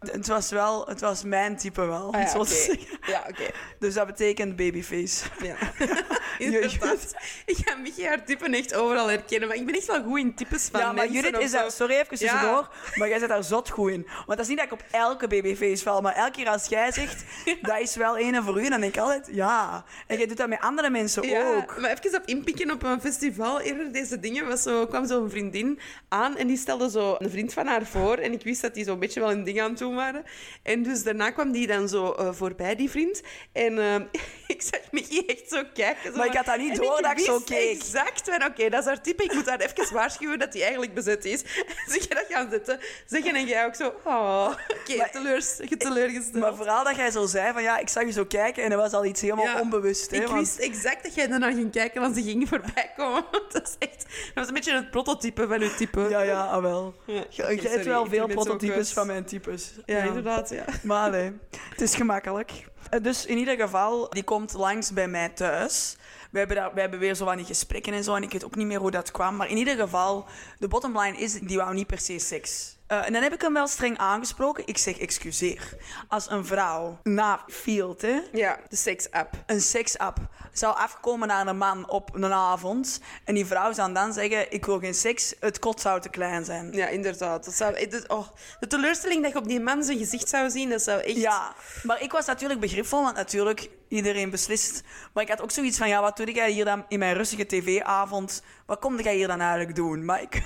Het 0.00 0.26
was 0.26 0.50
wel... 0.50 0.86
Het 0.86 1.00
was 1.00 1.22
mijn 1.24 1.56
type 1.56 1.84
wel, 1.84 2.12
Ah, 2.14 2.20
ja, 2.32 2.38
oké. 2.38 3.42
Ja. 3.42 3.50
Dus 3.78 3.94
dat 3.94 4.06
betekent 4.06 4.56
babyface. 4.56 5.24
Ja. 5.42 5.56
Inderdaad. 6.38 7.14
Ik 7.46 7.56
ga 7.64 7.76
Michi 7.76 8.06
haar 8.06 8.24
typen 8.24 8.54
echt 8.54 8.74
overal 8.74 9.08
herkennen, 9.08 9.48
maar 9.48 9.56
ik 9.56 9.66
ben 9.66 9.74
echt 9.74 9.86
wel 9.86 10.02
goed 10.02 10.18
in 10.18 10.34
types 10.34 10.68
van 10.72 10.80
Ja, 10.80 10.86
maar 10.86 10.94
mensen 10.94 11.14
Judith 11.22 11.40
is 11.40 11.50
daar... 11.50 11.70
Sorry, 11.70 11.92
even 11.94 12.06
Ja. 12.10 12.16
tussendoor. 12.30 12.68
Maar 12.94 13.08
jij 13.08 13.18
zit 13.18 13.28
daar 13.28 13.44
zot 13.44 13.70
goed 13.70 13.90
in. 13.90 14.06
Want 14.14 14.26
dat 14.28 14.38
is 14.38 14.48
niet 14.48 14.56
dat 14.56 14.66
ik 14.66 14.72
op 14.72 14.82
elke 14.90 15.26
babyface 15.28 15.82
val. 15.82 16.00
Maar 16.00 16.14
elke 16.14 16.30
keer 16.30 16.48
als 16.48 16.66
jij 16.66 16.92
zegt, 16.92 17.24
dat 17.62 17.78
is 17.80 17.96
wel 17.96 18.18
een 18.18 18.42
voor 18.42 18.60
u, 18.60 18.68
dan 18.68 18.80
denk 18.80 18.94
ik 18.94 19.00
altijd, 19.00 19.28
ja. 19.32 19.84
En 20.06 20.16
jij 20.18 20.26
doet 20.26 20.36
dat 20.36 20.48
met 20.48 20.60
andere 20.60 20.90
mensen 20.90 21.28
Ja, 21.28 21.54
ook. 21.56 21.80
maar 21.80 21.90
even 22.02 22.20
op 22.20 22.26
inpikken 22.26 22.70
op 22.70 22.82
een 22.82 23.00
festival. 23.00 23.60
Eerder 23.60 23.92
deze 23.92 24.20
dingen 24.20 24.46
was 24.46 24.62
zo, 24.62 24.86
kwam 24.86 25.06
zo'n 25.06 25.30
vriendin 25.30 25.80
aan 26.08 26.36
en 26.36 26.46
die 26.46 26.56
stelde 26.56 26.90
zo 26.90 27.14
een 27.18 27.30
vriend 27.30 27.52
van 27.52 27.66
haar 27.66 27.86
voor. 27.86 28.16
En 28.16 28.32
ik 28.32 28.42
wist 28.42 28.62
dat 28.62 28.74
die 28.74 28.84
zo'n 28.84 28.98
beetje 28.98 29.20
wel 29.20 29.30
een 29.30 29.44
ding 29.44 29.60
aan 29.60 29.70
het 29.70 29.78
doen 29.90 29.98
waren. 29.98 30.24
En 30.62 30.82
dus 30.82 31.02
daarna 31.02 31.30
kwam 31.30 31.52
die 31.52 31.66
dan 31.66 31.88
zo 31.88 32.12
eh, 32.12 32.28
voorbij, 32.32 32.76
die 32.76 32.90
vriend. 32.90 33.22
En 33.52 33.78
eh, 33.78 33.94
ik 34.54 34.62
zag 34.62 34.80
Michi 34.90 35.26
echt 35.26 35.44
zo 35.48 35.62
kijken. 35.74 36.12
Zo 36.12 36.16
Maar 36.18 36.26
ik 36.26 36.32
had 36.34 36.46
dat 36.46 36.58
niet 36.58 36.76
door 36.76 37.02
dat 37.02 37.10
ik 37.10 37.18
zo 37.18 37.40
keek. 37.40 37.76
exact 37.80 38.30
van, 38.30 38.44
oké, 38.44 38.68
dat 38.68 38.80
is 38.80 38.86
haar 38.86 39.02
type. 39.02 39.24
Ik 39.24 39.34
moet 39.34 39.48
haar 39.48 39.60
even 39.60 39.94
waarschuwen 39.94 40.38
dat 40.38 40.52
hij 40.52 40.62
eigenlijk 40.62 40.94
bezet 40.94 41.24
is. 41.24 41.42
En 41.42 41.74
zeg 41.92 42.02
je 42.08 42.14
dat 42.14 42.26
gaan 42.28 42.50
zitten. 42.50 42.78
Zeggen 43.06 43.34
en 43.34 43.46
jij 43.46 43.64
ook 43.66 43.74
zo, 43.74 43.94
oh, 44.04 44.50
oké, 44.68 45.08
teleurs, 45.12 45.56
je 45.68 45.76
teleurgesteld. 45.76 46.42
Maar 46.42 46.54
vooral 46.54 46.84
dat 46.84 46.96
jij 46.96 47.10
zo 47.10 47.26
zei 47.26 47.52
van, 47.52 47.62
ja, 47.62 47.78
ik 47.78 47.88
zag 47.88 48.04
je 48.04 48.12
zo 48.12 48.24
kijken. 48.24 48.62
En 48.64 48.70
dat 48.70 48.78
was 48.78 48.92
al 48.92 49.04
iets 49.04 49.20
helemaal 49.20 49.44
Ja. 49.44 49.60
onbewust. 49.60 50.10
Hè, 50.10 50.16
Ik 50.16 50.26
want- 50.26 50.38
wist 50.38 50.58
exact 50.58 51.02
dat 51.02 51.14
jij 51.14 51.28
ernaar 51.30 51.52
ging 51.52 51.72
kijken 51.72 52.02
als 52.02 52.14
ze 52.14 52.22
ging 52.22 52.48
voorbij 52.48 52.92
komen. 52.96 53.24
Dat, 53.48 53.62
is 53.68 53.88
echt, 53.88 53.98
dat 54.02 54.34
was 54.34 54.48
een 54.48 54.54
beetje 54.54 54.74
het 54.74 54.90
prototype 54.90 55.46
van 55.46 55.60
uw 55.60 55.74
type. 55.76 56.00
Ja, 56.00 56.20
ja, 56.22 56.44
ah, 56.44 56.62
wel. 56.62 56.94
Ja. 57.04 57.24
Je, 57.30 57.68
hebt 57.68 57.84
wel 57.84 58.06
veel 58.06 58.26
prototypes 58.26 58.92
van 58.92 59.06
mijn 59.06 59.24
types. 59.24 59.72
Ja, 59.86 60.02
inderdaad, 60.02 60.50
ja. 60.50 60.64
Maar 60.82 61.10
nee, 61.10 61.32
het 61.70 61.80
is 61.80 61.94
gemakkelijk. 61.94 62.68
Eh, 62.90 63.02
Dus 63.02 63.26
in 63.26 63.38
ieder 63.38 63.56
geval, 63.56 64.08
die 64.10 64.22
komt 64.22 64.52
langs 64.52 64.92
bij 64.92 65.08
mij 65.08 65.28
thuis. 65.28 65.96
We 66.30 66.38
hebben, 66.38 66.56
daar, 66.56 66.74
we 66.74 66.80
hebben 66.80 66.98
weer 67.00 67.14
zo 67.14 67.24
van 67.24 67.36
die 67.36 67.46
gesprekken 67.46 67.92
en 67.92 68.04
zo. 68.04 68.14
En 68.14 68.22
ik 68.22 68.32
weet 68.32 68.44
ook 68.44 68.56
niet 68.56 68.66
meer 68.66 68.78
hoe 68.78 68.90
dat 68.90 69.10
kwam. 69.10 69.36
Maar 69.36 69.48
in 69.48 69.56
ieder 69.56 69.76
geval, 69.76 70.26
de 70.58 70.68
bottom 70.68 70.98
line 71.00 71.16
is, 71.16 71.32
die 71.40 71.56
wou 71.56 71.74
niet 71.74 71.86
per 71.86 71.98
se 71.98 72.18
seks. 72.18 72.78
Eh, 72.90 73.06
en 73.06 73.12
dan 73.12 73.22
heb 73.22 73.32
ik 73.32 73.40
hem 73.40 73.52
wel 73.52 73.66
streng 73.66 73.98
aangesproken. 73.98 74.66
Ik 74.66 74.78
zeg 74.78 74.98
excuseer. 74.98 75.74
Als 76.08 76.30
een 76.30 76.44
vrouw 76.46 76.98
na 77.02 77.40
Field, 77.48 78.02
hè, 78.02 78.20
Ja, 78.32 78.58
de 78.68 78.76
seks-app. 78.76 79.34
een 79.46 79.60
seksapp 79.60 80.18
zou 80.52 80.76
afkomen 80.76 81.28
naar 81.28 81.46
een 81.46 81.56
man 81.58 81.88
op 81.90 82.14
een 82.14 82.32
avond. 82.32 83.00
En 83.24 83.34
die 83.34 83.46
vrouw 83.46 83.72
zou 83.72 83.92
dan 83.92 84.12
zeggen, 84.12 84.52
ik 84.52 84.66
wil 84.66 84.78
geen 84.78 84.94
seks, 84.94 85.34
het 85.40 85.58
kot 85.58 85.80
zou 85.80 86.00
te 86.00 86.08
klein 86.08 86.44
zijn. 86.44 86.72
Ja, 86.72 86.86
inderdaad. 86.86 87.44
Dat 87.44 87.54
zou, 87.54 87.86
dat- 87.88 88.08
oh, 88.08 88.26
de 88.60 88.66
teleurstelling 88.66 89.22
dat 89.22 89.32
je 89.32 89.38
op 89.38 89.48
die 89.48 89.60
man 89.60 89.82
zijn 89.84 89.98
gezicht 89.98 90.28
zou 90.28 90.50
zien, 90.50 90.68
dat 90.70 90.82
zou 90.82 91.00
echt... 91.00 91.16
Ja, 91.16 91.54
maar 91.82 92.02
ik 92.02 92.12
was 92.12 92.26
natuurlijk 92.26 92.60
begripvol, 92.60 93.02
want 93.02 93.16
natuurlijk, 93.16 93.70
iedereen 93.88 94.30
beslist. 94.30 94.82
Maar 95.12 95.22
ik 95.22 95.28
had 95.28 95.42
ook 95.42 95.50
zoiets 95.50 95.78
van, 95.78 95.88
ja, 95.88 96.00
wat 96.00 96.16
doe 96.16 96.32
jij 96.32 96.50
hier 96.50 96.64
dan 96.64 96.84
in 96.88 96.98
mijn 96.98 97.14
rustige 97.14 97.46
tv-avond? 97.46 98.42
Wat 98.70 98.78
kom 98.78 99.00
jij 99.00 99.14
hier 99.14 99.26
dan 99.28 99.40
eigenlijk 99.40 99.74
doen? 99.74 100.04
Maar 100.04 100.22
ik, 100.22 100.34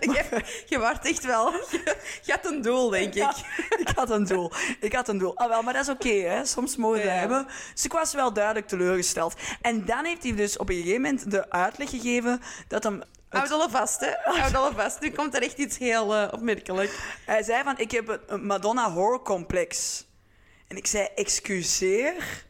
je, 0.00 0.42
je 0.66 0.78
waart 0.78 1.06
echt 1.06 1.24
wel... 1.24 1.52
Je, 1.52 1.96
je 2.22 2.32
had 2.32 2.46
een 2.52 2.62
doel, 2.62 2.88
denk 2.90 3.06
ik. 3.08 3.14
ja, 3.14 3.34
ik 3.84 3.88
had 3.94 4.10
een 4.10 4.24
doel. 4.24 4.52
Ik 4.80 4.92
had 4.92 5.08
een 5.08 5.18
doel. 5.18 5.36
Ah, 5.36 5.48
wel, 5.48 5.62
maar 5.62 5.72
dat 5.72 5.82
is 5.82 5.88
oké, 5.88 6.08
hè. 6.08 6.44
Soms 6.44 6.76
mogen 6.76 6.98
we 7.00 7.06
Ja. 7.06 7.12
hebben. 7.12 7.46
Dus 7.74 7.84
ik 7.84 7.92
was 7.92 8.12
wel 8.14 8.32
duidelijk 8.32 8.68
teleurgesteld. 8.68 9.34
En 9.60 9.84
dan 9.84 10.04
heeft 10.04 10.22
hij 10.22 10.34
dus 10.34 10.56
op 10.58 10.68
een 10.68 10.74
gegeven 10.76 11.00
moment 11.00 11.30
de 11.30 11.50
uitleg 11.50 11.90
gegeven 11.90 12.40
dat 12.68 12.82
hem... 12.82 13.02
Houd 13.28 13.50
alle 13.50 13.70
vast, 13.70 14.00
hè. 14.00 14.10
Houd 14.22 14.54
alle 14.54 14.72
vast. 14.74 15.00
Nu 15.00 15.10
komt 15.10 15.34
er 15.36 15.42
echt 15.42 15.58
iets 15.58 15.78
heel 15.78 16.14
eh, 16.14 16.28
opmerkelijk. 16.32 16.98
Hij 17.26 17.42
zei 17.42 17.62
van, 17.62 17.78
ik 17.78 17.90
heb 17.90 18.08
een- 18.08 18.20
een 18.26 18.46
Madonna 18.46 18.90
horror 18.92 19.22
complex. 19.22 20.04
En 20.68 20.76
ik 20.76 20.86
zei, 20.86 21.08
excuseer? 21.14 22.44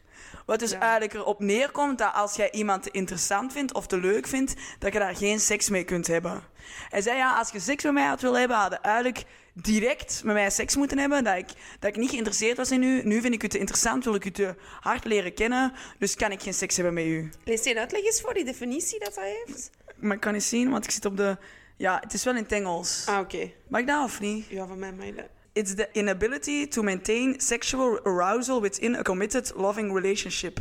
Wat 0.47 0.59
dus 0.59 0.71
Ja. 0.71 0.79
eigenlijk 0.79 1.13
erop 1.13 1.39
neerkomt 1.39 1.97
dat 1.97 2.13
als 2.13 2.35
jij 2.35 2.51
iemand 2.51 2.83
te 2.83 2.91
interessant 2.91 3.51
vindt 3.51 3.73
of 3.73 3.87
te 3.87 3.97
leuk 3.97 4.27
vindt, 4.27 4.53
dat 4.79 4.93
je 4.93 4.99
daar 4.99 5.15
geen 5.15 5.39
seks 5.39 5.69
mee 5.69 5.83
kunt 5.83 6.07
hebben. 6.07 6.43
Hij 6.89 7.01
zei, 7.01 7.17
ja, 7.17 7.37
als 7.37 7.49
je 7.51 7.59
seks 7.59 7.83
met 7.83 7.93
mij 7.93 8.05
had 8.05 8.21
willen 8.21 8.39
hebben, 8.39 8.57
had 8.57 8.71
je 8.71 8.77
eigenlijk 8.77 9.25
direct 9.53 10.21
met 10.23 10.33
mij 10.33 10.49
seks 10.49 10.75
moeten 10.75 10.97
hebben. 10.97 11.23
Dat 11.23 11.35
ik, 11.37 11.47
dat 11.79 11.89
ik 11.89 11.95
niet 11.95 12.09
geïnteresseerd 12.09 12.57
was 12.57 12.71
in 12.71 12.83
u. 12.83 13.01
Nu 13.03 13.21
vind 13.21 13.33
ik 13.33 13.43
u 13.43 13.47
te 13.47 13.57
interessant, 13.57 14.03
wil 14.03 14.15
ik 14.15 14.25
u 14.25 14.31
te 14.31 14.55
hard 14.79 15.05
leren 15.05 15.33
kennen. 15.33 15.73
Dus 15.99 16.15
kan 16.15 16.31
ik 16.31 16.41
geen 16.41 16.53
seks 16.53 16.75
hebben 16.75 16.93
met 16.93 17.05
u. 17.05 17.29
Lees 17.43 17.63
je 17.63 17.69
een 17.71 17.77
uitleg 17.77 18.03
eens 18.03 18.21
voor, 18.21 18.33
die 18.33 18.45
definitie 18.45 18.99
dat 18.99 19.15
hij 19.15 19.43
heeft? 19.45 19.69
Maar 19.95 20.15
ik 20.15 20.21
kan 20.21 20.33
niet 20.33 20.43
zien, 20.43 20.69
want 20.69 20.83
ik 20.83 20.91
zit 20.91 21.05
op 21.05 21.17
de... 21.17 21.37
Ja, 21.77 21.97
het 22.01 22.13
is 22.13 22.23
wel 22.23 22.35
in 22.35 22.43
het 22.43 22.51
Engels. 22.51 23.05
Ah, 23.07 23.19
oké. 23.19 23.51
Mag 23.67 23.81
ik 23.81 23.87
dat 23.87 24.03
of 24.03 24.19
niet? 24.19 24.45
Ja, 24.49 24.67
van 24.67 24.79
mij 24.79 24.93
mag 24.93 25.05
je 25.05 25.13
dat. 25.15 25.25
It's 25.57 25.73
the 25.73 25.89
inability 25.97 26.67
to 26.67 26.83
maintain 26.83 27.39
sexual 27.39 27.97
arousal 28.05 28.61
within 28.61 28.93
a 28.93 29.03
committed, 29.03 29.51
loving 29.55 29.91
relationship. 29.91 30.59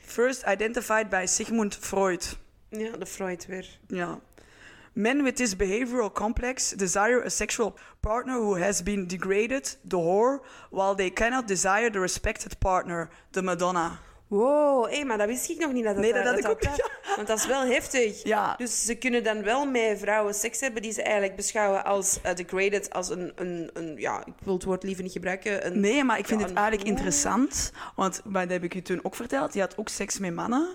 First 0.00 0.46
identified 0.46 1.10
by 1.10 1.26
Sigmund 1.26 1.74
Freud. 1.74 2.26
Ja, 2.70 2.96
de 2.96 3.04
Freud 3.04 3.44
weer. 3.48 3.66
Yeah. 3.90 4.16
Men 4.94 5.22
with 5.22 5.36
this 5.36 5.54
behavioral 5.54 6.08
complex 6.08 6.72
desire 6.72 7.20
a 7.20 7.28
sexual 7.28 7.76
partner 8.00 8.38
who 8.38 8.54
has 8.54 8.80
been 8.80 9.06
degraded, 9.06 9.76
the 9.84 9.98
whore, 9.98 10.40
while 10.70 10.94
they 10.94 11.10
cannot 11.10 11.46
desire 11.46 11.90
the 11.90 12.00
respected 12.00 12.58
partner, 12.60 13.10
the 13.32 13.42
Madonna. 13.42 13.98
Wow, 14.32 14.90
hé, 14.90 15.04
maar 15.04 15.18
dat 15.18 15.26
wist 15.26 15.50
ik 15.50 15.58
nog 15.58 15.72
niet. 15.72 15.84
Dat 15.84 15.96
Nee, 15.96 16.12
dat 16.12 16.24
had 16.24 16.38
ik 16.38 16.48
ook 16.48 16.62
dat- 16.62 16.90
Want 17.16 17.26
dat 17.28 17.38
is 17.38 17.46
wel 17.46 17.64
heftig. 17.66 18.22
Ja. 18.24 18.54
Dus 18.56 18.84
ze 18.84 18.94
kunnen 18.94 19.24
dan 19.24 19.42
wel 19.42 19.66
met 19.66 19.98
vrouwen 19.98 20.34
seks 20.34 20.60
hebben 20.60 20.82
die 20.82 20.92
ze 20.92 21.02
eigenlijk 21.02 21.36
beschouwen 21.36 21.84
als 21.84 22.18
eh, 22.22 22.34
degraded, 22.34 22.92
als 22.92 23.08
een, 23.10 23.32
een, 23.36 23.70
een... 23.72 23.94
Ja, 23.96 24.20
ik 24.26 24.32
wil 24.42 24.54
het 24.54 24.64
woord 24.64 24.82
liever 24.82 25.02
niet 25.02 25.12
gebruiken. 25.12 25.66
Een, 25.66 25.80
Nee, 25.80 26.04
maar 26.04 26.18
ik 26.18 26.26
vind 26.26 26.40
Ja, 26.40 26.46
het 26.46 26.56
eigenlijk 26.56 26.88
interessant. 26.88 27.72
Want 27.96 28.20
maar 28.24 28.42
dat 28.42 28.52
heb 28.52 28.64
ik 28.64 28.74
u 28.74 28.82
toen 28.82 29.00
ook 29.04 29.14
verteld. 29.14 29.52
Die 29.52 29.60
had 29.60 29.76
ook 29.78 29.88
seks 29.88 30.18
met 30.18 30.34
mannen. 30.34 30.68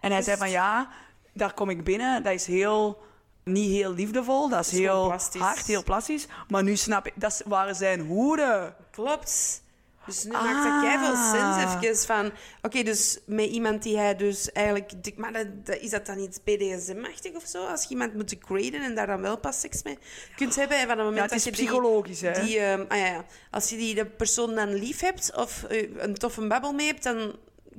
En 0.00 0.12
hij 0.12 0.22
zei 0.22 0.36
van 0.36 0.50
ja, 0.50 0.88
daar 1.32 1.54
kom 1.54 1.70
ik 1.70 1.84
binnen. 1.84 2.22
Dat 2.22 2.32
is 2.32 2.46
heel, 2.46 3.02
niet 3.44 3.70
heel 3.70 3.92
liefdevol. 3.94 4.48
Dat 4.48 4.60
is, 4.60 4.72
is 4.72 4.78
gewoon 4.78 5.20
heel 5.32 5.40
hard, 5.40 5.66
heel 5.66 5.82
plastisch. 5.82 6.26
Maar 6.48 6.62
nu 6.62 6.76
snap 6.76 7.06
ik, 7.06 7.12
dat 7.16 7.42
waren 7.46 7.74
zijn 7.74 8.00
hoeden. 8.00 8.74
Klopt. 8.90 9.62
Dus 10.06 10.24
nu 10.24 10.30
maakt 10.30 10.64
dat 10.64 10.82
jij 10.82 10.98
veel 10.98 11.16
sens 11.16 11.82
even 11.82 11.96
van... 12.06 12.32
Oké, 12.62 12.82
dus 12.82 13.18
met 13.26 13.46
iemand 13.50 13.82
die 13.82 13.98
hij 13.98 14.16
dus 14.16 14.52
eigenlijk... 14.52 14.92
Maar 15.16 15.32
dat, 15.32 15.66
dat- 15.66 15.78
is 15.78 15.90
dat 15.90 16.06
dan 16.06 16.18
iets 16.18 16.38
BDSM-achtig 16.44 17.32
of 17.34 17.44
zo? 17.46 17.66
Als 17.66 17.82
je 17.82 17.88
iemand 17.88 18.14
moet 18.14 18.28
degraden 18.28 18.82
en 18.82 18.94
daar 18.94 19.06
dan 19.06 19.20
wel 19.20 19.38
pas 19.38 19.60
seks 19.60 19.82
mee 19.82 19.98
kunt 20.36 20.56
hebben. 20.56 20.76
En 20.78 20.86
van 20.86 20.98
het 20.98 21.06
moment 21.06 21.16
Ja, 21.16 21.22
het 21.22 21.32
is 21.32 21.44
dat 21.44 21.54
je 21.56 21.60
die- 21.60 21.68
psychologisch, 21.70 22.20
hè. 22.20 22.44
Die, 22.44 22.58
ehm, 22.58 22.84
ah 22.88 22.98
ja, 22.98 23.06
ja. 23.06 23.24
Als 23.50 23.70
je 23.70 23.76
die 23.76 23.94
de 23.94 24.06
persoon 24.06 24.54
dan 24.54 24.74
lief 24.74 25.00
hebt 25.00 25.36
of 25.36 25.62
eh, 25.64 25.88
een 25.96 26.14
toffe 26.14 26.46
babbel 26.46 26.72
mee 26.72 26.86
hebt, 26.86 27.02
dan 27.02 27.16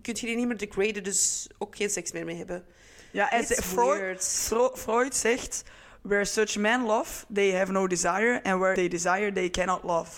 kun 0.02 0.16
je 0.20 0.26
die 0.26 0.36
niet 0.36 0.48
meer 0.48 0.58
degraden, 0.58 1.04
dus 1.04 1.48
ook 1.58 1.76
geen 1.76 1.90
seks 1.90 2.12
meer 2.12 2.26
mee 2.26 2.38
hebben. 2.38 2.66
Ja, 3.12 3.32
en 3.32 3.44
Freud, 3.46 4.48
Freud 4.74 5.16
zegt... 5.16 5.64
Where 6.02 6.26
such 6.26 6.56
men 6.58 6.84
love, 6.84 7.26
they 7.34 7.52
have 7.56 7.72
no 7.72 7.88
desire. 7.88 8.40
And 8.44 8.60
where 8.60 8.76
they 8.76 8.88
desire, 8.88 9.32
they 9.32 9.50
cannot 9.50 9.84
love. 9.84 10.12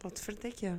Wat 0.00 0.20
verdek 0.20 0.54
je? 0.54 0.72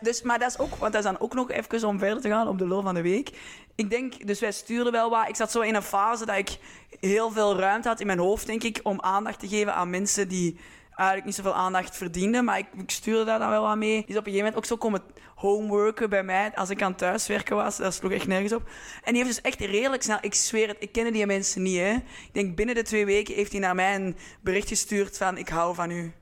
Dus, 0.00 0.22
maar 0.22 0.38
dat 0.38 0.50
is 0.50 0.58
ook, 0.58 0.74
want 0.74 0.92
dat 0.92 1.04
is 1.04 1.10
dan 1.10 1.20
ook 1.20 1.34
nog 1.34 1.50
even 1.50 1.88
om 1.88 1.98
verder 1.98 2.20
te 2.20 2.28
gaan 2.28 2.48
op 2.48 2.58
de 2.58 2.68
lul 2.68 2.82
van 2.82 2.94
de 2.94 3.02
week. 3.02 3.30
Ik 3.74 3.90
denk, 3.90 4.26
dus 4.26 4.40
wij 4.40 4.52
stuurden 4.52 4.92
wel 4.92 5.10
wat. 5.10 5.28
Ik 5.28 5.36
zat 5.36 5.50
zo 5.50 5.60
in 5.60 5.74
een 5.74 5.82
fase 5.82 6.26
dat 6.26 6.36
ik 6.36 6.58
heel 7.00 7.30
veel 7.30 7.58
ruimte 7.58 7.88
had 7.88 8.00
in 8.00 8.06
mijn 8.06 8.18
hoofd, 8.18 8.46
denk 8.46 8.62
ik, 8.62 8.80
om 8.82 9.00
aandacht 9.00 9.40
te 9.40 9.48
geven 9.48 9.74
aan 9.74 9.90
mensen 9.90 10.28
die 10.28 10.58
eigenlijk 10.88 11.24
niet 11.24 11.34
zoveel 11.34 11.54
aandacht 11.54 11.96
verdiende. 11.96 12.42
Maar 12.42 12.58
ik, 12.58 12.66
stuurde 12.86 13.24
daar 13.24 13.38
dan 13.38 13.50
wel 13.50 13.66
aan 13.66 13.78
mee. 13.78 13.96
Is 13.96 14.02
op 14.02 14.06
een 14.06 14.14
gegeven 14.14 14.36
moment 14.36 14.56
ook 14.56 14.64
zo 14.64 14.76
komen 14.76 15.02
homeworken 15.34 16.10
bij 16.10 16.22
mij 16.22 16.54
als 16.54 16.70
ik 16.70 16.82
aan 16.82 16.94
thuiswerken 16.94 17.56
was. 17.56 17.76
Dat 17.76 17.94
sloeg 17.94 18.12
echt 18.12 18.26
nergens 18.26 18.52
op. 18.52 18.68
En 19.04 19.12
die 19.12 19.22
heeft 19.24 19.34
dus 19.36 19.50
echt 19.50 19.60
redelijk 19.60 20.02
snel... 20.02 20.18
Ik 20.20 20.34
zweer 20.34 20.68
het, 20.68 20.76
ik 20.80 20.92
kende 20.92 21.10
die 21.10 21.26
mensen 21.26 21.62
niet, 21.62 21.78
hè. 21.78 21.92
Ik 21.92 22.30
denk 22.32 22.56
binnen 22.56 22.74
de 22.74 22.82
twee 22.82 23.04
weken 23.04 23.34
heeft 23.34 23.52
hij 23.52 23.60
naar 23.60 23.74
mij 23.74 23.94
een 23.94 24.16
bericht 24.40 24.68
gestuurd 24.68 25.16
van... 25.16 25.36
Ik 25.36 25.48
hou 25.48 25.74
van 25.74 25.90
u. 25.90 26.12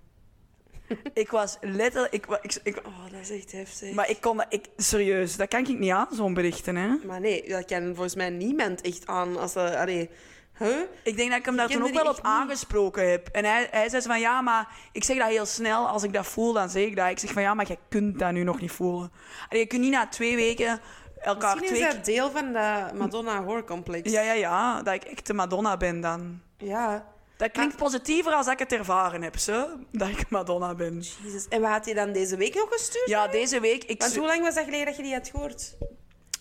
ik 1.22 1.30
was 1.30 1.56
letterlijk... 1.60 2.14
Ik, 2.14 2.26
ik, 2.42 2.58
ik, 2.62 2.76
Oh, 2.76 3.10
dat 3.10 3.20
is 3.20 3.30
echt 3.30 3.52
heftig. 3.52 3.94
maar 3.94 4.10
ik 4.10 4.20
kon 4.20 4.36
dat... 4.36 4.46
Ik, 4.48 4.66
serieus, 4.76 5.36
dat 5.36 5.48
kan 5.48 5.60
ik 5.60 5.78
niet 5.78 5.90
aan, 5.90 6.08
zo'n 6.12 6.34
berichten, 6.34 6.76
hè. 6.76 6.96
Maar 7.06 7.20
nee, 7.20 7.48
dat 7.48 7.64
kan 7.64 7.84
volgens 7.84 8.14
mij 8.14 8.30
niemand 8.30 8.80
echt 8.80 9.06
aan 9.06 9.36
als. 9.38 9.56
Allee, 9.56 10.10
huh? 10.58 10.76
Ik 11.02 11.16
denk 11.16 11.30
dat 11.30 11.38
ik 11.38 11.44
hem 11.44 11.56
daar 11.56 11.68
toen 11.68 11.82
ook 11.82 11.92
wel 11.92 12.08
op 12.08 12.16
niet. 12.16 12.22
aangesproken 12.22 13.10
heb. 13.10 13.28
En 13.28 13.44
hij, 13.44 13.68
hij 13.70 13.88
zei 13.88 14.02
zo 14.02 14.08
van, 14.08 14.20
ja, 14.20 14.40
maar 14.40 14.68
ik 14.92 15.04
zeg 15.04 15.18
dat 15.18 15.28
heel 15.28 15.46
snel. 15.46 15.88
Als 15.88 16.02
ik 16.02 16.12
dat 16.12 16.26
voel, 16.26 16.52
dan 16.52 16.68
zeg 16.68 16.84
ik 16.84 16.96
dat. 16.96 17.10
Ik 17.10 17.18
zeg 17.18 17.32
van, 17.32 17.42
ja, 17.42 17.54
maar 17.54 17.66
jij 17.66 17.78
kunt 17.88 18.18
dat 18.18 18.32
nu 18.32 18.42
nog 18.42 18.60
niet 18.60 18.72
voelen. 18.72 19.12
Allee, 19.48 19.62
je 19.62 19.68
kunt 19.68 19.82
niet 19.82 19.92
na 19.92 20.06
twee 20.06 20.36
weken 20.36 20.80
elkaar 21.20 21.56
Misschien 21.56 21.76
twee 21.76 21.88
is 21.88 21.94
dat 21.94 22.04
deel 22.04 22.30
van 22.30 22.52
dat 22.52 22.94
Madonna-hoorcomplex. 22.94 24.10
Ja, 24.10 24.20
ja, 24.20 24.32
ja. 24.32 24.82
Dat 24.82 24.94
ik 24.94 25.04
echt 25.04 25.26
de 25.26 25.34
Madonna 25.34 25.76
ben 25.76 26.00
dan. 26.00 26.40
Ja. 26.56 27.14
Dat 27.36 27.50
klinkt 27.50 27.76
positiever 27.76 28.32
als 28.32 28.46
ik 28.46 28.58
het 28.58 28.72
ervaren 28.72 29.22
heb, 29.22 29.38
zo. 29.38 29.66
Dat 29.92 30.08
ik 30.08 30.30
Madonna 30.30 30.74
ben. 30.74 31.02
Jezus. 31.24 31.48
En 31.48 31.60
wat 31.60 31.70
had 31.70 31.84
hij 31.84 31.94
dan 31.94 32.12
deze 32.12 32.36
week 32.36 32.54
nog 32.54 32.68
gestuurd? 32.70 33.08
Ja, 33.08 33.28
deze 33.28 33.60
week... 33.60 33.84
Ik, 33.84 34.00
Want 34.00 34.16
hoe 34.16 34.26
lang 34.26 34.42
was 34.42 34.54
dat 34.54 34.64
geleden 34.64 34.86
dat 34.86 34.96
je 34.96 35.02
die 35.02 35.12
had 35.14 35.28
gehoord? 35.28 35.76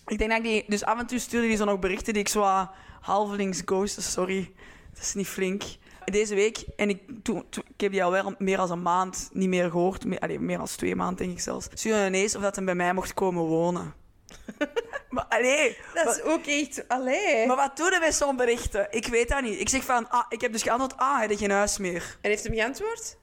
ik 0.06 0.18
denk 0.18 0.30
dat 0.30 0.38
ik 0.38 0.44
die... 0.44 0.64
Dus 0.66 0.84
af 0.84 0.98
en 0.98 1.06
toe 1.06 1.18
stuurde 1.18 1.46
die 1.46 1.56
zo 1.56 1.64
nog 1.64 1.78
berichten 1.78 2.12
die 2.12 2.22
ik 2.22 2.28
zo 2.28 2.40
wat 2.40 2.70
halvelings 3.00 3.62
ghost. 3.64 4.02
Sorry, 4.02 4.52
dat 4.94 5.02
is 5.02 5.14
niet 5.14 5.26
flink. 5.26 5.62
Deze 6.04 6.34
week, 6.34 6.64
en 6.76 6.88
ik, 6.88 7.02
toen, 7.22 7.44
toen- 7.50 7.64
ik 7.74 7.80
heb 7.80 7.92
die 7.92 8.04
al 8.04 8.10
wel 8.10 8.34
meer 8.38 8.56
dan 8.56 8.70
een 8.70 8.82
maand 8.82 9.28
niet 9.32 9.48
meer 9.48 9.70
gehoord. 9.70 10.04
Meer, 10.04 10.40
meer 10.40 10.56
dan 10.56 10.66
twee 10.66 10.96
maanden, 10.96 11.16
denk 11.16 11.32
ik 11.32 11.40
zelfs. 11.40 11.66
Stuurde 11.74 12.06
ineens 12.06 12.34
of 12.36 12.42
dat 12.42 12.56
hij 12.56 12.64
bij 12.64 12.74
mij 12.74 12.94
mocht 12.94 13.14
komen 13.14 13.42
wonen. 13.42 13.94
maar, 15.10 15.24
allee, 15.28 15.76
Dat 15.94 16.06
is 16.16 16.22
wat, 16.22 16.32
ook 16.32 16.46
echt... 16.46 16.88
Allee. 16.88 17.46
maar 17.46 17.56
wat 17.56 17.76
doen 17.76 17.90
we 17.90 17.98
met 18.00 18.14
zo'n 18.14 18.36
berichten? 18.36 18.86
Ik 18.90 19.06
weet 19.06 19.28
dat 19.28 19.42
niet. 19.42 19.60
Ik 19.60 19.68
zeg 19.68 19.84
van, 19.84 20.10
ah, 20.10 20.24
ik 20.28 20.40
heb 20.40 20.52
dus 20.52 20.62
geantwoord, 20.62 20.96
ah, 20.96 21.16
hij 21.18 21.26
heeft 21.26 21.40
geen 21.40 21.50
huis 21.50 21.78
meer. 21.78 22.18
En 22.20 22.30
heeft 22.30 22.44
hem 22.44 22.54
geantwoord? 22.54 23.16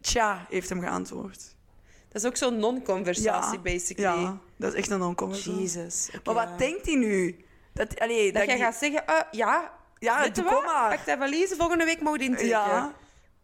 Tja, 0.00 0.46
heeft 0.48 0.68
hem 0.68 0.80
geantwoord. 0.80 1.54
Dat 2.08 2.22
is 2.22 2.28
ook 2.28 2.36
zo'n 2.36 2.58
non-conversatie, 2.58 3.58
basically. 3.58 4.20
Ja, 4.22 4.38
dat 4.56 4.72
is 4.72 4.78
echt 4.78 4.90
een 4.90 4.98
non-conversatie. 4.98 5.60
Jezus. 5.60 6.08
Maar 6.24 6.34
ja. 6.34 6.46
wat 6.48 6.58
denkt 6.58 6.86
hij 6.86 6.94
nu? 6.94 7.44
Dat, 7.72 8.00
allee, 8.00 8.32
Dat 8.32 8.44
jij 8.46 8.54
die- 8.54 8.64
gaat 8.64 8.74
zeggen, 8.76 9.06
ah, 9.06 9.20
ja, 9.30 9.72
Ja, 9.98 10.28
doe, 10.28 10.44
kom 10.44 10.64
maar. 10.64 10.88
Pak 10.96 11.06
dat 11.06 11.18
valise, 11.18 11.56
volgende 11.56 11.84
week 11.84 12.00
mogen 12.00 12.20
intekenen. 12.20 12.48
Ja, 12.50 12.92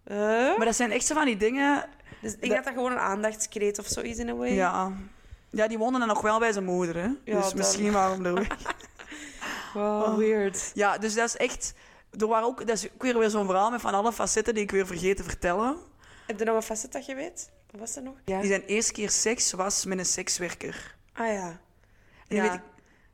Eh? 0.04 0.16
maar 0.56 0.64
dat 0.64 0.76
zijn 0.76 0.90
echt 0.92 1.06
zo 1.06 1.14
van 1.14 1.24
die 1.24 1.36
dingen... 1.36 1.88
Dus 2.20 2.32
ik 2.32 2.40
dat- 2.40 2.40
denk 2.40 2.54
dat 2.54 2.64
dat 2.64 2.74
gewoon 2.74 2.92
een 2.92 2.98
aandachtskreet 2.98 3.78
of 3.78 3.86
zo 3.86 4.00
is 4.00 4.16
in 4.18 4.28
a 4.28 4.34
way. 4.34 4.52
Ja. 4.54 4.92
Ja, 5.50 5.68
die 5.68 5.78
woonde 5.78 5.98
dan 5.98 6.08
nog 6.08 6.20
wel 6.20 6.38
bij 6.38 6.52
zijn 6.52 6.64
moeder, 6.64 6.94
hè. 6.96 7.08
Ja, 7.24 7.36
dus 7.40 7.44
dan. 7.48 7.56
misschien 7.56 7.92
waarom 7.92 8.24
er 8.26 8.34
weg. 8.44 8.46
Wow, 9.74 10.02
Oh. 10.02 10.16
weird. 10.16 10.70
Ja, 10.74 10.98
dus 10.98 11.14
dat 11.14 11.26
is 11.28 11.36
echt... 11.36 11.74
Er 12.18 12.26
waren 12.26 12.46
ook, 12.46 12.58
dat 12.66 12.76
is 12.76 12.88
weer, 12.98 13.18
weer 13.18 13.30
zo'n 13.30 13.46
verhaal 13.46 13.70
met 13.70 13.80
van 13.80 13.94
alle 13.94 14.12
facetten 14.12 14.54
die 14.54 14.62
ik 14.62 14.70
weer 14.70 14.86
vergeet 14.86 15.16
te 15.16 15.22
vertellen. 15.24 15.76
Heb 16.26 16.38
je 16.38 16.44
nog 16.44 16.54
een 16.56 16.62
facet 16.62 16.92
dat 16.92 17.06
je 17.06 17.14
weet? 17.14 17.50
Wat 17.70 17.80
was 17.80 17.96
er 17.96 18.02
nog? 18.02 18.14
Ja. 18.24 18.38
Die 18.40 18.48
zijn 18.50 18.62
eerste 18.62 18.92
keer 18.92 19.10
seks 19.10 19.52
was 19.52 19.84
met 19.84 19.98
een 19.98 20.06
sekswerker. 20.06 20.94
Ah 21.12 21.26
ja. 21.26 21.60
En 22.28 22.36
ja. 22.36 22.42
weet 22.42 22.52
ik- 22.52 22.60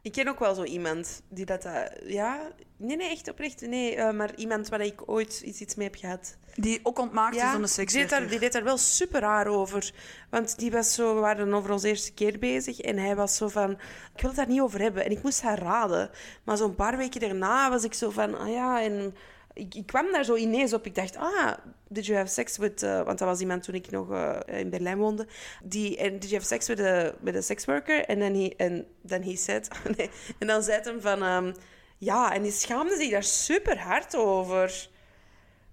ik... 0.07 0.13
ken 0.13 0.29
ook 0.29 0.39
wel 0.39 0.55
zo 0.55 0.65
iemand 0.65 1.23
die 1.29 1.45
dat... 1.45 1.65
eh, 1.65 2.11
ja? 2.11 2.51
Nee, 2.77 2.97
nee, 2.97 3.11
echt 3.11 3.31
oprecht. 3.31 3.61
Nee, 3.61 3.95
eh, 3.95 4.15
maar 4.15 4.35
iemand 4.35 4.69
waar 4.69 4.81
ik 4.81 5.03
ooit 5.07 5.41
iets, 5.45 5.61
iets 5.61 5.75
mee 5.75 5.87
heb 5.87 5.97
gehad. 5.97 6.37
Die 6.55 6.81
ook 6.83 6.99
ontmaakt 6.99 7.35
is 7.37 7.41
dan 7.41 7.51
een 7.51 7.57
die 7.57 7.61
deed, 7.63 7.71
sekswerker. 7.71 8.19
daar, 8.19 8.29
die 8.29 8.39
deed 8.39 8.53
daar 8.53 8.65
wel 8.65 8.79
super 8.79 9.21
raar 9.21 9.47
over. 9.47 9.93
Want 10.31 10.59
die 10.59 10.71
was 10.71 10.95
zo, 10.95 11.15
we 11.15 11.21
waren 11.21 11.55
over 11.55 11.71
onze 11.71 11.89
eerste 11.89 12.13
keer 12.13 12.39
bezig. 12.39 12.81
En 12.81 12.99
hij 12.99 13.17
was 13.17 13.37
zo 13.37 13.49
van, 13.49 13.71
ik 14.15 14.21
wil 14.21 14.31
het 14.31 14.37
daar 14.37 14.49
niet 14.49 14.61
over 14.61 14.81
hebben. 14.81 15.05
En 15.05 15.11
ik 15.11 15.23
moest 15.23 15.43
haar 15.43 15.59
raden. 15.59 16.11
Maar 16.45 16.57
zo'n 16.57 16.75
paar 16.75 16.97
weken 16.97 17.21
daarna 17.21 17.71
was 17.71 17.85
ik 17.85 17.95
zo 17.95 18.11
van, 18.11 18.39
ah 18.39 18.53
ja, 18.53 18.83
en... 18.83 19.15
Ik, 19.57 19.75
ik 19.75 19.87
kwam 19.87 20.13
daar 20.13 20.25
zo 20.25 20.35
ineens 20.35 20.73
op. 20.73 20.87
Ik 20.87 20.95
dacht, 20.95 21.17
ah, 21.17 21.53
did 21.89 22.07
you 22.07 22.19
have 22.19 22.31
sex 22.33 22.57
with... 22.57 22.83
eh, 22.83 23.03
want 23.03 23.19
dat 23.19 23.29
was 23.29 23.41
iemand 23.41 23.63
toen 23.63 23.75
ik 23.75 23.91
nog 23.91 24.11
eh, 24.13 24.39
in 24.47 24.71
Berlijn 24.71 24.99
woonde. 24.99 25.27
Die, 25.65 25.97
en 25.97 26.11
did 26.13 26.23
you 26.31 26.35
have 26.35 26.47
sex 26.47 26.69
with 26.69 26.81
a, 26.81 27.13
with 27.21 27.37
a 27.37 27.41
sex 27.41 27.65
worker? 27.65 28.05
En 28.05 28.19
dan 28.19 28.35
he, 28.35 28.55
en 28.57 28.87
then 29.07 29.23
he 29.23 29.37
said... 29.37 29.69
nee, 29.97 30.11
en 30.39 30.47
dan 30.47 30.63
zei 30.63 30.81
hij 30.83 30.93
hem 30.93 31.01
van... 31.01 31.23
ehm, 31.23 31.53
ja, 31.99 32.35
en 32.35 32.43
die 32.43 32.53
schaamde 32.53 32.97
zich 32.97 33.11
daar 33.11 33.23
super 33.23 33.79
hard 33.79 34.17
over. 34.17 34.89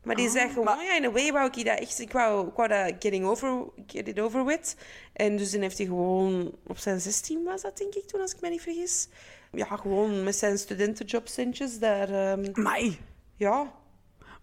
Maar 0.04 0.15
die 0.15 0.26
Oh, 0.28 0.32
zei 0.32 0.50
gewoon, 0.50 0.65
maar- 0.65 0.84
ja, 0.84 0.96
in 0.96 1.06
a 1.06 1.12
way 1.12 1.32
wou 1.32 1.48
ik 1.54 1.65
dat 1.65 1.80
echt... 1.80 2.00
Ik 2.00 2.12
wou, 2.12 2.48
ik 2.48 2.54
wou 2.54 2.67
dat 2.69 2.93
getting 3.00 3.26
over, 3.26 3.63
get 3.88 4.08
it 4.08 4.19
over 4.19 4.46
with. 4.46 4.76
En 5.13 5.38
dus 5.38 5.52
dan 5.52 5.62
heeft 5.62 5.78
hij 5.78 5.88
gewoon... 5.88 6.56
Op 6.67 6.78
zijn 6.78 7.00
16 7.02 7.43
was 7.43 7.62
dat, 7.62 7.78
denk 7.78 7.93
ik, 7.93 8.04
toen, 8.08 8.22
als 8.22 8.34
ik 8.34 8.41
me 8.41 8.50
niet 8.50 8.62
vergis. 8.62 9.08
Ja, 9.52 9.65
gewoon 9.65 10.24
met 10.24 10.36
zijn 10.36 10.58
studentenjobcentjes 10.58 11.80
daar... 11.80 12.10
ehm, 12.10 12.52
Mai. 12.54 12.98
Ja. 13.36 13.72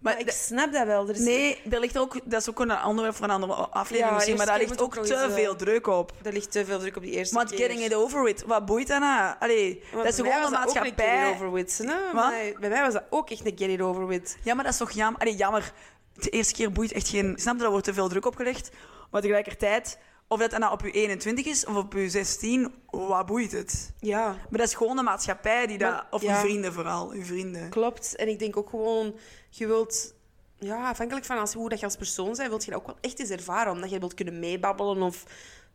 Maar, 0.01 0.13
Maar 0.13 0.19
ik 0.19 0.31
snap 0.31 0.73
dat 0.73 0.85
wel. 0.85 1.07
Er 1.09 1.15
is 1.15 1.19
Nee, 1.19 1.61
er 1.69 1.79
ligt 1.79 1.97
ook, 1.97 2.19
dat 2.23 2.41
is 2.41 2.49
ook 2.49 2.59
een 2.59 2.83
onderwerp 2.83 3.15
voor 3.15 3.25
een 3.25 3.31
andere 3.31 3.53
aflevering 3.53 4.07
Ja, 4.07 4.13
misschien, 4.13 4.37
maar 4.37 4.45
daar 4.45 4.57
ligt 4.57 4.81
ook 4.81 4.93
te 4.97 4.99
eens, 5.23 5.33
veel 5.33 5.51
eh, 5.51 5.57
druk 5.57 5.87
op. 5.87 6.11
Er 6.23 6.33
ligt 6.33 6.51
te 6.51 6.65
veel 6.65 6.79
druk 6.79 6.95
op 6.95 7.01
die 7.03 7.11
eerste 7.11 7.35
Want 7.35 7.49
keer. 7.49 7.57
getting 7.59 7.81
it 7.85 7.93
over 7.93 8.23
with, 8.23 8.43
wat 8.45 8.65
boeit 8.65 8.87
dat 8.87 8.99
nou? 8.99 9.35
Allee, 9.39 9.83
Maar 9.93 10.03
dat 10.03 10.13
is 10.13 10.19
gewoon 10.19 10.31
dat 10.31 10.41
ook 10.41 10.45
een 10.45 10.59
maatschappij. 10.59 11.29
over 11.29 11.51
with. 11.51 11.85
Wat? 12.13 12.31
Bij, 12.59 12.69
mij 12.69 12.81
was 12.81 12.93
dat 12.93 13.03
ook 13.09 13.29
echt 13.29 13.45
een 13.45 13.57
get 13.57 13.69
it 13.69 13.81
over 13.81 14.07
with. 14.07 14.37
Ja, 14.43 14.53
maar 14.53 14.63
dat 14.63 14.73
is 14.73 14.79
toch 14.79 14.91
jammer? 14.91 15.21
Allee, 15.21 15.35
jammer. 15.35 15.73
De 16.13 16.29
eerste 16.29 16.53
keer 16.53 16.71
boeit 16.71 16.91
echt 16.91 17.07
geen... 17.07 17.33
Snap 17.37 17.55
je, 17.55 17.61
daar 17.61 17.69
wordt 17.71 17.85
te 17.85 17.93
veel 17.93 18.09
druk 18.09 18.25
opgelegd. 18.25 18.69
Maar 19.11 19.21
tegelijkertijd, 19.21 19.97
of 20.31 20.39
dat 20.39 20.59
nou 20.59 20.71
op 20.71 20.81
je 20.81 20.91
21 20.91 21.45
is 21.45 21.65
of 21.65 21.75
op 21.75 21.93
je 21.93 22.09
16, 22.09 22.73
wat 22.89 23.25
boeit 23.25 23.51
het? 23.51 23.93
Ja. 23.99 24.27
Maar 24.27 24.59
dat 24.59 24.67
is 24.67 24.73
gewoon 24.73 24.95
de 24.95 25.01
maatschappij 25.01 25.67
die 25.67 25.77
dat... 25.77 26.05
Of 26.09 26.21
ja. 26.21 26.33
je 26.33 26.39
vrienden 26.39 26.73
vooral, 26.73 27.13
je 27.13 27.25
vrienden. 27.25 27.69
Klopt. 27.69 28.15
En 28.15 28.27
ik 28.27 28.39
denk 28.39 28.57
ook 28.57 28.69
gewoon, 28.69 29.15
je 29.49 29.67
wilt... 29.67 30.13
Ja, 30.57 30.89
afhankelijk 30.89 31.25
van 31.25 31.37
als, 31.37 31.53
hoe 31.53 31.69
dat 31.69 31.79
je 31.79 31.85
als 31.85 31.95
persoon 31.95 32.33
bent, 32.35 32.47
wilt 32.49 32.65
je 32.65 32.71
dat 32.71 32.79
ook 32.79 32.85
wel 32.85 32.97
echt 33.01 33.19
eens 33.19 33.29
ervaren. 33.29 33.71
Omdat 33.71 33.89
je 33.89 33.99
wilt 33.99 34.13
kunnen 34.13 34.39
meebabbelen 34.39 35.01
of... 35.01 35.23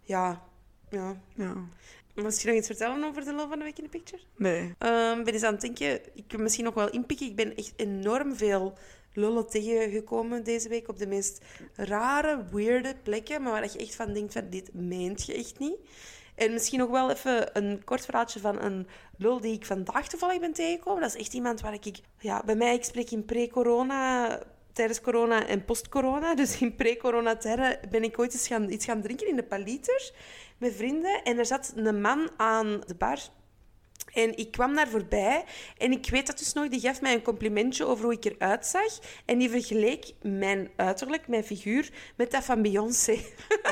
Ja. 0.02 0.42
Ja. 0.90 1.16
Ja. 1.34 1.54
Je 2.14 2.22
nog 2.22 2.32
iets 2.32 2.66
vertellen 2.66 3.04
over 3.04 3.24
de 3.24 3.34
lul 3.34 3.48
van 3.48 3.58
de 3.58 3.64
week 3.64 3.78
in 3.78 3.84
de 3.84 3.90
picture? 3.90 4.22
Nee. 4.36 4.74
Ehm, 4.78 5.24
ben 5.24 5.32
eens 5.32 5.42
aan 5.42 5.52
het 5.52 5.60
denken, 5.60 6.00
ik 6.14 6.24
kan 6.28 6.42
misschien 6.42 6.64
nog 6.64 6.74
wel 6.74 6.90
inpikken. 6.90 7.26
Ik 7.26 7.36
ben 7.36 7.56
echt 7.56 7.72
enorm 7.76 8.36
veel 8.36 8.78
lullen 9.16 9.46
tegengekomen 9.46 10.44
deze 10.44 10.68
week 10.68 10.88
op 10.88 10.98
de 10.98 11.06
meest 11.06 11.44
rare, 11.74 12.44
weirde 12.52 12.94
plekken. 13.02 13.42
Maar 13.42 13.52
waar 13.52 13.72
je 13.72 13.78
echt 13.78 13.94
van 13.94 14.12
denkt, 14.12 14.32
van, 14.32 14.50
dit 14.50 14.74
meent 14.74 15.26
je 15.26 15.34
echt 15.34 15.58
niet. 15.58 15.76
En 16.34 16.52
misschien 16.52 16.78
nog 16.78 16.90
wel 16.90 17.10
even 17.10 17.56
een 17.56 17.84
kort 17.84 18.04
verhaaltje 18.04 18.40
van 18.40 18.62
een 18.62 18.86
lul 19.18 19.40
die 19.40 19.54
ik 19.54 19.66
vandaag 19.66 20.08
toevallig 20.08 20.40
ben 20.40 20.52
tegengekomen. 20.52 21.00
Dat 21.00 21.14
is 21.14 21.20
echt 21.20 21.32
iemand 21.32 21.60
waar 21.60 21.74
ik... 21.74 22.00
Ja, 22.18 22.42
bij 22.44 22.56
mij, 22.56 22.74
ik 22.74 22.84
spreek 22.84 23.10
in 23.10 23.24
pre-corona, 23.24 24.42
tijdens 24.72 25.00
corona 25.00 25.46
en 25.46 25.64
post-corona. 25.64 26.34
Dus 26.34 26.60
in 26.60 26.74
pre-corona-tijden 26.74 27.78
ben 27.90 28.02
ik 28.02 28.18
ooit 28.18 28.32
eens 28.32 28.46
gaan, 28.46 28.70
iets 28.70 28.84
gaan 28.84 29.02
drinken 29.02 29.28
in 29.28 29.36
de 29.36 29.42
paliter 29.42 30.12
met 30.58 30.74
vrienden. 30.74 31.22
En 31.22 31.38
er 31.38 31.46
zat 31.46 31.72
een 31.76 32.00
man 32.00 32.30
aan 32.36 32.82
de 32.86 32.94
bar 32.94 33.18
en 34.12 34.36
ik 34.36 34.50
kwam 34.50 34.74
daar 34.74 34.88
voorbij 34.88 35.44
en 35.78 35.92
ik 35.92 36.10
weet 36.10 36.26
dat 36.26 36.38
dus 36.38 36.52
nog, 36.52 36.68
die 36.68 36.80
gaf 36.80 37.00
mij 37.00 37.12
een 37.12 37.22
complimentje 37.22 37.84
over 37.84 38.04
hoe 38.04 38.12
ik 38.12 38.24
eruit 38.24 38.66
zag. 38.66 38.98
En 39.24 39.38
die 39.38 39.50
vergeleek 39.50 40.12
mijn 40.22 40.70
uiterlijk, 40.76 41.28
mijn 41.28 41.44
figuur, 41.44 41.90
met 42.16 42.30
dat 42.30 42.44
van 42.44 42.62
Beyoncé. 42.62 43.18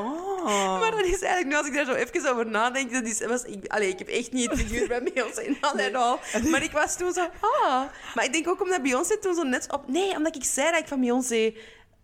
Oh. 0.01 0.45
Maar 0.81 0.91
dat 0.91 1.05
is 1.05 1.23
eigenlijk, 1.23 1.47
nu 1.47 1.57
als 1.57 1.67
ik 1.67 1.75
daar 1.75 1.85
zo 1.85 1.93
even 1.93 2.31
over 2.31 2.47
nadenk, 2.47 2.93
dat 2.93 3.05
is, 3.05 3.25
was, 3.25 3.43
ik, 3.43 3.67
allee, 3.67 3.89
ik 3.89 3.99
heb 3.99 4.09
echt 4.09 4.33
niet 4.33 4.51
het 4.51 4.59
figuur 4.59 4.89
bij 4.89 5.03
Beyoncé, 5.03 5.57
not 5.61 5.81
at 5.81 5.95
all. 5.95 6.19
Maar 6.51 6.63
ik 6.63 6.71
was 6.71 6.97
toen 6.97 7.13
zo, 7.13 7.27
ah. 7.41 7.83
Maar 8.15 8.25
ik 8.25 8.33
denk 8.33 8.49
ook 8.49 8.63
omdat 8.63 8.83
Beyoncé 8.83 9.19
toen 9.19 9.35
zo 9.35 9.43
net 9.43 9.73
op... 9.73 9.89
Nee, 9.89 10.17
omdat 10.17 10.37
ik 10.37 10.45
zei 10.45 10.71
dat 10.71 10.81
ik 10.81 10.89
van 10.89 11.01
Beyoncé... 11.01 11.55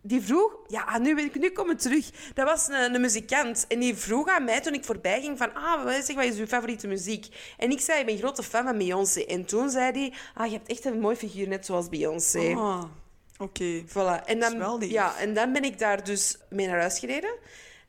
Die 0.02 0.20
vroeg... 0.20 0.56
Ja, 0.66 0.98
nu, 0.98 1.14
weet 1.14 1.24
ik, 1.24 1.40
nu 1.40 1.50
kom 1.50 1.70
ik 1.70 1.78
terug. 1.78 2.10
Dat 2.34 2.46
was 2.46 2.68
een, 2.68 2.94
een 2.94 3.00
muzikant. 3.00 3.64
En 3.68 3.78
die 3.78 3.94
vroeg 3.94 4.28
aan 4.28 4.44
mij 4.44 4.60
toen 4.60 4.74
ik 4.74 4.84
voorbij 4.84 5.20
ging 5.20 5.38
van... 5.38 5.54
Ah, 5.54 5.84
wat, 5.84 6.04
zeg, 6.04 6.16
wat 6.16 6.24
is 6.24 6.38
uw 6.38 6.46
favoriete 6.46 6.86
muziek? 6.86 7.26
En 7.56 7.70
ik 7.70 7.80
zei, 7.80 8.00
ik 8.00 8.06
ben 8.06 8.18
grote 8.18 8.42
fan 8.42 8.64
van 8.64 8.78
Beyoncé. 8.78 9.20
En 9.20 9.44
toen 9.44 9.70
zei 9.70 9.92
hij... 9.92 10.12
Ah, 10.34 10.46
je 10.46 10.52
hebt 10.52 10.68
echt 10.68 10.84
een 10.84 11.00
mooi 11.00 11.16
figuur, 11.16 11.48
net 11.48 11.66
zoals 11.66 11.88
Beyoncé. 11.88 12.50
Oh. 12.50 12.82
Oké. 13.38 13.84
Voilà. 13.86 14.24
En 14.24 14.40
dan, 14.40 14.80
ja, 14.88 15.18
en 15.18 15.34
dan 15.34 15.52
ben 15.52 15.64
ik 15.64 15.78
daar 15.78 16.04
dus 16.04 16.38
mee 16.48 16.66
naar 16.66 16.80
huis 16.80 16.98
gereden. 16.98 17.34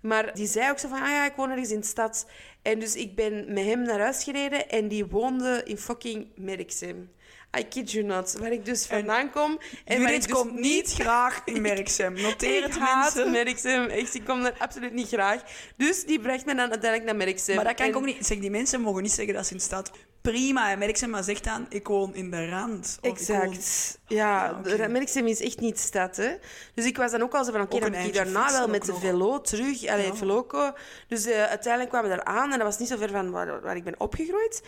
Maar 0.01 0.33
die 0.33 0.47
zei 0.47 0.69
ook 0.69 0.79
zo 0.79 0.87
van, 0.87 1.01
ah 1.01 1.09
ja, 1.09 1.25
ik 1.25 1.35
woon 1.35 1.49
ergens 1.49 1.71
in 1.71 1.79
de 1.79 1.85
stad. 1.85 2.25
En 2.61 2.79
dus 2.79 2.95
ik 2.95 3.15
ben 3.15 3.53
met 3.53 3.65
hem 3.65 3.81
naar 3.81 3.99
huis 3.99 4.23
gereden 4.23 4.69
en 4.69 4.87
die 4.87 5.05
woonde 5.05 5.61
in 5.63 5.77
fucking 5.77 6.27
Merksem. 6.35 7.11
I 7.59 7.63
kid 7.67 7.91
you 7.91 8.05
not. 8.05 8.35
Waar 8.39 8.51
ik 8.51 8.65
dus 8.65 8.85
vandaan 8.85 9.31
kom. 9.31 9.59
En 9.85 10.01
ik 10.01 10.07
Judith 10.07 10.27
dus 10.27 10.31
komt 10.37 10.59
niet 10.59 10.93
graag 10.93 11.41
in 11.45 11.61
Merksem. 11.61 12.13
Noteer 12.21 12.63
het, 12.63 12.77
haat 12.77 13.15
mensen. 13.15 13.31
Merksem. 13.31 13.85
Echt, 13.85 14.13
ik 14.15 14.25
kom 14.25 14.41
daar 14.43 14.55
absoluut 14.57 14.93
niet 14.93 15.07
graag. 15.07 15.41
Dus 15.77 16.05
die 16.05 16.19
bracht 16.19 16.45
me 16.45 16.55
dan 16.55 16.69
uiteindelijk 16.69 17.03
naar 17.03 17.15
Merksem. 17.27 17.55
Maar 17.55 17.63
dat 17.65 17.75
kan 17.75 17.87
ik 17.87 17.95
ook 17.95 18.05
niet... 18.05 18.25
Zeg, 18.25 18.39
die 18.39 18.49
mensen 18.51 18.81
mogen 18.81 19.01
niet 19.01 19.11
zeggen 19.11 19.33
dat 19.33 19.45
ze 19.47 19.53
in 19.53 19.59
stad 19.59 19.91
prima. 20.21 20.71
En 20.71 20.79
Melixem 20.79 21.09
maar 21.09 21.23
zegt 21.23 21.43
dan, 21.43 21.65
ik 21.69 21.87
woon 21.87 22.15
in 22.15 22.31
de 22.31 22.49
rand. 22.49 22.97
Of 23.01 23.19
ik 23.19 23.27
woon- 23.27 23.41
Exact. 23.41 23.99
Ja, 24.07 24.61
Ja, 24.65 24.75
de 24.75 24.87
Merksem 24.87 25.27
is 25.27 25.41
echt 25.41 25.59
niet 25.59 25.79
stad, 25.79 26.15
hè. 26.15 26.35
Dus 26.75 26.85
ik 26.85 26.97
was 26.97 27.11
dan 27.11 27.21
ook 27.21 27.33
al 27.33 27.43
zo 27.45 27.51
van, 27.51 27.61
oké, 27.61 27.79
dan 27.79 27.91
moet 27.91 28.05
ik 28.07 28.13
daarna 28.13 28.51
wel 28.51 28.67
met 28.67 28.85
de 28.85 28.95
velo 28.95 29.41
terug. 29.41 29.87
Allee, 29.87 30.05
Ja. 30.05 30.15
veloco. 30.15 30.73
Dus 31.07 31.25
eh, 31.25 31.43
uiteindelijk 31.43 31.89
kwamen 31.89 32.09
we 32.09 32.15
daar 32.15 32.25
aan 32.25 32.51
en 32.51 32.57
dat 32.57 32.67
was 32.67 32.77
niet 32.77 32.87
zo 32.87 32.97
ver 32.97 33.09
van 33.09 33.31
waar, 33.31 33.61
waar 33.61 33.75
ik 33.75 33.83
ben 33.83 33.99
opgegroeid. 33.99 34.61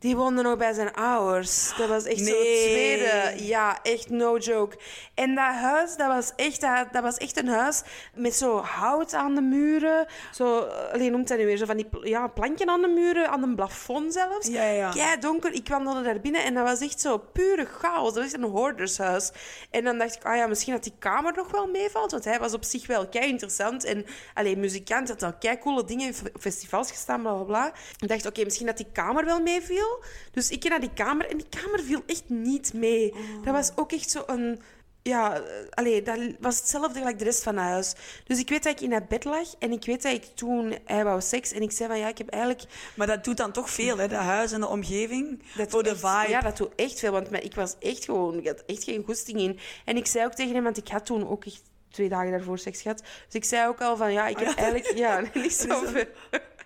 Die 0.00 0.16
woonde 0.16 0.42
nog 0.42 0.56
bij 0.56 0.72
zijn 0.72 0.92
ouders. 0.94 1.72
Dat 1.76 1.88
was 1.88 2.04
echt 2.04 2.20
Nee. 2.20 2.32
tweede. 2.68 3.44
Ja, 3.44 3.78
echt 3.82 4.10
no 4.10 4.36
joke. 4.38 4.76
En 5.14 5.34
dat 5.34 5.54
huis, 5.54 5.96
dat 5.96 6.06
was 6.06 6.32
echt, 6.36 6.60
dat, 6.60 6.86
dat 6.92 7.02
was 7.02 7.16
echt 7.16 7.36
een 7.38 7.48
huis 7.48 7.82
met 8.14 8.34
zo 8.34 8.56
hout 8.60 9.14
aan 9.14 9.34
de 9.34 9.40
muren. 9.40 10.06
Zo, 10.32 10.64
eh, 10.64 10.92
alleen 10.92 11.10
noemt 11.12 11.28
dat 11.28 11.38
nu 11.38 11.46
weer, 11.46 11.56
zo 11.56 11.64
van 11.64 11.76
die 11.76 11.88
ja, 12.02 12.26
plankje 12.26 12.66
aan 12.66 12.80
de 12.80 12.88
muren, 12.88 13.28
aan 13.28 13.42
een 13.42 13.54
plafond 13.54 14.12
zelfs. 14.12 14.46
Ja, 14.46 14.64
ja. 14.64 14.90
Kei 14.90 15.18
donker. 15.18 15.52
Ik 15.52 15.68
wandelde 15.68 16.02
daar 16.02 16.20
binnen 16.20 16.44
en 16.44 16.54
dat 16.54 16.64
was 16.64 16.80
echt 16.80 17.00
zo 17.00 17.18
pure 17.18 17.64
chaos. 17.64 18.04
Dat 18.04 18.14
was 18.14 18.24
echt 18.24 18.34
een 18.34 18.50
hoordershuis. 18.50 19.30
En 19.70 19.84
dan 19.84 19.98
dacht 19.98 20.14
ik, 20.14 20.24
ah 20.24 20.36
ja, 20.36 20.46
misschien 20.46 20.72
dat 20.72 20.82
die 20.82 20.94
kamer 20.98 21.32
nog 21.36 21.50
wel 21.50 21.66
meevalt. 21.66 22.10
Want 22.10 22.24
hij 22.24 22.38
was 22.38 22.54
op 22.54 22.64
zich 22.64 22.86
wel 22.86 23.08
kei 23.08 23.28
interessant. 23.28 23.84
En 23.84 24.06
alleen 24.34 24.60
muzikant 24.60 25.08
had 25.08 25.22
al 25.22 25.34
kei 25.38 25.58
coole 25.58 25.84
dingen 25.84 26.06
in 26.06 26.14
fe- 26.14 26.32
festivals 26.40 26.90
gestaan, 26.90 27.20
bla 27.22 27.32
bla 27.32 27.42
bla. 27.44 27.72
Ik 27.98 28.08
dacht, 28.08 28.26
oké, 28.26 28.44
misschien 28.44 28.66
dat 28.66 28.76
die 28.76 28.86
kamer 28.92 29.24
wel 29.24 29.40
meeviel. 29.40 29.89
Dus 30.32 30.50
ik 30.50 30.60
ging 30.60 30.68
naar 30.68 30.80
die 30.80 30.92
kamer 30.94 31.26
en 31.30 31.36
die 31.36 31.46
kamer 31.60 31.80
viel 31.80 32.02
echt 32.06 32.24
niet 32.28 32.72
mee. 32.74 33.14
Dat 33.44 33.54
was 33.54 33.70
ook 33.76 33.92
echt 33.92 34.10
zo 34.10 34.22
een. 34.26 34.60
Ja, 35.02 35.34
eh, 35.36 35.42
allee, 35.70 36.02
dat 36.02 36.18
was 36.40 36.56
hetzelfde 36.58 36.98
gelijk 36.98 37.18
de 37.18 37.24
rest 37.24 37.42
van 37.42 37.56
het 37.56 37.64
huis. 37.64 37.92
Dus 38.24 38.38
ik 38.38 38.48
weet 38.48 38.62
dat 38.62 38.72
ik 38.72 38.80
in 38.80 38.90
dat 38.90 39.08
bed 39.08 39.24
lag 39.24 39.54
en 39.58 39.72
ik 39.72 39.84
weet 39.84 40.02
dat 40.02 40.12
ik 40.12 40.24
toen... 40.34 40.74
Hij 40.84 41.04
wou 41.04 41.20
seks 41.20 41.52
en 41.52 41.62
ik 41.62 41.72
zei 41.72 41.88
van 41.88 41.98
ja, 41.98 42.08
ik 42.08 42.18
heb 42.18 42.28
eigenlijk 42.28 42.64
Maar 42.96 43.06
dat 43.06 43.24
doet 43.24 43.36
dan 43.36 43.52
toch 43.52 43.70
veel, 43.70 43.98
hè? 43.98 44.08
De 44.08 44.14
huis 44.14 44.52
en 44.52 44.60
de 44.60 44.66
omgeving. 44.66 45.42
Dat 45.56 45.70
voor 45.70 45.82
de 45.82 45.88
echt- 45.90 45.98
vibe. 46.00 46.30
Ja, 46.30 46.40
dat 46.40 46.56
doet 46.56 46.74
echt 46.76 46.98
veel. 46.98 47.12
Want 47.12 47.44
ik 47.44 47.54
was 47.54 47.76
echt 47.78 48.04
gewoon... 48.04 48.38
Ik 48.38 48.46
had 48.46 48.62
echt 48.66 48.84
geen 48.84 49.04
goesting 49.04 49.38
in. 49.40 49.58
En 49.84 49.96
ik 49.96 50.06
zei 50.06 50.24
ook 50.24 50.34
tegen 50.34 50.54
hem, 50.54 50.64
want 50.64 50.76
ik 50.76 50.88
had 50.88 51.06
toen 51.06 51.28
ook 51.28 51.44
echt 51.44 51.62
twee 51.90 52.08
dagen 52.08 52.30
daarvoor 52.30 52.58
seks 52.58 52.82
gehad. 52.82 52.98
Dus 52.98 53.34
ik 53.34 53.44
zei 53.44 53.68
ook 53.68 53.80
al 53.80 53.96
van, 53.96 54.12
ja, 54.12 54.26
ik 54.26 54.38
heb 54.38 54.56
eigenlijk... 54.56 54.98
Ja, 54.98 55.24
zo 55.48 55.84
veel. 55.92 56.04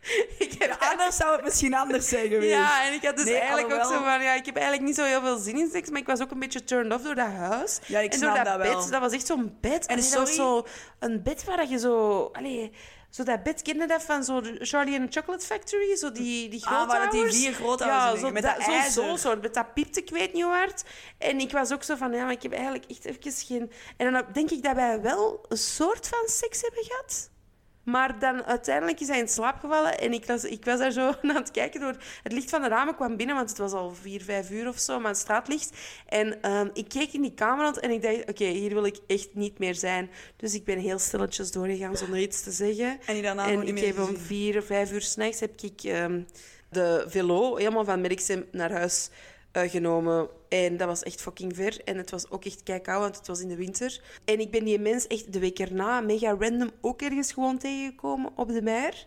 ik 0.39 0.55
heb 0.59 0.77
Anders 0.91 1.17
zou 1.17 1.33
het 1.37 1.45
misschien 1.45 1.75
anders 1.75 2.09
zijn 2.09 2.29
geweest. 2.33 2.53
ja, 2.53 2.87
en 2.87 2.93
ik 2.93 3.05
had 3.05 3.17
dus 3.17 3.25
Nee, 3.25 3.39
eigenlijk 3.39 3.75
ook 3.75 3.83
zo 3.93 4.03
van... 4.03 4.23
Ja, 4.23 4.35
ik 4.35 4.47
heb 4.47 4.55
eigenlijk 4.57 4.87
niet 4.87 4.97
zo 4.97 5.05
heel 5.05 5.21
veel 5.21 5.37
zin 5.39 5.57
in 5.59 5.71
seks, 5.73 5.91
maar 5.91 6.01
ik 6.01 6.07
was 6.07 6.21
ook 6.21 6.31
een 6.31 6.39
beetje 6.39 6.65
turned 6.65 6.93
off 6.93 7.05
door 7.05 7.15
dat 7.15 7.27
huis. 7.27 7.79
Ja, 7.87 7.99
ik 8.01 8.13
en 8.13 8.19
snap 8.19 8.35
door 8.35 8.45
dat 8.45 8.59
bed. 8.59 8.67
wel. 8.73 8.91
Dat 8.91 9.01
was 9.01 9.13
echt 9.13 9.27
zo'n 9.27 9.57
bed. 9.61 9.87
En 9.87 9.97
En 9.97 10.03
dat 10.03 10.13
was 10.15 10.35
sorry? 10.35 10.35
zo 10.35 10.67
een 10.99 11.23
bed 11.23 11.45
waar 11.45 11.69
je 11.69 11.79
zo... 11.79 12.23
Allee, 12.33 12.73
zo 13.11 13.23
dat 13.23 13.43
bed, 13.43 13.63
kende 13.63 13.87
dat 13.87 14.03
van 14.03 14.25
zo 14.25 14.41
Charlie 14.59 14.99
and 15.01 15.13
the 15.13 15.19
Chocolate 15.21 15.47
Factory? 15.47 15.97
Zo 15.97 16.13
die, 16.13 16.49
die 16.49 16.67
Ah, 16.67 16.87
waar 16.89 17.03
dat 17.03 17.11
die 17.13 17.25
vier 17.33 17.53
grootouders 17.53 18.21
Ja, 18.21 18.27
zo 18.27 18.33
met 18.33 18.43
dat, 18.43 18.55
dat 18.57 18.65
zo, 18.65 18.71
ijzer. 18.73 19.05
zo 19.05 19.17
soort. 19.17 19.43
Met 19.43 19.55
dat 19.55 19.75
piepte, 19.75 20.01
ik 20.01 20.11
weet 20.11 20.33
niet 20.33 20.45
hard. 20.45 20.83
En 21.19 21.39
ik 21.39 21.53
was 21.53 21.73
ook 21.73 21.83
zo 21.83 21.97
van, 21.97 22.13
ja, 22.13 22.23
maar 22.25 22.33
ik 22.33 22.43
heb 22.43 22.53
eigenlijk 22.53 22.85
echt 22.89 23.05
even 23.05 23.33
geen... 23.47 23.71
En 23.97 24.13
dan 24.13 24.25
denk 24.33 24.51
ik 24.51 24.63
dat 24.63 24.75
wij 24.75 25.01
wel 25.01 25.45
een 25.49 25.57
soort 25.57 26.09
van 26.09 26.29
seks 26.29 26.61
hebben 26.61 26.85
gehad. 26.85 27.31
Maar 27.85 28.18
dan 28.18 28.45
uiteindelijk 28.45 29.01
is 29.01 29.09
hij 29.09 29.18
in 29.18 29.28
slaap 29.28 29.59
gevallen 29.59 29.99
en 29.99 30.12
ik 30.12 30.24
was, 30.26 30.45
ik 30.45 30.64
was 30.64 30.78
daar 30.78 30.93
zo 30.93 31.12
aan 31.22 31.35
het 31.35 31.51
kijken 31.51 31.80
door... 31.80 31.97
Het 32.22 32.32
licht 32.32 32.51
van 32.51 32.62
de 32.62 32.68
ramen 32.68 32.95
kwam 32.95 33.16
binnen, 33.16 33.37
want 33.37 33.49
het 33.49 33.59
was 33.59 33.72
al 33.72 33.91
vier, 33.91 34.22
vijf 34.22 34.51
uur 34.51 34.68
of 34.68 34.78
zo, 34.78 35.01
maar 35.01 35.11
het 35.11 35.20
straatlicht. 35.20 35.76
En 36.09 36.43
ehm, 36.43 36.68
ik 36.72 36.89
keek 36.89 37.12
in 37.12 37.22
die 37.22 37.35
kamer 37.35 37.64
rond 37.64 37.78
en 37.78 37.91
ik 37.91 38.03
dacht, 38.03 38.28
oké, 38.28 38.45
hier 38.45 38.74
wil 38.74 38.85
ik 38.85 38.99
echt 39.07 39.35
niet 39.35 39.59
meer 39.59 39.74
zijn. 39.74 40.11
Dus 40.37 40.55
ik 40.55 40.64
ben 40.64 40.78
heel 40.78 40.99
stilletjes 40.99 41.53
doorgegaan 41.53 41.97
zonder 41.97 42.18
iets 42.18 42.43
te 42.43 42.51
zeggen. 42.51 42.99
En 43.07 43.22
daarna 43.22 43.47
En 43.49 43.66
ik 43.66 43.78
heb 43.78 43.99
om 43.99 44.16
vier, 44.16 44.62
vijf 44.62 44.93
uur 44.93 45.03
s'nachts 45.03 45.41
heb 45.41 45.61
ik 45.61 45.82
ehm, 45.82 46.22
de 46.68 47.05
velo 47.07 47.57
helemaal 47.57 47.85
van 47.85 48.01
Merksem 48.01 48.45
naar 48.51 48.72
huis 48.72 49.11
eh, 49.55 49.71
genomen. 49.71 50.29
En 50.49 50.77
dat 50.77 50.89
was 50.89 51.03
echt 51.03 51.21
fucking 51.21 51.57
ver. 51.57 51.81
En 51.85 51.97
het 51.97 52.11
was 52.11 52.31
ook 52.31 52.45
echt 52.45 52.63
keikoud, 52.63 53.01
want 53.01 53.17
het 53.17 53.27
was 53.27 53.41
in 53.41 53.49
de 53.49 53.57
winter. 53.57 54.01
En 54.25 54.41
ik 54.41 54.51
ben 54.51 54.65
die 54.65 54.79
mens 54.79 55.07
echt 55.07 55.33
de 55.33 55.39
week 55.39 55.59
erna 55.59 56.01
mega 56.01 56.37
random 56.39 56.71
ook 56.81 57.03
ergens 57.03 57.33
gewoon 57.33 57.59
tegengekomen 57.59 58.33
op 58.37 58.49
de 58.49 58.63
Meer. 58.63 59.07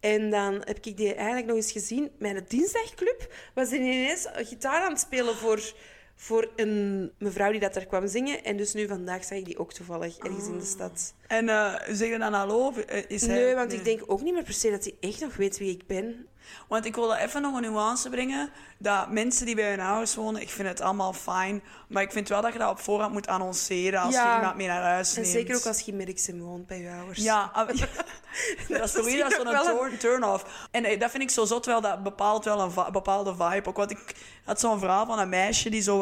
En 0.00 0.30
dan 0.30 0.54
heb 0.54 0.78
ik 0.82 0.96
die 0.96 1.14
eigenlijk 1.14 1.46
nog 1.46 1.56
eens 1.56 1.72
gezien. 1.72 2.10
Mijn 2.18 2.44
dinsdagclub 2.48 3.34
was 3.54 3.72
er 3.72 3.78
ineens 3.78 4.26
een 4.32 4.46
gitaar 4.46 4.82
aan 4.82 4.92
het 4.92 5.00
spelen 5.00 5.34
voor, 5.34 5.72
voor 6.14 6.50
een 6.56 7.12
mevrouw 7.18 7.50
die 7.50 7.60
dat 7.60 7.74
daar 7.74 7.86
kwam 7.86 8.08
zingen. 8.08 8.44
En 8.44 8.56
dus 8.56 8.74
nu 8.74 8.86
vandaag 8.86 9.24
zag 9.24 9.38
ik 9.38 9.44
die 9.44 9.58
ook 9.58 9.72
toevallig 9.72 10.18
ergens 10.18 10.46
in 10.46 10.58
de 10.58 10.64
stad. 10.64 11.14
En 11.28 11.48
eh, 11.48 11.74
zeg 11.90 12.08
je 12.08 12.18
dan 12.18 12.32
hallo? 12.32 12.72
Eh, 12.72 13.02
Is 13.08 13.26
hij... 13.26 13.34
Nee, 13.34 13.54
want 13.54 13.72
ik 13.72 13.84
denk 13.84 14.00
ook 14.06 14.20
niet 14.22 14.34
meer 14.34 14.42
per 14.42 14.52
se 14.52 14.70
dat 14.70 14.84
hij 14.84 14.94
echt 15.00 15.20
nog 15.20 15.36
weet 15.36 15.58
wie 15.58 15.70
ik 15.70 15.86
ben. 15.86 16.26
Want 16.68 16.84
ik 16.84 16.94
wilde 16.94 17.18
even 17.18 17.42
nog 17.42 17.54
een 17.56 17.62
nuance 17.62 18.10
brengen. 18.10 18.50
Dat 18.78 19.10
mensen 19.10 19.46
die 19.46 19.54
bij 19.54 19.70
hun 19.70 19.80
ouders 19.80 20.14
wonen, 20.14 20.40
ik 20.40 20.48
vind 20.50 20.68
het 20.68 20.80
allemaal 20.80 21.12
fijn. 21.12 21.62
Maar 21.88 22.02
ik 22.02 22.12
vind 22.12 22.28
wel 22.28 22.42
dat 22.42 22.52
je 22.52 22.58
dat 22.58 22.70
op 22.70 22.78
voorhand 22.80 23.12
moet 23.12 23.26
annonceren 23.26 24.00
als 24.00 24.14
Ja. 24.14 24.30
je 24.30 24.36
iemand 24.38 24.56
mee 24.56 24.66
naar 24.66 24.82
huis 24.82 25.14
En 25.16 25.20
neemt. 25.20 25.32
zeker 25.34 25.56
ook 25.56 25.66
als 25.66 25.80
je 25.80 25.92
Merksem 25.92 26.40
woont 26.40 26.66
bij 26.66 26.80
je 26.80 26.90
ouders. 26.90 27.18
Ja, 27.22 27.50
ah, 27.52 27.66
dat 28.68 28.84
is 28.84 28.92
toch 28.92 29.08
zo'n 29.08 29.44
wel 29.44 29.64
turn- 29.78 29.98
turn-off. 29.98 30.68
En 30.70 30.84
eh, 30.84 31.00
dat 31.00 31.10
vind 31.10 31.22
ik 31.22 31.30
zo 31.30 31.44
zot 31.44 31.66
wel, 31.66 31.80
dat 31.80 32.02
bepaalt 32.02 32.44
wel 32.44 32.60
een 32.60 32.92
bepaalde 32.92 33.34
vibe. 33.34 33.68
Ook, 33.68 33.76
want 33.76 33.90
ik 33.90 34.14
had 34.44 34.60
zo'n 34.60 34.78
verhaal 34.78 35.06
van 35.06 35.18
een 35.18 35.28
meisje 35.28 35.70
die 35.70 35.82
zo 35.82 35.98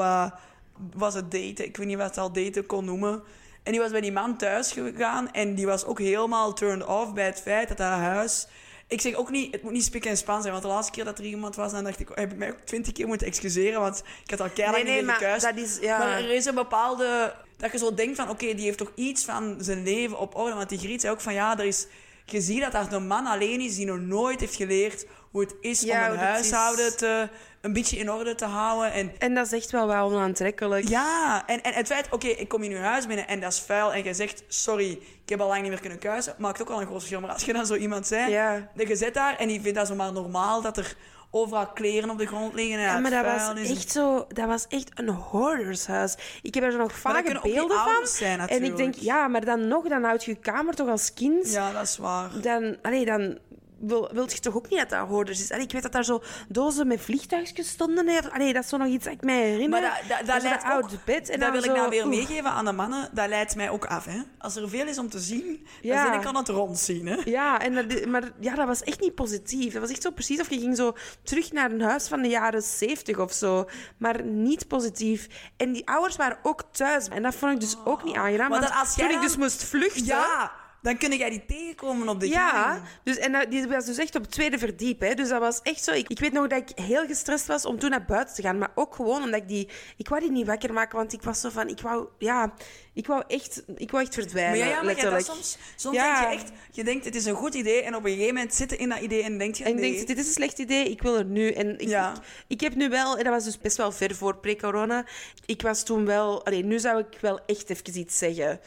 was 0.95 1.15
het 1.15 1.31
daten. 1.31 1.65
Ik 1.65 1.77
weet 1.77 1.87
niet 1.87 1.97
wat 1.97 2.07
het 2.07 2.19
al 2.19 2.33
daten 2.33 2.67
kon 2.67 2.85
noemen. 2.85 3.23
En 3.65 3.73
die 3.73 3.81
was 3.81 3.91
bij 3.91 4.01
die 4.01 4.13
man 4.13 4.37
thuis 4.37 4.73
gegaan 4.73 5.33
en 5.33 5.55
die 5.55 5.67
was 5.67 5.85
ook 5.85 5.99
helemaal 5.99 6.53
turned 6.53 6.87
off 6.87 7.13
bij 7.13 7.25
het 7.25 7.41
feit 7.41 7.69
dat 7.69 7.79
haar 7.79 8.01
huis... 8.01 8.47
Ik 8.89 9.01
zeg 9.01 9.15
ook 9.15 9.31
niet, 9.31 9.53
het 9.53 9.63
moet 9.63 9.73
niet 9.73 9.85
spik 9.85 10.05
en 10.05 10.17
span 10.17 10.41
zijn, 10.41 10.53
want 10.53 10.65
de 10.65 10.71
laatste 10.71 10.93
keer 10.93 11.05
dat 11.05 11.19
er 11.19 11.25
iemand 11.25 11.57
was, 11.57 11.73
dan 11.73 11.85
dacht 11.85 12.01
ik, 12.01 12.09
heb 12.15 12.33
ik 12.33 12.39
mij 12.39 12.51
ook 12.51 12.59
twintig 12.65 12.93
keer 12.93 13.07
moeten 13.07 13.27
excuseren, 13.27 13.81
want 13.81 14.03
ik 14.25 14.31
had 14.31 14.41
al 14.41 14.49
keihard 14.55 14.83
Nee, 14.83 14.93
nee, 14.93 15.03
maar 15.03 15.15
gekuist. 15.15 15.45
dat 15.45 15.57
is... 15.57 15.79
Ja. 15.81 15.99
Maar 15.99 16.09
er 16.09 16.31
is 16.31 16.45
een 16.45 16.55
bepaalde... 16.55 17.35
Dat 17.57 17.73
je 17.73 17.79
zo 17.79 17.95
denkt 17.95 18.17
van, 18.17 18.29
oké, 18.29 18.55
die 18.55 18.65
heeft 18.65 18.79
toch 18.79 18.93
iets 18.95 19.25
van 19.25 19.57
zijn 19.59 19.83
leven 19.83 20.19
op 20.19 20.35
orde. 20.37 20.55
Want 20.55 20.69
die 20.69 20.79
Griet 20.79 21.01
zei 21.01 21.13
ook 21.13 21.21
van, 21.21 21.35
ja, 21.35 21.59
er 21.59 21.65
is... 21.65 21.87
Je 22.25 22.41
ziet 22.41 22.61
dat 22.61 22.73
daar 22.73 22.93
een 22.93 23.07
man 23.07 23.27
alleen 23.27 23.61
is 23.61 23.77
die 23.77 23.87
nog 23.87 23.99
nooit 23.99 24.41
heeft 24.41 24.55
geleerd 24.55 25.07
hoe 25.35 25.43
het 25.43 25.55
is 25.61 25.81
Ja, 25.81 26.07
om 26.07 26.13
een 26.13 26.19
huishouden 26.19 26.87
is. 26.87 26.95
te, 26.95 27.29
een 27.61 27.73
beetje 27.73 27.97
in 27.97 28.11
orde 28.11 28.35
te 28.35 28.45
houden. 28.45 28.93
En 28.93 29.13
En 29.19 29.35
dat 29.35 29.47
is 29.47 29.53
echt 29.53 29.71
wel 29.71 29.87
wel 29.87 30.07
onaantrekkelijk. 30.13 30.89
ja, 30.89 31.43
en, 31.47 31.63
en 31.63 31.73
het 31.73 31.87
feit, 31.87 32.07
oké, 32.11 32.27
ik 32.27 32.49
kom 32.49 32.63
in 32.63 32.71
uw 32.73 32.79
huis 32.81 33.07
binnen 33.07 33.29
en 33.29 33.41
dat 33.41 33.53
is 33.53 33.59
vuil. 33.61 33.93
En 33.93 34.05
je 34.05 34.15
zegt, 34.15 34.45
sorry, 34.49 34.91
ik 35.23 35.29
heb 35.29 35.41
al 35.41 35.49
lang 35.49 35.61
niet 35.61 35.71
meer 35.71 35.81
kunnen 35.81 35.99
kuisen. 35.99 36.35
Maakt 36.39 36.61
ook 36.63 36.71
al 36.71 36.81
een 36.81 36.87
groot 36.87 36.99
verschil. 36.99 37.21
Maar 37.21 37.31
als 37.31 37.45
je 37.45 37.53
dan 37.53 37.67
zo 37.67 37.75
iemand 37.75 38.07
zei, 38.07 38.31
Ja. 38.31 38.69
dat 38.75 38.89
je 38.89 38.97
zit 38.97 39.15
daar 39.15 39.37
en 39.37 39.49
die 39.49 39.61
vindt 39.61 39.79
dat 39.79 39.87
zomaar 39.87 40.13
normaal 40.13 40.63
dat 40.63 40.77
er 40.77 40.97
overal 41.31 41.67
kleren 41.67 42.11
op 42.11 42.19
de 42.19 42.27
grond 42.27 42.55
liggen. 42.55 42.79
En 42.79 42.83
Ja, 42.85 42.99
maar 42.99 43.11
dat 43.11 43.25
was 43.25 43.61
is. 43.63 43.71
echt 43.71 43.91
zo... 43.91 44.27
Dat 44.29 44.47
was 44.47 44.67
echt 44.69 44.91
een 44.95 45.09
hoordershuis. 45.09 46.15
Ik 46.43 46.55
heb 46.55 46.65
er 46.65 46.77
nog 46.77 46.99
vage 46.99 47.23
die 47.43 47.53
beelden 47.53 47.77
van. 47.79 48.07
zijn, 48.07 48.41
en 48.49 48.65
ik 48.65 48.77
denk, 48.77 48.95
ja, 48.95 49.29
maar 49.29 49.45
dan 49.45 49.69
nog, 49.69 49.89
dan 49.89 50.05
houd 50.05 50.25
je 50.25 50.31
je 50.31 50.37
kamer 50.37 50.75
toch 50.75 50.89
als 50.89 51.15
kind... 51.15 51.51
Ja, 51.53 51.73
dat 51.73 51.83
is 51.83 51.97
waar. 51.97 52.31
Dan, 52.41 52.77
allee, 52.83 53.05
dan 53.05 53.39
wil, 53.87 54.11
wilt 54.13 54.33
je 54.33 54.41
toch 54.41 54.55
ook 54.57 54.69
niet 54.71 54.79
dat 54.79 54.89
dat 54.91 55.09
hoorders 55.09 55.41
is. 55.41 55.51
Allee, 55.51 55.65
ik 55.65 55.73
weet 55.73 55.83
dat 55.83 55.93
daar 55.93 56.05
zo 56.05 56.23
dozen 56.49 56.87
met 56.87 57.01
vliegtuigjes 57.01 57.69
stonden. 57.69 58.31
Allee, 58.33 58.53
dat 58.53 58.63
is 58.63 58.69
zo 58.69 58.77
nog 58.77 58.89
iets 58.89 59.05
dat 59.05 59.13
ik 59.13 59.23
mij 59.23 59.43
herinner. 59.43 59.69
Maar 59.81 59.81
dat, 60.09 60.19
dat, 60.19 60.27
dat 60.27 60.43
leidt 60.43 60.63
oud 60.65 60.85
ook- 60.85 61.05
bed. 61.05 61.29
En 61.29 61.41
dat 61.41 61.53
wil 61.53 61.65
ik 61.65 61.73
nou 61.73 61.89
weer 61.89 62.09
meegeven 62.09 62.51
aan 62.51 62.65
de 62.65 62.73
mannen. 62.73 63.09
Dat 63.13 63.29
leidt 63.29 63.57
mij 63.57 63.71
ook 63.71 63.85
af. 63.87 64.05
Hè? 64.05 64.21
Als 64.39 64.57
er 64.57 64.69
veel 64.69 64.87
is 64.87 64.99
om 64.99 65.09
te 65.11 65.19
zien, 65.19 65.67
Ja. 65.83 66.11
dan 66.11 66.27
aan 66.27 66.37
het 66.37 66.49
rondzien. 66.49 67.07
Hè? 67.07 67.17
Ja, 67.25 67.61
en 67.61 67.75
dat, 67.75 68.07
maar 68.07 68.23
ja, 68.41 68.55
dat 68.55 68.67
was 68.67 68.83
echt 68.83 69.01
niet 69.01 69.15
positief. 69.15 69.73
Dat 69.73 69.81
was 69.83 69.91
echt 69.91 70.03
zo 70.03 70.11
precies 70.11 70.41
of 70.41 70.51
je 70.51 70.59
ging 70.59 70.77
zo 70.77 70.93
terug 71.23 71.53
naar 71.53 71.71
een 71.71 71.81
huis 71.83 72.09
van 72.09 72.23
de 72.23 72.29
jaren 72.29 72.63
zeventig 72.63 73.19
of 73.19 73.33
zo. 73.33 73.69
Maar 73.97 74.23
niet 74.25 74.69
positief. 74.69 75.27
En 75.57 75.73
die 75.73 75.87
ouders 75.89 76.17
waren 76.17 76.39
ook 76.43 76.63
thuis. 76.73 77.09
En 77.09 77.23
dat 77.23 77.35
vond 77.35 77.53
ik 77.53 77.61
dus 77.61 77.77
ook 77.85 78.05
niet 78.05 78.17
aangenaam. 78.17 78.51
Maar 78.51 78.61
Want 78.61 78.73
als 78.75 78.95
toen 78.95 79.11
ik 79.11 79.21
dus 79.21 79.37
moest 79.37 79.65
vluchten... 79.65 80.05
Ja, 80.05 80.53
dan 80.85 80.97
kun 80.97 81.17
jij 81.17 81.31
die 81.31 81.45
tegenkomen 81.47 82.09
op 82.09 82.21
de 82.21 82.29
Ja, 82.29 82.49
gang. 82.51 82.83
dus, 83.05 83.17
en 83.19 83.33
dat, 83.33 83.51
die 83.51 83.67
was 83.67 83.85
dus 83.85 83.99
echt 83.99 84.15
op 84.15 84.23
het 84.23 84.31
tweede 84.31 84.59
verdiep. 84.59 85.01
Hè. 85.01 85.15
Dus 85.15 85.29
dat 85.29 85.41
was 85.41 85.61
echt 85.63 85.85
zo. 85.85 85.93
Ik, 85.93 86.09
ik 86.09 86.19
weet 86.19 86.33
nog 86.33 86.47
dat 86.47 86.71
ik 86.71 86.79
heel 86.85 87.07
gestrest 87.07 87.47
was 87.47 87.65
om 87.65 87.79
toen 87.79 87.91
naar 87.91 88.05
buiten 88.05 88.35
te 88.35 88.43
gaan. 88.43 88.59
Maar 88.59 88.71
ook 88.75 88.95
gewoon 88.95 89.23
omdat 89.23 89.41
ik 89.41 89.49
die... 89.49 89.69
Ik 89.97 90.09
wou 90.09 90.21
die 90.21 90.31
niet 90.31 90.47
wakker 90.47 90.73
maken, 90.73 90.97
want 90.99 91.13
ik 91.13 91.23
was 91.23 91.41
zo 91.41 91.49
van... 91.51 91.69
Ik 91.69 91.81
wou, 91.81 92.07
ja, 92.19 92.55
ik 92.95 93.07
wou 93.07 93.23
echt, 93.29 93.63
ik 93.77 93.91
wou 93.91 94.03
echt 94.05 94.15
verdwijnen, 94.15 94.59
Maar 94.59 94.69
ja, 94.69 94.75
ja, 94.75 94.83
maar 94.83 95.11
dat 95.11 95.25
soms, 95.25 95.59
soms 95.77 95.97
Ja. 95.97 96.21
denk 96.21 96.33
je 96.33 96.39
echt, 96.39 96.53
je 96.71 96.85
denkt 96.85 97.05
het 97.05 97.15
is 97.15 97.25
een 97.25 97.35
goed 97.35 97.55
idee 97.55 97.83
en 97.83 97.95
op 97.95 98.05
een 98.05 98.11
gegeven 98.11 98.35
moment 98.35 98.55
zit 98.55 98.71
je 98.71 98.77
in 98.77 98.89
dat 98.89 99.01
idee 99.01 99.23
en 99.23 99.39
denk 99.39 99.55
je 99.55 99.65
En 99.65 99.71
ik 99.71 99.77
nee. 99.81 99.95
denk, 99.95 100.07
dit 100.07 100.19
is 100.19 100.27
een 100.27 100.33
slecht 100.33 100.59
idee, 100.59 100.91
ik 100.91 101.03
wil 101.03 101.17
er 101.17 101.25
nu. 101.25 101.51
En 101.51 101.79
ik, 101.79 101.89
Ja. 101.89 102.13
ik, 102.13 102.19
ik 102.49 102.61
heb 102.61 102.75
nu 102.75 102.89
wel, 102.89 103.17
en 103.19 103.25
dat 103.25 103.33
was 103.33 103.45
dus 103.45 103.59
best 103.59 103.77
wel 103.77 103.93
ver 103.93 104.15
voor 104.15 104.37
pre-corona, 104.37 105.05
ik 105.47 105.63
was 105.63 105.83
toen 105.83 106.05
wel... 106.05 106.45
Allee, 106.47 106.65
nu 106.65 106.79
zou 106.79 106.99
ik 106.99 107.19
wel 107.21 107.41
echt 107.47 107.71
even 107.71 107.99
iets 107.99 108.19
zeggen. 108.19 108.61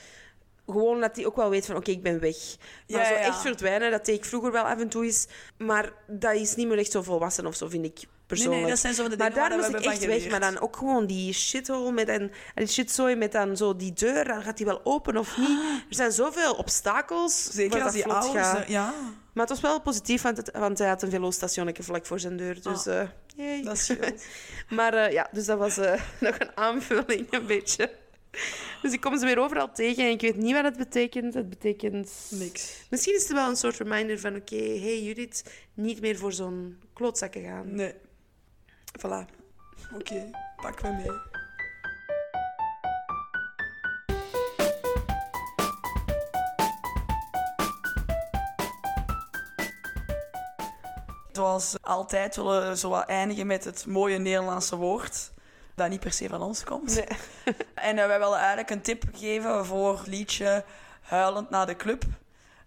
Gewoon 0.68 1.00
dat 1.02 1.16
hij 1.16 1.26
ook 1.26 1.36
wel 1.36 1.50
weet 1.50 1.66
van, 1.66 1.76
oké, 1.76 1.92
ik 1.92 2.04
ben 2.04 2.20
weg. 2.20 2.36
Maar 2.88 3.00
Ja, 3.02 3.08
zo 3.08 3.14
echt 3.14 3.42
verdwijnen, 3.42 3.92
dat 3.92 4.06
deed 4.06 4.16
ik 4.18 4.26
vroeger 4.26 4.52
wel 4.52 4.64
af 4.64 4.80
en 4.80 4.90
toe 4.90 5.06
eens. 5.06 5.28
Maar 5.58 5.92
dat 6.08 6.34
is 6.34 6.56
niet 6.56 6.68
meer 6.68 6.78
echt 6.78 6.92
zo 6.92 7.02
volwassen 7.02 7.46
of 7.46 7.56
zo, 7.56 7.68
vind 7.68 7.86
ik. 7.86 8.00
persoonlijk. 8.28 8.68
dat 8.68 8.80
zijn 8.80 8.94
zo 8.94 9.08
de 9.08 9.18
maar 9.18 9.34
daar 9.34 9.58
moest 9.58 9.70
ik 9.70 9.86
echt 9.86 10.06
weg. 10.06 10.30
Maar 10.30 10.40
dan 10.40 10.60
ook 10.60 10.76
gewoon 10.78 11.06
die 11.06 11.34
shithole 11.34 11.92
met 11.92 12.08
een, 12.08 12.32
die 12.56 12.68
shitzooi 12.68 13.16
met 13.16 13.32
dan 13.32 13.58
zo 13.58 13.76
die 13.76 13.94
deur. 13.94 14.24
Dan 14.26 14.42
gaat 14.44 14.58
die 14.58 14.66
wel 14.66 14.82
open 14.84 15.18
of 15.18 15.38
niet. 15.38 15.60
Er 15.90 15.96
zijn 15.96 16.12
zoveel 16.12 16.54
obstakels. 16.54 17.44
Zeker 17.44 17.84
als 17.84 17.94
die 17.94 18.06
ouders... 18.06 18.46
gaat. 18.46 18.58
er- 18.58 18.72
Ja, 18.72 18.94
Maar 19.34 19.46
het 19.46 19.50
was 19.50 19.62
wel 19.62 19.82
positief, 19.82 20.22
want, 20.22 20.38
het, 20.38 20.52
want 20.58 20.78
hij 20.78 20.88
had 20.88 21.02
een 21.02 21.10
velostationnetje 21.10 21.84
vlak 21.84 22.06
voor 22.06 22.20
zijn 22.20 22.38
deur. 22.38 22.62
Dus. 22.62 22.88
Ah. 22.88 23.08
dat 23.64 23.78
scheelt. 23.78 24.24
Maar 24.70 24.94
eh, 24.94 25.12
ja, 25.12 25.28
dus 25.32 25.46
dat 25.46 25.58
was 25.58 25.78
eh, 25.78 26.02
nog 26.20 26.40
een 26.40 26.52
aanvulling, 26.58 27.28
een 27.30 27.46
beetje. 27.46 27.90
Dus 28.82 28.94
ik 28.94 29.02
kom 29.02 29.18
ze 29.18 29.26
weer 29.26 29.40
overal 29.40 29.72
tegen 29.72 30.04
en 30.04 30.12
ik 30.12 30.22
weet 30.22 30.36
niet 30.36 30.54
wat 30.54 30.64
het 30.64 30.78
betekent. 30.78 31.34
Het 31.34 31.50
betekent... 31.50 32.12
Niks. 32.30 32.86
Misschien 32.90 33.16
is 33.16 33.22
het 33.22 33.32
wel 33.32 33.50
een 33.50 33.56
soort 33.56 33.78
reminder 33.78 34.20
van... 34.20 34.36
Oké, 34.36 34.56
hey 34.56 35.02
Judith, 35.02 35.44
niet 35.74 36.02
meer 36.02 36.18
voor 36.18 36.34
zo'n 36.34 36.80
klootzakken 36.94 37.44
gaan. 37.44 37.76
Nee. 37.76 37.94
Voilà. 39.00 39.26
Oké, 39.96 40.30
pak 40.62 40.82
me 40.82 40.92
mee. 40.92 41.36
Zoals 51.32 51.76
altijd 51.82 52.36
willen 52.36 52.70
we 52.70 52.78
zo 52.78 52.90
wat 52.90 53.06
eindigen 53.06 53.48
met 53.48 53.64
het 53.64 53.86
mooie 53.86 54.18
Nederlandse 54.18 54.76
woord. 54.76 55.32
Dat 55.78 55.90
niet 55.90 56.00
per 56.00 56.12
se 56.12 56.28
van 56.28 56.42
ons 56.42 56.64
komt. 56.64 56.96
Nee. 56.96 57.06
En 57.74 57.98
eh, 57.98 58.06
wij 58.08 58.20
willen 58.20 58.38
eigenlijk 58.38 58.70
een 58.70 58.82
tip 58.82 59.04
geven 59.14 59.66
voor 59.66 60.02
liedje 60.06 60.64
Huilend 61.02 61.50
naar 61.50 61.66
de 61.66 61.76
Club. 61.76 62.04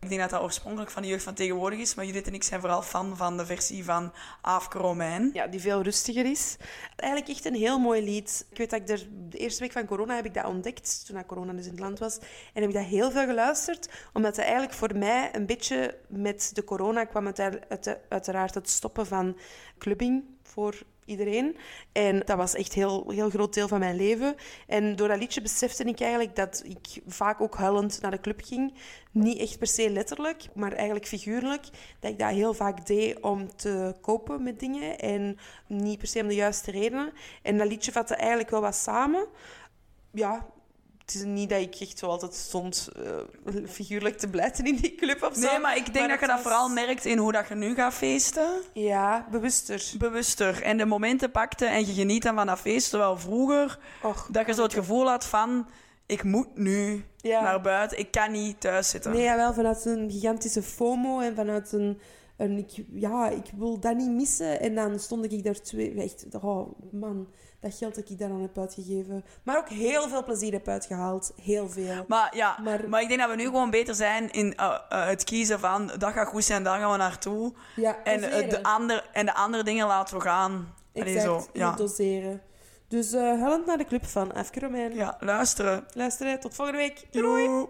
Ik 0.01 0.09
denk 0.09 0.21
dat 0.21 0.31
dat 0.31 0.41
oorspronkelijk 0.41 0.91
van 0.91 1.03
de 1.03 1.09
jeugd 1.09 1.23
van 1.23 1.35
tegenwoordig 1.35 1.79
is, 1.79 1.95
maar 1.95 2.05
Judith 2.05 2.27
en 2.27 2.35
ik 2.35 2.43
zijn 2.43 2.61
vooral 2.61 2.83
fan 2.83 3.17
van 3.17 3.37
de 3.37 3.47
versie 3.47 3.85
van 3.85 4.13
Aafke 4.41 4.79
Romein. 4.79 5.31
Ja, 5.33 5.47
die 5.47 5.61
veel 5.61 5.83
rustiger 5.83 6.25
is. 6.31 6.57
Eigenlijk 6.97 7.33
echt 7.33 7.45
een 7.45 7.55
heel 7.55 7.79
mooi 7.79 8.03
lied. 8.05 8.47
Ik 8.51 8.59
weet 8.59 8.71
dat 8.71 8.81
ik 8.81 8.89
er 8.89 9.07
de 9.29 9.39
eerste 9.39 9.61
week 9.61 9.73
van 9.73 9.87
corona 9.87 10.15
heb 10.15 10.25
ik 10.25 10.35
dat 10.35 10.45
ontdekt, 10.45 11.07
toen 11.07 11.27
corona 11.27 11.53
dus 11.53 11.65
in 11.65 11.71
het 11.71 11.81
land 11.81 11.99
was. 11.99 12.19
En 12.53 12.61
heb 12.61 12.69
ik 12.71 12.75
dat 12.77 12.85
heel 12.85 13.11
veel 13.11 13.27
geluisterd, 13.27 13.89
omdat 14.13 14.37
het 14.37 14.45
eigenlijk 14.45 14.75
voor 14.75 14.97
mij 14.97 15.29
een 15.33 15.47
beetje 15.47 15.99
met 16.09 16.51
de 16.55 16.65
corona 16.65 17.05
kwam 17.05 17.27
het 17.27 17.39
uit- 17.39 17.69
uit- 17.69 17.99
uiteraard 18.09 18.55
het 18.55 18.71
stoppen 18.71 19.07
van 19.07 19.37
clubbing 19.79 20.25
voor 20.51 20.83
iedereen. 21.05 21.57
En 21.93 22.23
dat 22.25 22.37
was 22.37 22.55
echt 22.55 22.75
een 22.77 22.83
heel, 22.83 23.11
heel 23.11 23.31
groot 23.31 23.55
deel 23.55 23.69
van 23.69 23.79
mijn 23.79 23.97
leven. 23.97 24.35
En 24.67 24.97
door 24.97 25.09
dat 25.09 25.19
liedje 25.19 25.41
besefte 25.41 25.85
ik 25.85 26.01
eigenlijk 26.01 26.37
dat 26.37 26.63
ik 26.65 27.03
vaak 27.07 27.41
ook 27.41 27.57
huilend 27.57 28.01
naar 28.01 28.11
de 28.11 28.21
club 28.21 28.41
ging. 28.45 28.75
Niet 29.11 29.39
echt 29.39 29.59
per 29.59 29.67
se 29.67 29.91
letterlijk, 29.91 30.49
maar 30.55 30.73
eigenlijk 30.73 31.07
figuurlijk. 31.07 31.65
Dat 32.01 32.11
ik 32.11 32.19
dat 32.19 32.31
heel 32.31 32.55
vaak 32.55 32.87
deed 32.87 33.21
om 33.21 33.57
te 33.57 33.95
kopen 34.01 34.43
met 34.43 34.61
dingen 34.61 34.99
en 34.99 35.39
niet 35.67 35.99
per 35.99 36.09
se 36.09 36.21
om 36.21 36.29
de 36.29 36.35
juiste 36.35 36.71
redenen. 36.71 37.13
En 37.43 37.59
dat 37.59 37.69
liedje 37.69 37.93
vatte 37.93 38.15
eigenlijk 38.15 38.51
wel 38.51 38.61
wat 38.61 38.75
samen. 38.75 39.27
Ja, 40.13 40.47
het 41.13 41.21
is 41.21 41.27
niet 41.27 41.49
dat 41.51 41.61
ik 41.61 41.75
echt 41.75 41.99
zo 41.99 42.07
altijd 42.07 42.35
stond 42.35 42.89
eh, 42.97 43.55
figuurlijk 43.69 44.19
te 44.19 44.29
blijten 44.29 44.65
in 44.65 44.77
die 44.77 44.95
club 44.95 45.23
of 45.23 45.35
zo. 45.35 45.51
Nee, 45.51 45.59
maar 45.59 45.77
ik 45.77 45.93
denk 45.93 46.09
dat 46.09 46.21
je 46.21 46.27
dat 46.27 46.41
vooral 46.41 46.69
merkt 46.69 47.05
in 47.05 47.19
hoe 47.19 47.33
dat 47.33 47.49
je 47.49 47.55
nu 47.55 47.75
gaat 47.75 47.95
feesten. 47.95 48.49
Ja, 48.73 49.27
bewuster. 49.31 49.93
Bewuster. 49.99 50.63
En 50.63 50.77
de 50.77 50.85
momenten 50.85 51.31
pakte 51.31 51.67
en 51.67 51.87
je 51.87 51.93
geniet 51.93 52.23
dan 52.23 52.35
van 52.35 52.47
dat 52.47 52.59
feest. 52.59 52.91
Terwijl 52.91 53.19
vroeger 53.19 53.79
Och, 54.03 54.29
dat 54.31 54.47
je 54.47 54.55
zo 54.55 54.63
het 54.63 54.75
gevoel 54.75 55.09
had 55.09 55.25
van... 55.25 55.67
Ik 56.07 56.23
moet 56.23 56.57
nu 56.57 57.05
Ja. 57.17 57.43
naar 57.43 57.61
buiten. 57.61 57.99
Ik 57.99 58.11
kan 58.11 58.33
niet 58.33 58.61
thuis 58.61 58.89
zitten. 58.89 59.13
Nee, 59.13 59.23
jawel, 59.23 59.55
vanuit 59.55 59.85
een 59.85 60.11
gigantische 60.11 60.63
FOMO 60.63 61.21
en 61.21 61.35
vanuit 61.35 61.73
een... 61.73 62.01
een 62.37 62.59
ik, 62.59 62.85
ja, 62.93 63.29
ik 63.29 63.51
wil 63.57 63.81
dat 63.81 63.97
niet 63.97 64.11
missen. 64.11 64.61
En 64.61 64.75
dan 64.75 64.99
stond 64.99 65.33
ik 65.33 65.45
daar 65.45 65.61
twee... 65.61 66.03
Echt, 66.03 66.27
oh 66.41 66.73
man, 66.93 67.29
dat 67.61 67.75
geld 67.75 67.95
dat 67.95 68.11
ik 68.11 68.19
daar 68.19 68.31
aan 68.31 68.41
heb 68.41 68.59
uitgegeven. 68.59 69.25
Maar 69.43 69.59
ook 69.59 69.69
heel 69.69 70.09
veel 70.09 70.25
plezier 70.25 70.53
heb 70.53 70.69
uitgehaald. 70.69 71.33
Heel 71.43 71.69
veel. 71.69 72.05
Maar 72.09 72.37
ja, 72.37 72.59
maar, 72.63 72.89
Maar- 72.89 73.03
ik 73.03 73.09
denk 73.09 73.21
dat 73.21 73.31
we 73.31 73.37
nu 73.37 73.45
gewoon 73.45 73.71
beter 73.71 73.95
zijn 73.95 74.31
in 74.31 74.57
eh, 74.57 74.79
eh, 74.89 75.07
het 75.07 75.25
kiezen 75.25 75.61
van... 75.61 75.91
Dat 75.99 76.13
gaat 76.13 76.29
goed 76.29 76.45
zijn, 76.45 76.63
daar 76.63 76.79
gaan 76.79 76.91
we 76.91 76.97
naartoe. 76.97 77.53
Ja, 77.77 77.97
En, 78.05 78.23
eh, 78.23 78.51
de, 78.51 78.63
ander, 78.63 79.09
en 79.13 79.27
de 79.27 79.35
andere 79.35 79.63
dingen 79.63 79.87
laten 79.87 80.17
we 80.17 80.23
gaan. 80.23 80.75
Allee, 80.95 81.15
Exact, 81.17 81.43
zo, 81.45 81.51
ja. 81.53 81.73
doseren. 81.73 82.43
Dus 82.89 83.13
huilend 83.13 83.67
naar 83.67 83.79
de 83.79 83.85
club 83.85 84.07
van 84.07 84.33
Afke 84.35 84.61
Romein. 84.61 84.95
ja, 84.95 85.17
luisteren. 85.21 85.85
Luisteren, 85.93 86.41
tot 86.41 86.55
volgende 86.55 86.81
week. 86.81 87.07
Doei! 87.11 87.47
Doei. 87.47 87.67